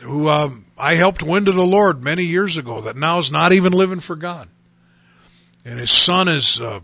who 0.00 0.28
um, 0.28 0.63
I 0.76 0.94
helped 0.94 1.22
win 1.22 1.44
to 1.44 1.52
the 1.52 1.66
Lord 1.66 2.02
many 2.02 2.24
years 2.24 2.56
ago 2.56 2.80
that 2.80 2.96
now 2.96 3.18
is 3.18 3.30
not 3.30 3.52
even 3.52 3.72
living 3.72 4.00
for 4.00 4.16
God. 4.16 4.48
And 5.64 5.78
his 5.78 5.90
son 5.90 6.28
is 6.28 6.60
uh, 6.60 6.80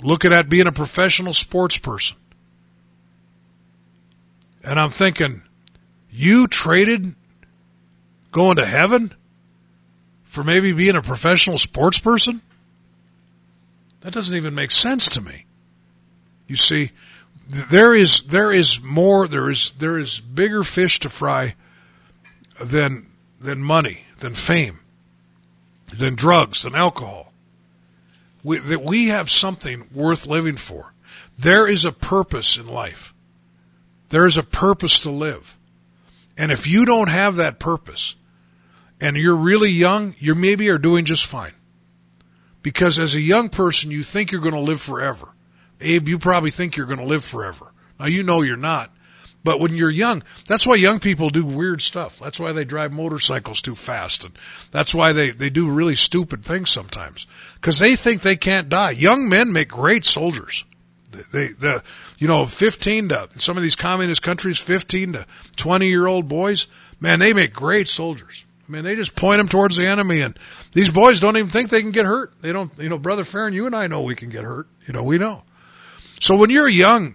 looking 0.00 0.32
at 0.32 0.48
being 0.48 0.66
a 0.66 0.72
professional 0.72 1.32
sports 1.32 1.78
person. 1.78 2.16
And 4.64 4.78
I'm 4.78 4.90
thinking, 4.90 5.42
you 6.10 6.46
traded 6.46 7.14
going 8.30 8.56
to 8.56 8.66
heaven 8.66 9.14
for 10.24 10.44
maybe 10.44 10.72
being 10.72 10.96
a 10.96 11.02
professional 11.02 11.58
sports 11.58 11.98
person? 11.98 12.40
That 14.00 14.12
doesn't 14.12 14.36
even 14.36 14.54
make 14.54 14.70
sense 14.70 15.08
to 15.10 15.20
me. 15.20 15.46
You 16.46 16.56
see, 16.56 16.90
there 17.48 17.94
is 17.94 18.22
there 18.22 18.52
is 18.52 18.82
more 18.82 19.26
there 19.26 19.50
is 19.50 19.72
there 19.72 19.98
is 19.98 20.20
bigger 20.20 20.62
fish 20.62 21.00
to 21.00 21.08
fry 21.08 21.54
than 22.60 23.06
than 23.40 23.62
money, 23.62 24.04
than 24.18 24.34
fame, 24.34 24.80
than 25.96 26.14
drugs, 26.14 26.62
than 26.62 26.74
alcohol. 26.74 27.32
We, 28.42 28.58
that 28.58 28.82
we 28.82 29.08
have 29.08 29.30
something 29.30 29.88
worth 29.94 30.26
living 30.26 30.56
for. 30.56 30.94
There 31.36 31.68
is 31.68 31.84
a 31.84 31.92
purpose 31.92 32.56
in 32.56 32.66
life. 32.66 33.14
There 34.08 34.26
is 34.26 34.36
a 34.36 34.42
purpose 34.42 35.00
to 35.02 35.10
live. 35.10 35.56
And 36.36 36.52
if 36.52 36.66
you 36.66 36.84
don't 36.84 37.08
have 37.08 37.36
that 37.36 37.58
purpose 37.58 38.16
and 39.00 39.16
you're 39.16 39.36
really 39.36 39.70
young, 39.70 40.14
you 40.18 40.34
maybe 40.34 40.68
are 40.70 40.78
doing 40.78 41.04
just 41.04 41.26
fine. 41.26 41.52
Because 42.62 42.98
as 42.98 43.14
a 43.14 43.20
young 43.20 43.48
person, 43.48 43.90
you 43.90 44.02
think 44.02 44.30
you're 44.30 44.40
going 44.40 44.54
to 44.54 44.60
live 44.60 44.80
forever. 44.80 45.34
Abe, 45.80 46.08
you 46.08 46.18
probably 46.18 46.50
think 46.50 46.76
you're 46.76 46.86
going 46.86 46.98
to 46.98 47.04
live 47.04 47.24
forever. 47.24 47.72
Now 47.98 48.06
you 48.06 48.22
know 48.22 48.42
you're 48.42 48.56
not. 48.56 48.92
But 49.48 49.60
when 49.60 49.72
you're 49.72 49.88
young, 49.88 50.22
that's 50.46 50.66
why 50.66 50.74
young 50.74 51.00
people 51.00 51.30
do 51.30 51.42
weird 51.42 51.80
stuff. 51.80 52.18
That's 52.18 52.38
why 52.38 52.52
they 52.52 52.66
drive 52.66 52.92
motorcycles 52.92 53.62
too 53.62 53.74
fast. 53.74 54.26
And 54.26 54.38
that's 54.72 54.94
why 54.94 55.14
they, 55.14 55.30
they 55.30 55.48
do 55.48 55.70
really 55.70 55.94
stupid 55.94 56.44
things 56.44 56.68
sometimes. 56.68 57.26
Cause 57.62 57.78
they 57.78 57.96
think 57.96 58.20
they 58.20 58.36
can't 58.36 58.68
die. 58.68 58.90
Young 58.90 59.26
men 59.26 59.50
make 59.50 59.70
great 59.70 60.04
soldiers. 60.04 60.66
They, 61.32 61.46
the, 61.46 61.82
you 62.18 62.28
know, 62.28 62.44
15 62.44 63.08
to, 63.08 63.28
some 63.38 63.56
of 63.56 63.62
these 63.62 63.74
communist 63.74 64.20
countries, 64.22 64.58
15 64.58 65.14
to 65.14 65.26
20 65.56 65.86
year 65.86 66.06
old 66.06 66.28
boys, 66.28 66.68
man, 67.00 67.18
they 67.18 67.32
make 67.32 67.54
great 67.54 67.88
soldiers. 67.88 68.44
I 68.68 68.72
mean, 68.72 68.84
they 68.84 68.96
just 68.96 69.16
point 69.16 69.38
them 69.38 69.48
towards 69.48 69.78
the 69.78 69.86
enemy 69.86 70.20
and 70.20 70.38
these 70.72 70.90
boys 70.90 71.20
don't 71.20 71.38
even 71.38 71.48
think 71.48 71.70
they 71.70 71.80
can 71.80 71.92
get 71.92 72.04
hurt. 72.04 72.34
They 72.42 72.52
don't, 72.52 72.70
you 72.76 72.90
know, 72.90 72.98
brother 72.98 73.24
Farron, 73.24 73.54
you 73.54 73.64
and 73.64 73.74
I 73.74 73.86
know 73.86 74.02
we 74.02 74.14
can 74.14 74.28
get 74.28 74.44
hurt. 74.44 74.68
You 74.86 74.92
know, 74.92 75.04
we 75.04 75.16
know. 75.16 75.44
So 76.20 76.36
when 76.36 76.50
you're 76.50 76.68
young, 76.68 77.14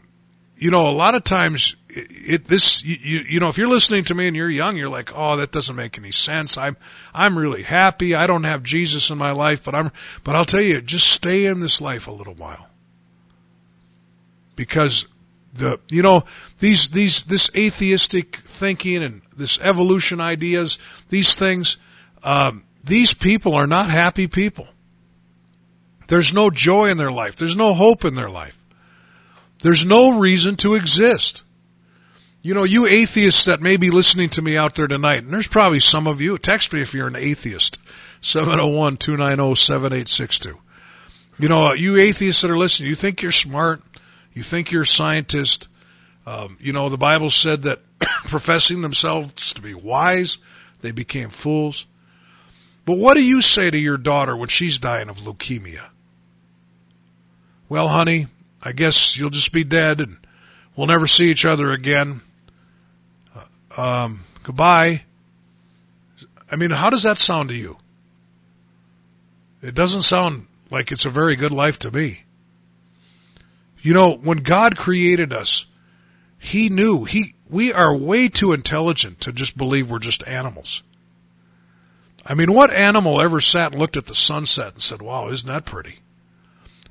you 0.58 0.72
know, 0.72 0.90
a 0.90 0.92
lot 0.92 1.14
of 1.14 1.24
times 1.24 1.76
it 1.96 2.46
this, 2.46 2.84
you, 2.84 3.22
you 3.28 3.40
know, 3.40 3.50
if 3.50 3.58
you're 3.58 3.68
listening 3.68 4.04
to 4.06 4.16
me 4.16 4.28
and 4.28 4.36
you're 4.36 4.50
young, 4.50 4.76
you're 4.78 4.90
like, 4.90 5.12
oh, 5.16 5.38
that 5.38 5.52
doesn't 5.52 5.76
make 5.76 5.98
any 5.98 6.12
sense. 6.12 6.58
I'm, 6.58 6.76
I'm 7.14 7.38
really 7.38 7.64
happy. 7.64 8.16
I 8.16 8.28
don't 8.28 8.44
have 8.44 8.64
Jesus 8.64 9.10
in 9.10 9.18
my 9.18 9.32
life, 9.32 9.64
but 9.64 9.76
I'm, 9.76 9.92
but 10.24 10.36
I'll 10.36 10.46
tell 10.46 10.62
you, 10.62 10.82
just 10.82 11.08
stay 11.08 11.46
in 11.46 11.60
this 11.60 11.82
life 11.82 12.08
a 12.08 12.12
little 12.12 12.34
while. 12.34 12.68
Because 14.56 15.08
the 15.54 15.80
you 15.90 16.02
know 16.02 16.24
these 16.60 16.90
these 16.90 17.24
this 17.24 17.52
atheistic 17.56 18.36
thinking 18.36 19.04
and 19.04 19.22
this 19.38 19.60
evolution 19.62 20.20
ideas 20.20 20.80
these 21.10 21.36
things 21.36 21.78
um, 22.24 22.64
these 22.84 23.14
people 23.14 23.54
are 23.54 23.68
not 23.68 23.90
happy 23.90 24.28
people. 24.28 24.68
There's 26.08 26.34
no 26.34 26.50
joy 26.50 26.90
in 26.90 26.98
their 26.98 27.12
life. 27.12 27.36
There's 27.36 27.56
no 27.56 27.74
hope 27.74 28.06
in 28.06 28.16
their 28.16 28.30
life. 28.30 28.64
There's 29.60 29.86
no 29.86 30.20
reason 30.20 30.56
to 30.58 30.76
exist 30.76 31.44
you 32.44 32.54
know 32.54 32.64
you 32.64 32.86
atheists 32.86 33.46
that 33.46 33.62
may 33.62 33.78
be 33.78 33.90
listening 33.90 34.30
to 34.30 34.44
me 34.44 34.56
out 34.56 34.76
there 34.76 34.88
tonight 34.88 35.24
and 35.24 35.34
there's 35.34 35.48
probably 35.48 35.80
some 35.80 36.06
of 36.06 36.22
you 36.22 36.38
text 36.38 36.72
me 36.72 36.82
if 36.82 36.94
you're 36.94 37.08
an 37.08 37.16
atheist 37.16 37.80
701-290-7862 38.22 40.54
you 41.40 41.50
know 41.50 41.74
you 41.74 41.98
atheists 41.98 42.44
that 42.44 42.52
are 42.52 42.58
listening 42.58 42.90
you 42.90 42.96
think 42.96 43.24
you're 43.24 43.32
smart 43.32 43.82
you 44.34 44.42
think 44.42 44.72
you're 44.72 44.84
a 44.84 44.88
scientist. 44.88 45.70
Um, 46.26 46.58
you 46.60 46.74
know, 46.74 46.90
the 46.90 46.98
Bible 46.98 47.30
said 47.30 47.64
that 47.64 47.80
professing 48.00 48.82
themselves 48.82 49.54
to 49.54 49.62
be 49.62 49.74
wise, 49.74 50.38
they 50.82 50.92
became 50.92 51.30
fools. 51.30 51.86
But 52.86 52.98
what 52.98 53.16
do 53.16 53.26
you 53.26 53.42
say 53.42 53.70
to 53.70 53.78
your 53.78 53.98
daughter 53.98 54.36
when 54.36 54.50
she's 54.50 54.80
dying 54.80 55.10
of 55.10 55.20
leukemia? 55.20 55.90
Well, 57.70 57.88
honey, 57.88 58.28
I 58.62 58.74
guess 58.74 59.18
you'll 59.18 59.30
just 59.30 59.54
be 59.54 59.64
dead 59.64 60.00
and 60.00 60.18
we'll 60.76 60.88
never 60.88 61.08
see 61.08 61.30
each 61.30 61.46
other 61.46 61.72
again. 61.72 62.22
Um, 63.78 64.22
goodbye. 64.44 65.04
I 66.52 66.56
mean, 66.56 66.70
how 66.70 66.90
does 66.90 67.04
that 67.04 67.18
sound 67.18 67.50
to 67.50 67.56
you? 67.56 67.78
It 69.62 69.74
doesn't 69.74 70.02
sound 70.04 70.48
like 70.70 70.92
it's 70.92 71.06
a 71.06 71.10
very 71.10 71.36
good 71.36 71.52
life 71.52 71.80
to 71.80 71.92
me. 71.92 72.24
You 73.82 73.94
know, 73.94 74.14
when 74.14 74.40
God 74.40 74.78
created 74.78 75.34
us, 75.34 75.68
He 76.38 76.70
knew 76.70 77.06
He 77.06 77.34
we 77.50 77.72
are 77.72 77.96
way 77.96 78.30
too 78.30 78.54
intelligent 78.54 79.22
to 79.22 79.32
just 79.32 79.58
believe 79.58 79.90
we're 79.90 80.00
just 80.00 80.28
animals. 80.28 80.84
I 82.26 82.34
mean, 82.34 82.54
what 82.54 82.72
animal 82.72 83.22
ever 83.22 83.42
sat 83.42 83.74
and 83.74 83.80
looked 83.80 83.98
at 83.98 84.06
the 84.06 84.16
sunset 84.16 84.74
and 84.74 84.82
said, 84.82 85.02
"Wow, 85.02 85.30
isn't 85.30 85.48
that 85.48 85.66
pretty?" 85.66 86.00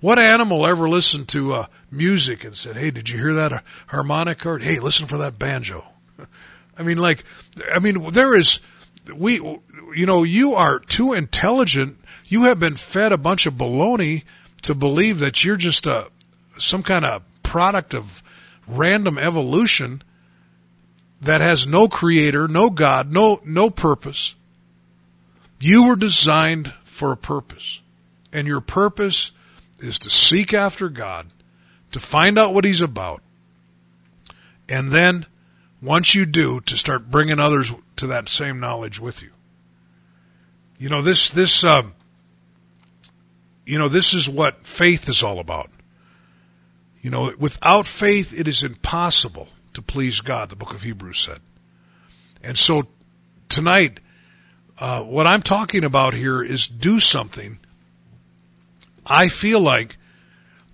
What 0.00 0.18
animal 0.18 0.66
ever 0.66 0.88
listened 0.88 1.28
to 1.28 1.52
uh, 1.52 1.66
music 1.90 2.44
and 2.44 2.56
said, 2.56 2.76
"Hey, 2.76 2.90
did 2.90 3.08
you 3.08 3.18
hear 3.18 3.32
that 3.34 3.64
harmonic? 3.88 4.44
Or 4.44 4.58
hey, 4.58 4.78
listen 4.78 5.06
for 5.06 5.18
that 5.18 5.38
banjo." 5.38 5.86
I 6.78 6.82
mean, 6.82 6.98
like, 6.98 7.24
I 7.72 7.78
mean, 7.78 8.08
there 8.08 8.36
is 8.36 8.60
we, 9.14 9.34
you 9.94 10.06
know, 10.06 10.22
you 10.22 10.54
are 10.54 10.78
too 10.78 11.12
intelligent. 11.12 11.98
You 12.26 12.44
have 12.44 12.60
been 12.60 12.76
fed 12.76 13.12
a 13.12 13.18
bunch 13.18 13.46
of 13.46 13.54
baloney 13.54 14.22
to 14.62 14.74
believe 14.74 15.18
that 15.18 15.44
you're 15.44 15.56
just 15.56 15.86
a 15.86 16.08
some 16.58 16.82
kind 16.82 17.04
of 17.04 17.22
product 17.42 17.94
of 17.94 18.22
random 18.66 19.18
evolution 19.18 20.02
that 21.20 21.40
has 21.40 21.66
no 21.66 21.88
creator, 21.88 22.48
no 22.48 22.70
God, 22.70 23.12
no, 23.12 23.40
no 23.44 23.70
purpose. 23.70 24.34
You 25.60 25.84
were 25.84 25.96
designed 25.96 26.72
for 26.84 27.12
a 27.12 27.16
purpose. 27.16 27.80
And 28.32 28.46
your 28.46 28.60
purpose 28.60 29.32
is 29.78 29.98
to 30.00 30.10
seek 30.10 30.52
after 30.52 30.88
God, 30.88 31.28
to 31.92 32.00
find 32.00 32.38
out 32.38 32.54
what 32.54 32.64
He's 32.64 32.80
about. 32.80 33.22
And 34.68 34.90
then, 34.90 35.26
once 35.82 36.14
you 36.14 36.24
do, 36.24 36.60
to 36.60 36.76
start 36.76 37.10
bringing 37.10 37.40
others 37.40 37.74
to 37.96 38.06
that 38.06 38.28
same 38.28 38.60
knowledge 38.60 39.00
with 39.00 39.22
you. 39.22 39.30
You 40.78 40.88
know, 40.88 41.02
this, 41.02 41.30
this, 41.30 41.64
um, 41.64 41.94
you 43.66 43.78
know, 43.78 43.88
this 43.88 44.14
is 44.14 44.28
what 44.28 44.66
faith 44.66 45.08
is 45.08 45.22
all 45.22 45.40
about. 45.40 45.70
You 47.00 47.10
know, 47.10 47.32
without 47.38 47.86
faith, 47.86 48.38
it 48.38 48.46
is 48.46 48.62
impossible 48.62 49.48
to 49.74 49.82
please 49.82 50.20
God, 50.20 50.50
the 50.50 50.56
book 50.56 50.72
of 50.72 50.82
Hebrews 50.82 51.18
said. 51.18 51.40
And 52.44 52.56
so 52.56 52.86
tonight, 53.48 53.98
uh, 54.78 55.02
what 55.02 55.26
I'm 55.26 55.42
talking 55.42 55.82
about 55.82 56.14
here 56.14 56.42
is 56.42 56.68
do 56.68 57.00
something. 57.00 57.58
I 59.04 59.28
feel 59.28 59.60
like 59.60 59.96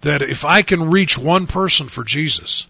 that 0.02 0.20
if 0.20 0.44
I 0.44 0.60
can 0.60 0.90
reach 0.90 1.18
one 1.18 1.46
person 1.46 1.88
for 1.88 2.04
Jesus, 2.04 2.66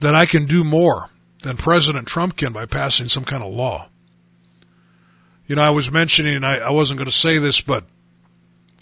that 0.00 0.14
I 0.14 0.26
can 0.26 0.44
do 0.44 0.62
more 0.62 1.10
than 1.46 1.56
President 1.56 2.08
Trump 2.08 2.36
can 2.36 2.52
by 2.52 2.66
passing 2.66 3.06
some 3.06 3.24
kind 3.24 3.42
of 3.42 3.52
law. 3.52 3.88
You 5.46 5.54
know, 5.54 5.62
I 5.62 5.70
was 5.70 5.92
mentioning, 5.92 6.42
I, 6.42 6.58
I 6.58 6.70
wasn't 6.70 6.98
going 6.98 7.06
to 7.06 7.12
say 7.12 7.38
this, 7.38 7.60
but 7.60 7.84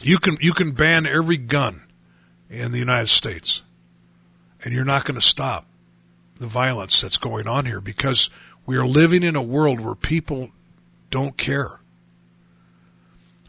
you 0.00 0.18
can, 0.18 0.38
you 0.40 0.54
can 0.54 0.70
ban 0.70 1.04
every 1.04 1.36
gun 1.36 1.82
in 2.48 2.72
the 2.72 2.78
United 2.78 3.08
States. 3.08 3.62
And 4.64 4.72
you're 4.72 4.86
not 4.86 5.04
going 5.04 5.16
to 5.16 5.20
stop 5.20 5.66
the 6.36 6.46
violence 6.46 7.02
that's 7.02 7.18
going 7.18 7.46
on 7.46 7.66
here 7.66 7.82
because 7.82 8.30
we 8.64 8.78
are 8.78 8.86
living 8.86 9.22
in 9.22 9.36
a 9.36 9.42
world 9.42 9.78
where 9.78 9.94
people 9.94 10.50
don't 11.10 11.36
care. 11.36 11.80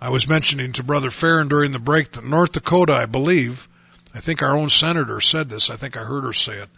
I 0.02 0.10
was 0.10 0.28
mentioning 0.28 0.74
to 0.74 0.84
Brother 0.84 1.10
Farron 1.10 1.48
during 1.48 1.72
the 1.72 1.80
break 1.80 2.12
that 2.12 2.26
North 2.26 2.52
Dakota, 2.52 2.92
I 2.92 3.06
believe, 3.06 3.70
I 4.14 4.20
think 4.20 4.44
our 4.44 4.58
own 4.58 4.68
senator 4.68 5.22
said 5.22 5.50
this, 5.50 5.70
I 5.70 5.78
think 5.78 5.96
I 5.96 6.04
heard 6.04 6.26
her 6.26 6.34
say 6.34 6.58
it. 6.58 6.70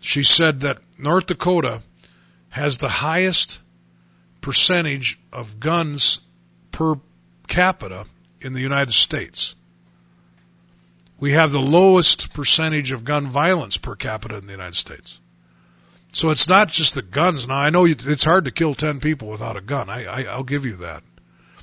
She 0.00 0.22
said 0.22 0.60
that 0.60 0.78
North 0.98 1.26
Dakota 1.26 1.82
has 2.50 2.78
the 2.78 2.88
highest 2.88 3.60
percentage 4.40 5.18
of 5.32 5.58
guns 5.58 6.20
per 6.70 6.96
capita 7.48 8.06
in 8.40 8.52
the 8.52 8.60
United 8.60 8.92
States 8.92 9.54
we 11.24 11.32
have 11.32 11.52
the 11.52 11.58
lowest 11.58 12.34
percentage 12.34 12.92
of 12.92 13.04
gun 13.04 13.26
violence 13.26 13.78
per 13.78 13.94
capita 13.94 14.36
in 14.36 14.44
the 14.46 14.52
United 14.52 14.76
States. 14.76 15.20
So 16.12 16.28
it's 16.30 16.48
not 16.48 16.68
just 16.68 16.94
the 16.94 17.00
guns. 17.02 17.48
Now 17.48 17.56
I 17.56 17.70
know 17.70 17.86
it's 17.86 18.24
hard 18.24 18.44
to 18.44 18.50
kill 18.50 18.74
ten 18.74 19.00
people 19.00 19.28
without 19.28 19.56
a 19.56 19.60
gun. 19.62 19.88
I, 19.88 20.04
I 20.04 20.24
I'll 20.24 20.44
give 20.44 20.64
you 20.64 20.76
that. 20.76 21.02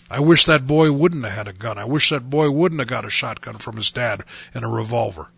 I 0.10 0.20
wish 0.20 0.46
that 0.46 0.68
boy 0.68 0.92
wouldn't 0.92 1.24
have 1.24 1.34
had 1.34 1.48
a 1.48 1.54
gun. 1.54 1.78
I 1.78 1.86
wish 1.86 2.10
that 2.10 2.30
boy 2.30 2.50
wouldn't 2.50 2.82
have 2.82 2.90
got 2.90 3.06
a 3.06 3.10
shotgun 3.10 3.60
from 3.60 3.76
his 3.78 3.92
dad 3.92 4.24
and 4.54 4.66
a 4.66 4.68
revolver. 4.68 5.32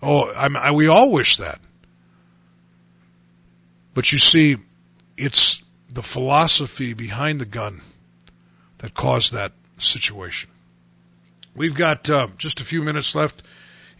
Oh, 0.00 0.32
I, 0.34 0.70
we 0.70 0.86
all 0.86 1.10
wish 1.10 1.36
that. 1.36 1.60
But 3.94 4.10
you 4.12 4.18
see, 4.18 4.56
it's 5.16 5.62
the 5.88 6.02
philosophy 6.02 6.92
behind 6.92 7.40
the 7.40 7.46
gun 7.46 7.80
that 8.78 8.94
caused 8.94 9.32
that 9.32 9.52
situation. 9.78 10.50
We've 11.54 11.74
got 11.74 12.10
uh, 12.10 12.28
just 12.36 12.60
a 12.60 12.64
few 12.64 12.82
minutes 12.82 13.14
left 13.14 13.42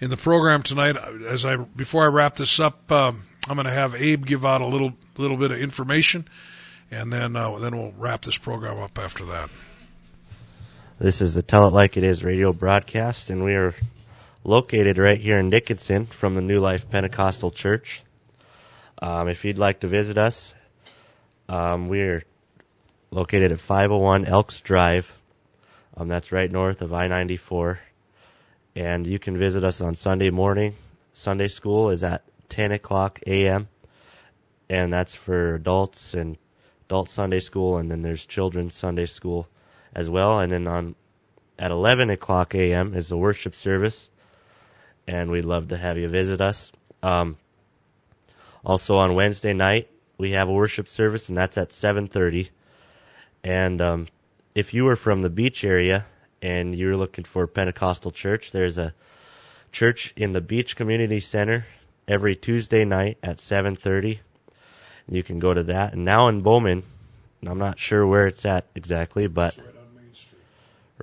in 0.01 0.11
the 0.11 0.17
program 0.17 0.63
tonight. 0.63 0.97
As 0.97 1.45
I 1.45 1.57
before 1.57 2.05
I 2.05 2.09
wrap 2.09 2.35
this 2.35 2.59
up, 2.59 2.91
um, 2.91 3.23
I'm 3.49 3.55
going 3.55 3.67
to 3.67 3.73
have 3.73 3.95
Abe 3.95 4.27
give 4.27 4.45
out 4.45 4.61
a 4.61 4.67
little 4.67 4.95
little 5.17 5.37
bit 5.37 5.53
of 5.53 5.59
information, 5.59 6.27
and 6.91 7.13
then 7.13 7.37
uh, 7.37 7.59
then 7.61 7.79
we'll 7.79 7.95
wrap 7.97 8.23
this 8.23 8.37
program 8.37 8.79
up 8.79 8.99
after 8.99 9.25
that. 9.27 9.51
This 10.99 11.21
is 11.21 11.35
the 11.35 11.43
Tell 11.43 11.69
It 11.69 11.73
Like 11.73 11.97
It 11.97 12.05
Is 12.05 12.25
radio 12.25 12.53
broadcast, 12.53 13.31
and 13.31 13.45
we 13.45 13.55
are 13.55 13.75
located 14.43 14.99
right 14.99 15.19
here 15.19 15.39
in 15.39 15.51
Dickinson 15.51 16.07
from 16.07 16.35
the 16.35 16.43
New 16.43 16.61
Life 16.61 16.91
Pentecostal 16.91 17.51
Church. 17.51 18.03
Um, 19.05 19.29
if 19.29 19.45
you'd 19.45 19.59
like 19.59 19.81
to 19.81 19.87
visit 19.87 20.17
us, 20.17 20.55
um, 21.47 21.91
we're 21.91 22.25
located 23.11 23.53
at 23.53 23.61
501 23.61 24.25
Elks 24.25 24.63
Drive. 24.63 25.15
Um, 25.95 26.09
that's 26.09 26.33
right 26.33 26.51
north 26.51 26.81
of 26.81 26.95
I 26.95 27.07
94. 27.07 27.81
And 28.75 29.07
you 29.07 29.19
can 29.19 29.37
visit 29.37 29.63
us 29.63 29.83
on 29.83 29.95
Sunday 29.95 30.31
morning. 30.31 30.77
Sunday 31.13 31.49
school 31.49 31.91
is 31.91 32.03
at 32.03 32.25
10 32.49 32.73
o'clock 32.73 33.21
a.m. 33.27 33.69
And 34.71 34.91
that's 34.91 35.15
for 35.15 35.57
adults 35.57 36.15
and 36.15 36.39
adult 36.87 37.11
Sunday 37.11 37.41
school. 37.41 37.77
And 37.77 37.91
then 37.91 38.01
there's 38.01 38.25
children's 38.25 38.75
Sunday 38.75 39.05
school 39.05 39.49
as 39.95 40.09
well. 40.09 40.41
And 40.41 40.51
then 40.51 40.67
on 40.67 40.95
at 41.59 41.71
11 41.71 42.09
o'clock 42.09 42.55
a.m. 42.55 42.95
is 42.95 43.11
the 43.11 43.19
worship 43.19 43.55
service. 43.55 44.09
And 45.07 45.31
we'd 45.31 45.45
love 45.45 45.69
to 45.69 45.77
have 45.77 45.99
you 45.99 46.09
visit 46.09 46.41
us. 46.41 46.73
Um, 47.03 47.37
also 48.65 48.97
on 48.97 49.15
Wednesday 49.15 49.53
night, 49.53 49.89
we 50.19 50.33
have 50.33 50.49
a 50.49 50.53
worship 50.53 50.89
service, 50.89 51.29
and 51.29 51.37
that's 51.37 51.59
at 51.59 51.71
7:30. 51.71 52.51
And 53.43 53.81
um, 53.81 54.07
if 54.55 54.73
you 54.73 54.85
were 54.85 54.97
from 54.97 55.23
the 55.23 55.31
beach 55.31 55.65
area 55.65 56.07
and 56.41 56.75
you're 56.75 56.97
looking 56.97 57.25
for 57.25 57.45
a 57.45 57.49
Pentecostal 57.49 58.11
church, 58.11 58.53
there's 58.53 58.79
a 58.79 58.95
church 59.73 60.13
in 60.17 60.33
the 60.33 60.41
Beach 60.41 60.77
Community 60.77 61.21
Center 61.21 61.67
every 62.09 62.35
Tuesday 62.35 62.85
night 62.85 63.19
at 63.23 63.39
7:30. 63.39 64.21
You 65.09 65.23
can 65.23 65.39
go 65.39 65.53
to 65.53 65.63
that. 65.65 65.93
And 65.93 66.05
now 66.05 66.29
in 66.29 66.41
Bowman, 66.41 66.85
I'm 67.47 67.59
not 67.59 67.79
sure 67.79 68.07
where 68.07 68.27
it's 68.27 68.47
at 68.47 68.67
exactly, 68.75 69.27
but 69.27 69.57
right 69.59 69.67
on 69.77 69.95
Main 69.95 70.15
Street, 70.15 70.41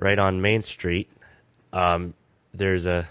right 0.00 0.18
on 0.18 0.40
Main 0.40 0.62
Street 0.62 1.08
um, 1.72 2.14
there's 2.52 2.84
a 2.86 3.08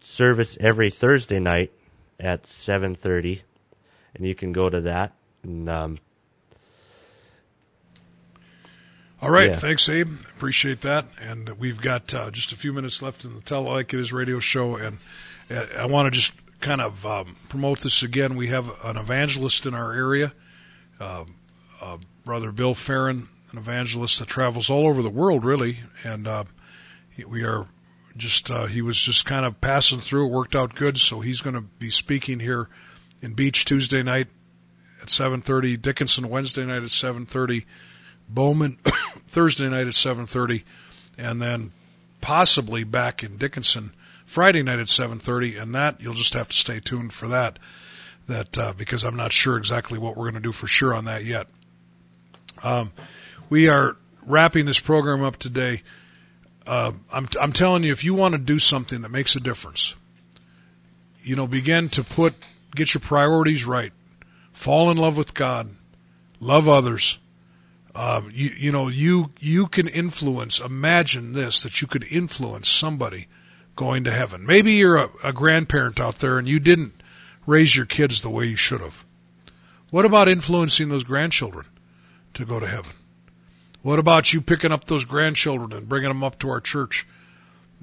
service 0.00 0.56
every 0.60 0.90
Thursday 0.90 1.40
night 1.40 1.72
at 2.18 2.44
7:30, 2.44 3.42
and 4.16 4.26
you 4.26 4.34
can 4.34 4.52
go 4.52 4.68
to 4.68 4.80
that. 4.82 5.12
And, 5.42 5.68
um, 5.68 5.98
All 9.22 9.30
right, 9.30 9.48
Yeah. 9.48 9.56
thanks, 9.56 9.88
Abe. 9.88 10.08
Appreciate 10.36 10.82
that. 10.82 11.06
And 11.20 11.48
we've 11.58 11.80
got 11.80 12.12
uh, 12.12 12.30
just 12.30 12.52
a 12.52 12.56
few 12.56 12.72
minutes 12.74 13.00
left 13.00 13.24
in 13.24 13.34
the 13.34 13.40
Tell 13.40 13.62
Like 13.62 13.94
It 13.94 14.00
Is 14.00 14.12
radio 14.12 14.38
show, 14.40 14.76
and 14.76 14.98
uh, 15.50 15.64
I 15.78 15.86
want 15.86 16.12
to 16.12 16.18
just 16.18 16.34
kind 16.60 16.82
of 16.82 17.04
um, 17.06 17.34
promote 17.48 17.80
this 17.80 18.02
again. 18.02 18.36
We 18.36 18.48
have 18.48 18.70
an 18.84 18.98
evangelist 18.98 19.64
in 19.64 19.74
our 19.74 19.92
area, 19.94 20.32
um, 21.00 21.34
uh, 21.82 21.96
Brother 22.26 22.52
Bill 22.52 22.74
Farron, 22.74 23.28
an 23.52 23.58
evangelist 23.58 24.18
that 24.18 24.28
travels 24.28 24.68
all 24.68 24.86
over 24.86 25.02
the 25.02 25.08
world, 25.10 25.44
really, 25.46 25.78
and 26.04 26.28
uh, 26.28 26.44
we 27.26 27.42
are 27.42 27.66
just 28.18 28.50
uh, 28.50 28.66
he 28.66 28.82
was 28.82 28.98
just 28.98 29.24
kind 29.24 29.46
of 29.46 29.60
passing 29.62 29.98
through. 29.98 30.26
It 30.26 30.30
worked 30.32 30.54
out 30.54 30.74
good, 30.74 30.98
so 30.98 31.20
he's 31.20 31.40
going 31.40 31.54
to 31.56 31.62
be 31.62 31.88
speaking 31.88 32.38
here 32.38 32.68
in 33.20 33.34
Beach 33.34 33.64
Tuesday 33.64 34.02
night 34.02 34.28
at 35.02 35.08
7:30, 35.08 35.80
Dickinson 35.80 36.28
Wednesday 36.28 36.64
night 36.64 36.82
at 36.82 36.90
7:30. 36.90 37.64
Bowman 38.28 38.72
Thursday 39.28 39.68
night 39.68 39.86
at 39.86 39.94
7:30 39.94 40.62
and 41.18 41.40
then 41.40 41.70
possibly 42.20 42.84
back 42.84 43.22
in 43.22 43.36
Dickinson 43.36 43.92
Friday 44.24 44.62
night 44.62 44.78
at 44.78 44.86
7:30 44.86 45.60
and 45.60 45.74
that 45.74 46.00
you'll 46.00 46.14
just 46.14 46.34
have 46.34 46.48
to 46.48 46.56
stay 46.56 46.80
tuned 46.80 47.12
for 47.12 47.28
that 47.28 47.58
that 48.26 48.58
uh, 48.58 48.72
because 48.76 49.04
I'm 49.04 49.16
not 49.16 49.32
sure 49.32 49.56
exactly 49.56 49.98
what 49.98 50.16
we're 50.16 50.24
going 50.24 50.34
to 50.34 50.40
do 50.40 50.52
for 50.52 50.66
sure 50.66 50.92
on 50.92 51.04
that 51.04 51.24
yet. 51.24 51.46
Um, 52.64 52.92
we 53.48 53.68
are 53.68 53.96
wrapping 54.24 54.66
this 54.66 54.80
program 54.80 55.22
up 55.22 55.36
today. 55.36 55.82
Uh, 56.66 56.92
I'm 57.12 57.28
I'm 57.40 57.52
telling 57.52 57.84
you 57.84 57.92
if 57.92 58.02
you 58.02 58.14
want 58.14 58.32
to 58.32 58.38
do 58.38 58.58
something 58.58 59.02
that 59.02 59.10
makes 59.10 59.36
a 59.36 59.40
difference, 59.40 59.94
you 61.22 61.36
know, 61.36 61.46
begin 61.46 61.88
to 61.90 62.02
put 62.02 62.34
get 62.76 62.94
your 62.94 63.00
priorities 63.00 63.64
right. 63.64 63.92
Fall 64.52 64.90
in 64.90 64.96
love 64.96 65.18
with 65.18 65.34
God, 65.34 65.70
love 66.40 66.68
others, 66.68 67.18
um, 67.96 68.30
you 68.32 68.50
you 68.58 68.72
know 68.72 68.88
you 68.88 69.32
you 69.40 69.68
can 69.68 69.88
influence. 69.88 70.60
Imagine 70.60 71.32
this 71.32 71.62
that 71.62 71.80
you 71.80 71.88
could 71.88 72.04
influence 72.12 72.68
somebody 72.68 73.26
going 73.74 74.04
to 74.04 74.10
heaven. 74.10 74.44
Maybe 74.44 74.72
you're 74.72 74.96
a, 74.96 75.10
a 75.24 75.32
grandparent 75.32 75.98
out 75.98 76.16
there 76.16 76.38
and 76.38 76.46
you 76.46 76.60
didn't 76.60 76.92
raise 77.46 77.74
your 77.74 77.86
kids 77.86 78.20
the 78.20 78.28
way 78.28 78.44
you 78.46 78.56
should 78.56 78.82
have. 78.82 79.06
What 79.90 80.04
about 80.04 80.28
influencing 80.28 80.90
those 80.90 81.04
grandchildren 81.04 81.64
to 82.34 82.44
go 82.44 82.60
to 82.60 82.66
heaven? 82.66 82.92
What 83.80 83.98
about 83.98 84.32
you 84.34 84.42
picking 84.42 84.72
up 84.72 84.86
those 84.86 85.06
grandchildren 85.06 85.72
and 85.72 85.88
bringing 85.88 86.08
them 86.08 86.24
up 86.24 86.38
to 86.40 86.50
our 86.50 86.60
church 86.60 87.06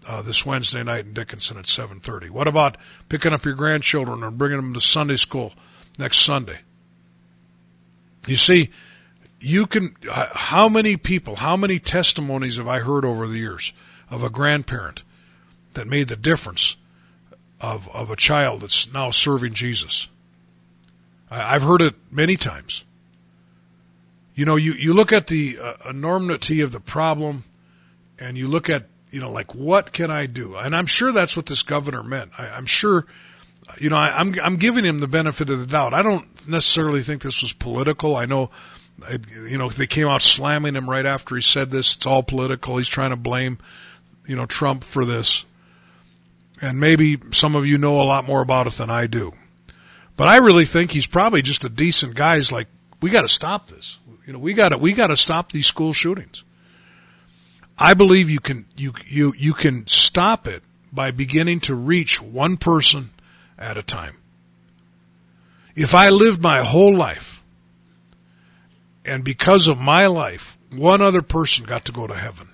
uh, 0.08 0.22
this 0.22 0.46
Wednesday 0.46 0.84
night 0.84 1.06
in 1.06 1.14
Dickinson 1.14 1.58
at 1.58 1.66
7:30? 1.66 2.30
What 2.30 2.48
about 2.48 2.78
picking 3.10 3.34
up 3.34 3.46
your 3.46 3.56
grandchildren 3.56 4.24
and 4.24 4.38
bringing 4.38 4.58
them 4.58 4.74
to 4.74 4.82
Sunday 4.82 5.16
school 5.16 5.54
next 5.98 6.18
Sunday? 6.18 6.60
You 8.28 8.36
see, 8.36 8.70
you 9.44 9.68
can 9.68 9.96
h- 10.04 10.30
how 10.32 10.70
many 10.70 10.96
people 10.96 11.36
how 11.36 11.58
many 11.58 11.78
testimonies 11.78 12.58
have 12.58 12.68
i 12.68 12.80
heard 12.80 13.04
over 13.04 13.28
the 13.28 13.38
years 13.38 13.74
of 14.10 14.24
a 14.24 14.30
grandparent 14.30 15.04
that 15.74 15.86
made 15.86 16.08
the 16.08 16.16
difference 16.16 16.78
of 17.60 17.94
of 17.94 18.10
a 18.10 18.16
child 18.16 18.62
that's 18.62 18.92
now 18.94 19.10
serving 19.10 19.54
jesus 19.54 20.08
I, 21.30 21.56
i've 21.56 21.64
heard 21.64 21.82
it 21.82 21.96
many 22.10 22.38
times 22.38 22.86
you 24.34 24.46
know 24.46 24.56
you 24.56 24.72
you 24.74 24.94
look 24.94 25.12
at 25.12 25.28
the 25.28 25.58
uh, 25.62 25.74
enormity 25.90 26.62
of 26.62 26.72
the 26.72 26.80
problem 26.80 27.44
and 28.18 28.38
you 28.38 28.48
look 28.48 28.70
at 28.70 28.88
you 29.14 29.22
know 29.22 29.32
like 29.32 29.54
what 29.56 29.94
can 29.94 30.12
i 30.12 30.26
do 30.26 30.56
and 30.56 30.76
i'm 30.76 30.86
sure 30.86 31.12
that's 31.12 31.38
what 31.38 31.46
this 31.46 31.64
governor 31.64 32.04
meant 32.04 32.32
I, 32.38 32.50
i'm 32.50 32.66
sure 32.66 33.06
you 33.78 33.90
know 33.90 33.96
I, 33.96 34.12
i'm 34.18 34.34
i'm 34.44 34.58
giving 34.58 34.84
him 34.84 35.00
the 35.00 35.08
benefit 35.08 35.50
of 35.50 35.60
the 35.60 35.68
doubt 35.68 35.94
i 35.94 36.02
don't 36.02 36.28
necessarily 36.50 37.02
think 37.02 37.22
this 37.22 37.42
was 37.42 37.54
political 37.54 38.16
i 38.16 38.26
know 38.26 38.50
you 39.48 39.58
know, 39.58 39.70
they 39.70 39.88
came 39.88 40.08
out 40.08 40.22
slamming 40.22 40.76
him 40.76 40.90
right 40.90 41.06
after 41.06 41.36
he 41.36 41.42
said 41.42 41.72
this. 41.72 41.96
It's 41.96 42.06
all 42.06 42.24
political. 42.24 42.78
He's 42.78 42.88
trying 42.88 43.10
to 43.10 43.16
blame, 43.16 43.58
you 44.26 44.36
know, 44.36 44.46
Trump 44.46 44.84
for 44.84 45.06
this. 45.06 45.46
And 46.62 46.80
maybe 46.80 47.18
some 47.32 47.56
of 47.56 47.66
you 47.66 47.78
know 47.78 47.96
a 47.96 48.04
lot 48.04 48.26
more 48.26 48.42
about 48.42 48.68
it 48.68 48.74
than 48.74 48.90
I 48.90 49.08
do. 49.08 49.34
But 50.16 50.28
I 50.28 50.38
really 50.38 50.66
think 50.66 50.92
he's 50.92 51.08
probably 51.08 51.42
just 51.42 51.66
a 51.66 51.70
decent 51.70 52.16
guy. 52.16 52.36
He's 52.36 52.52
like, 52.52 52.68
we 53.02 53.10
got 53.10 53.24
to 53.24 53.28
stop 53.28 53.68
this. 53.68 53.98
You 54.26 54.34
know, 54.34 54.40
we 54.40 54.54
got 54.54 54.70
to 54.70 54.78
we 54.78 54.94
got 54.94 55.08
to 55.08 55.18
stop 55.18 55.52
these 55.52 55.68
school 55.68 55.92
shootings. 55.92 56.44
I 57.78 57.94
believe 57.94 58.30
you 58.30 58.40
can 58.40 58.66
you 58.78 58.94
you 59.08 59.34
you 59.38 59.54
can 59.54 59.88
stop 59.88 60.48
it 60.48 60.64
by 60.92 61.12
beginning 61.12 61.60
to 61.62 61.76
reach 61.76 62.22
one 62.22 62.58
person 62.58 63.10
at 63.58 63.78
a 63.78 63.84
time. 63.84 64.18
If 65.76 65.96
I 65.96 66.10
lived 66.10 66.42
my 66.42 66.60
whole 66.60 66.94
life 66.94 67.44
and 69.06 69.24
because 69.24 69.68
of 69.68 69.80
my 69.80 70.08
life, 70.08 70.58
one 70.72 71.02
other 71.02 71.22
person 71.22 71.66
got 71.66 71.86
to 71.86 71.92
go 71.92 72.06
to 72.06 72.14
heaven. 72.14 72.50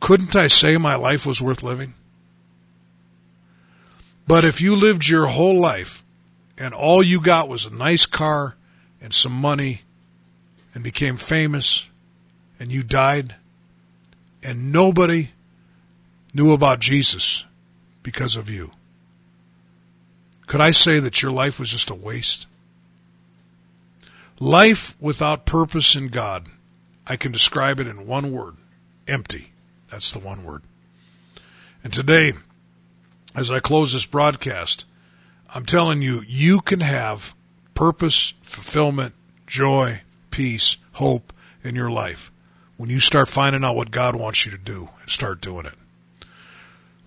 Couldn't 0.00 0.36
I 0.36 0.46
say 0.46 0.76
my 0.76 0.94
life 0.94 1.26
was 1.26 1.42
worth 1.42 1.62
living? 1.62 1.94
But 4.28 4.44
if 4.44 4.60
you 4.60 4.76
lived 4.76 5.08
your 5.08 5.26
whole 5.26 5.58
life 5.58 6.04
and 6.56 6.72
all 6.72 7.02
you 7.02 7.20
got 7.20 7.48
was 7.48 7.66
a 7.66 7.74
nice 7.74 8.06
car 8.06 8.56
and 9.00 9.12
some 9.12 9.32
money 9.32 9.82
and 10.74 10.84
became 10.84 11.16
famous 11.16 11.88
and 12.58 12.72
you 12.72 12.82
died 12.82 13.36
and 14.42 14.72
nobody 14.72 15.30
knew 16.34 16.52
about 16.52 16.80
Jesus 16.80 17.44
because 18.02 18.36
of 18.36 18.48
you, 18.48 18.70
could 20.46 20.60
I 20.60 20.70
say 20.70 20.98
that 20.98 21.22
your 21.22 21.32
life 21.32 21.60
was 21.60 21.70
just 21.70 21.90
a 21.90 21.94
waste? 21.94 22.46
Life 24.40 24.94
without 25.00 25.46
purpose 25.46 25.96
in 25.96 26.08
God, 26.08 26.46
I 27.06 27.16
can 27.16 27.32
describe 27.32 27.80
it 27.80 27.86
in 27.86 28.06
one 28.06 28.32
word 28.32 28.56
empty. 29.06 29.52
That's 29.90 30.12
the 30.12 30.20
one 30.20 30.44
word. 30.44 30.62
And 31.82 31.92
today, 31.92 32.34
as 33.34 33.50
I 33.50 33.60
close 33.60 33.92
this 33.92 34.06
broadcast, 34.06 34.84
I'm 35.54 35.64
telling 35.64 36.02
you, 36.02 36.22
you 36.26 36.60
can 36.60 36.80
have 36.80 37.34
purpose, 37.74 38.34
fulfillment, 38.42 39.14
joy, 39.46 40.02
peace, 40.30 40.76
hope 40.92 41.32
in 41.64 41.74
your 41.74 41.90
life 41.90 42.30
when 42.78 42.88
you 42.88 43.00
start 43.00 43.28
finding 43.28 43.64
out 43.64 43.76
what 43.76 43.90
God 43.90 44.16
wants 44.16 44.46
you 44.46 44.52
to 44.52 44.58
do 44.58 44.88
and 45.00 45.10
start 45.10 45.42
doing 45.42 45.66
it. 45.66 45.74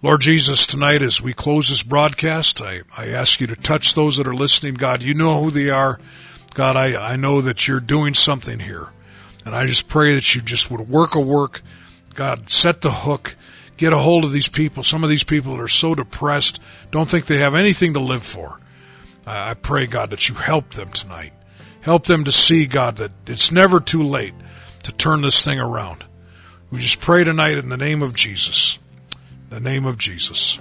Lord 0.03 0.21
Jesus, 0.21 0.67
tonight 0.67 1.01
as 1.01 1.21
we 1.21 1.33
close 1.33 1.69
this 1.69 1.81
broadcast, 1.81 2.61
I, 2.61 2.81
I 2.97 3.07
ask 3.07 3.39
you 3.39 3.47
to 3.47 3.55
touch 3.55 3.95
those 3.95 4.17
that 4.17 4.27
are 4.27 4.35
listening. 4.35 4.73
God, 4.73 5.01
you 5.01 5.13
know 5.13 5.41
who 5.41 5.49
they 5.49 5.69
are. 5.69 5.97
God, 6.53 6.75
I, 6.75 7.13
I 7.13 7.15
know 7.15 7.39
that 7.39 7.67
you're 7.67 7.79
doing 7.79 8.13
something 8.13 8.59
here. 8.59 8.91
And 9.45 9.55
I 9.55 9.65
just 9.65 9.87
pray 9.87 10.15
that 10.15 10.35
you 10.35 10.41
just 10.41 10.69
would 10.69 10.89
work 10.89 11.15
a 11.15 11.21
work. 11.21 11.61
God, 12.15 12.49
set 12.49 12.81
the 12.81 12.91
hook. 12.91 13.37
Get 13.77 13.93
a 13.93 13.97
hold 13.97 14.25
of 14.25 14.33
these 14.33 14.49
people. 14.49 14.83
Some 14.83 15.05
of 15.05 15.09
these 15.09 15.23
people 15.23 15.57
are 15.57 15.69
so 15.69 15.95
depressed, 15.95 16.61
don't 16.91 17.09
think 17.09 17.25
they 17.25 17.37
have 17.37 17.55
anything 17.55 17.93
to 17.93 17.99
live 18.01 18.23
for. 18.23 18.59
I 19.25 19.53
pray, 19.53 19.87
God, 19.87 20.09
that 20.09 20.27
you 20.27 20.35
help 20.35 20.71
them 20.71 20.89
tonight. 20.89 21.31
Help 21.79 22.05
them 22.05 22.25
to 22.25 22.31
see, 22.31 22.67
God, 22.67 22.97
that 22.97 23.11
it's 23.25 23.51
never 23.51 23.79
too 23.79 24.03
late 24.03 24.33
to 24.83 24.91
turn 24.91 25.21
this 25.21 25.43
thing 25.43 25.59
around. 25.59 26.05
We 26.69 26.79
just 26.79 27.01
pray 27.01 27.23
tonight 27.23 27.57
in 27.57 27.69
the 27.69 27.77
name 27.77 28.01
of 28.01 28.15
Jesus. 28.15 28.79
the 29.51 29.59
name 29.59 29.85
of 29.85 29.97
Jesus. 29.97 30.59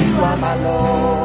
You 0.05 0.13
are 0.23 0.37
my 0.37 0.55
Lord. 0.63 1.24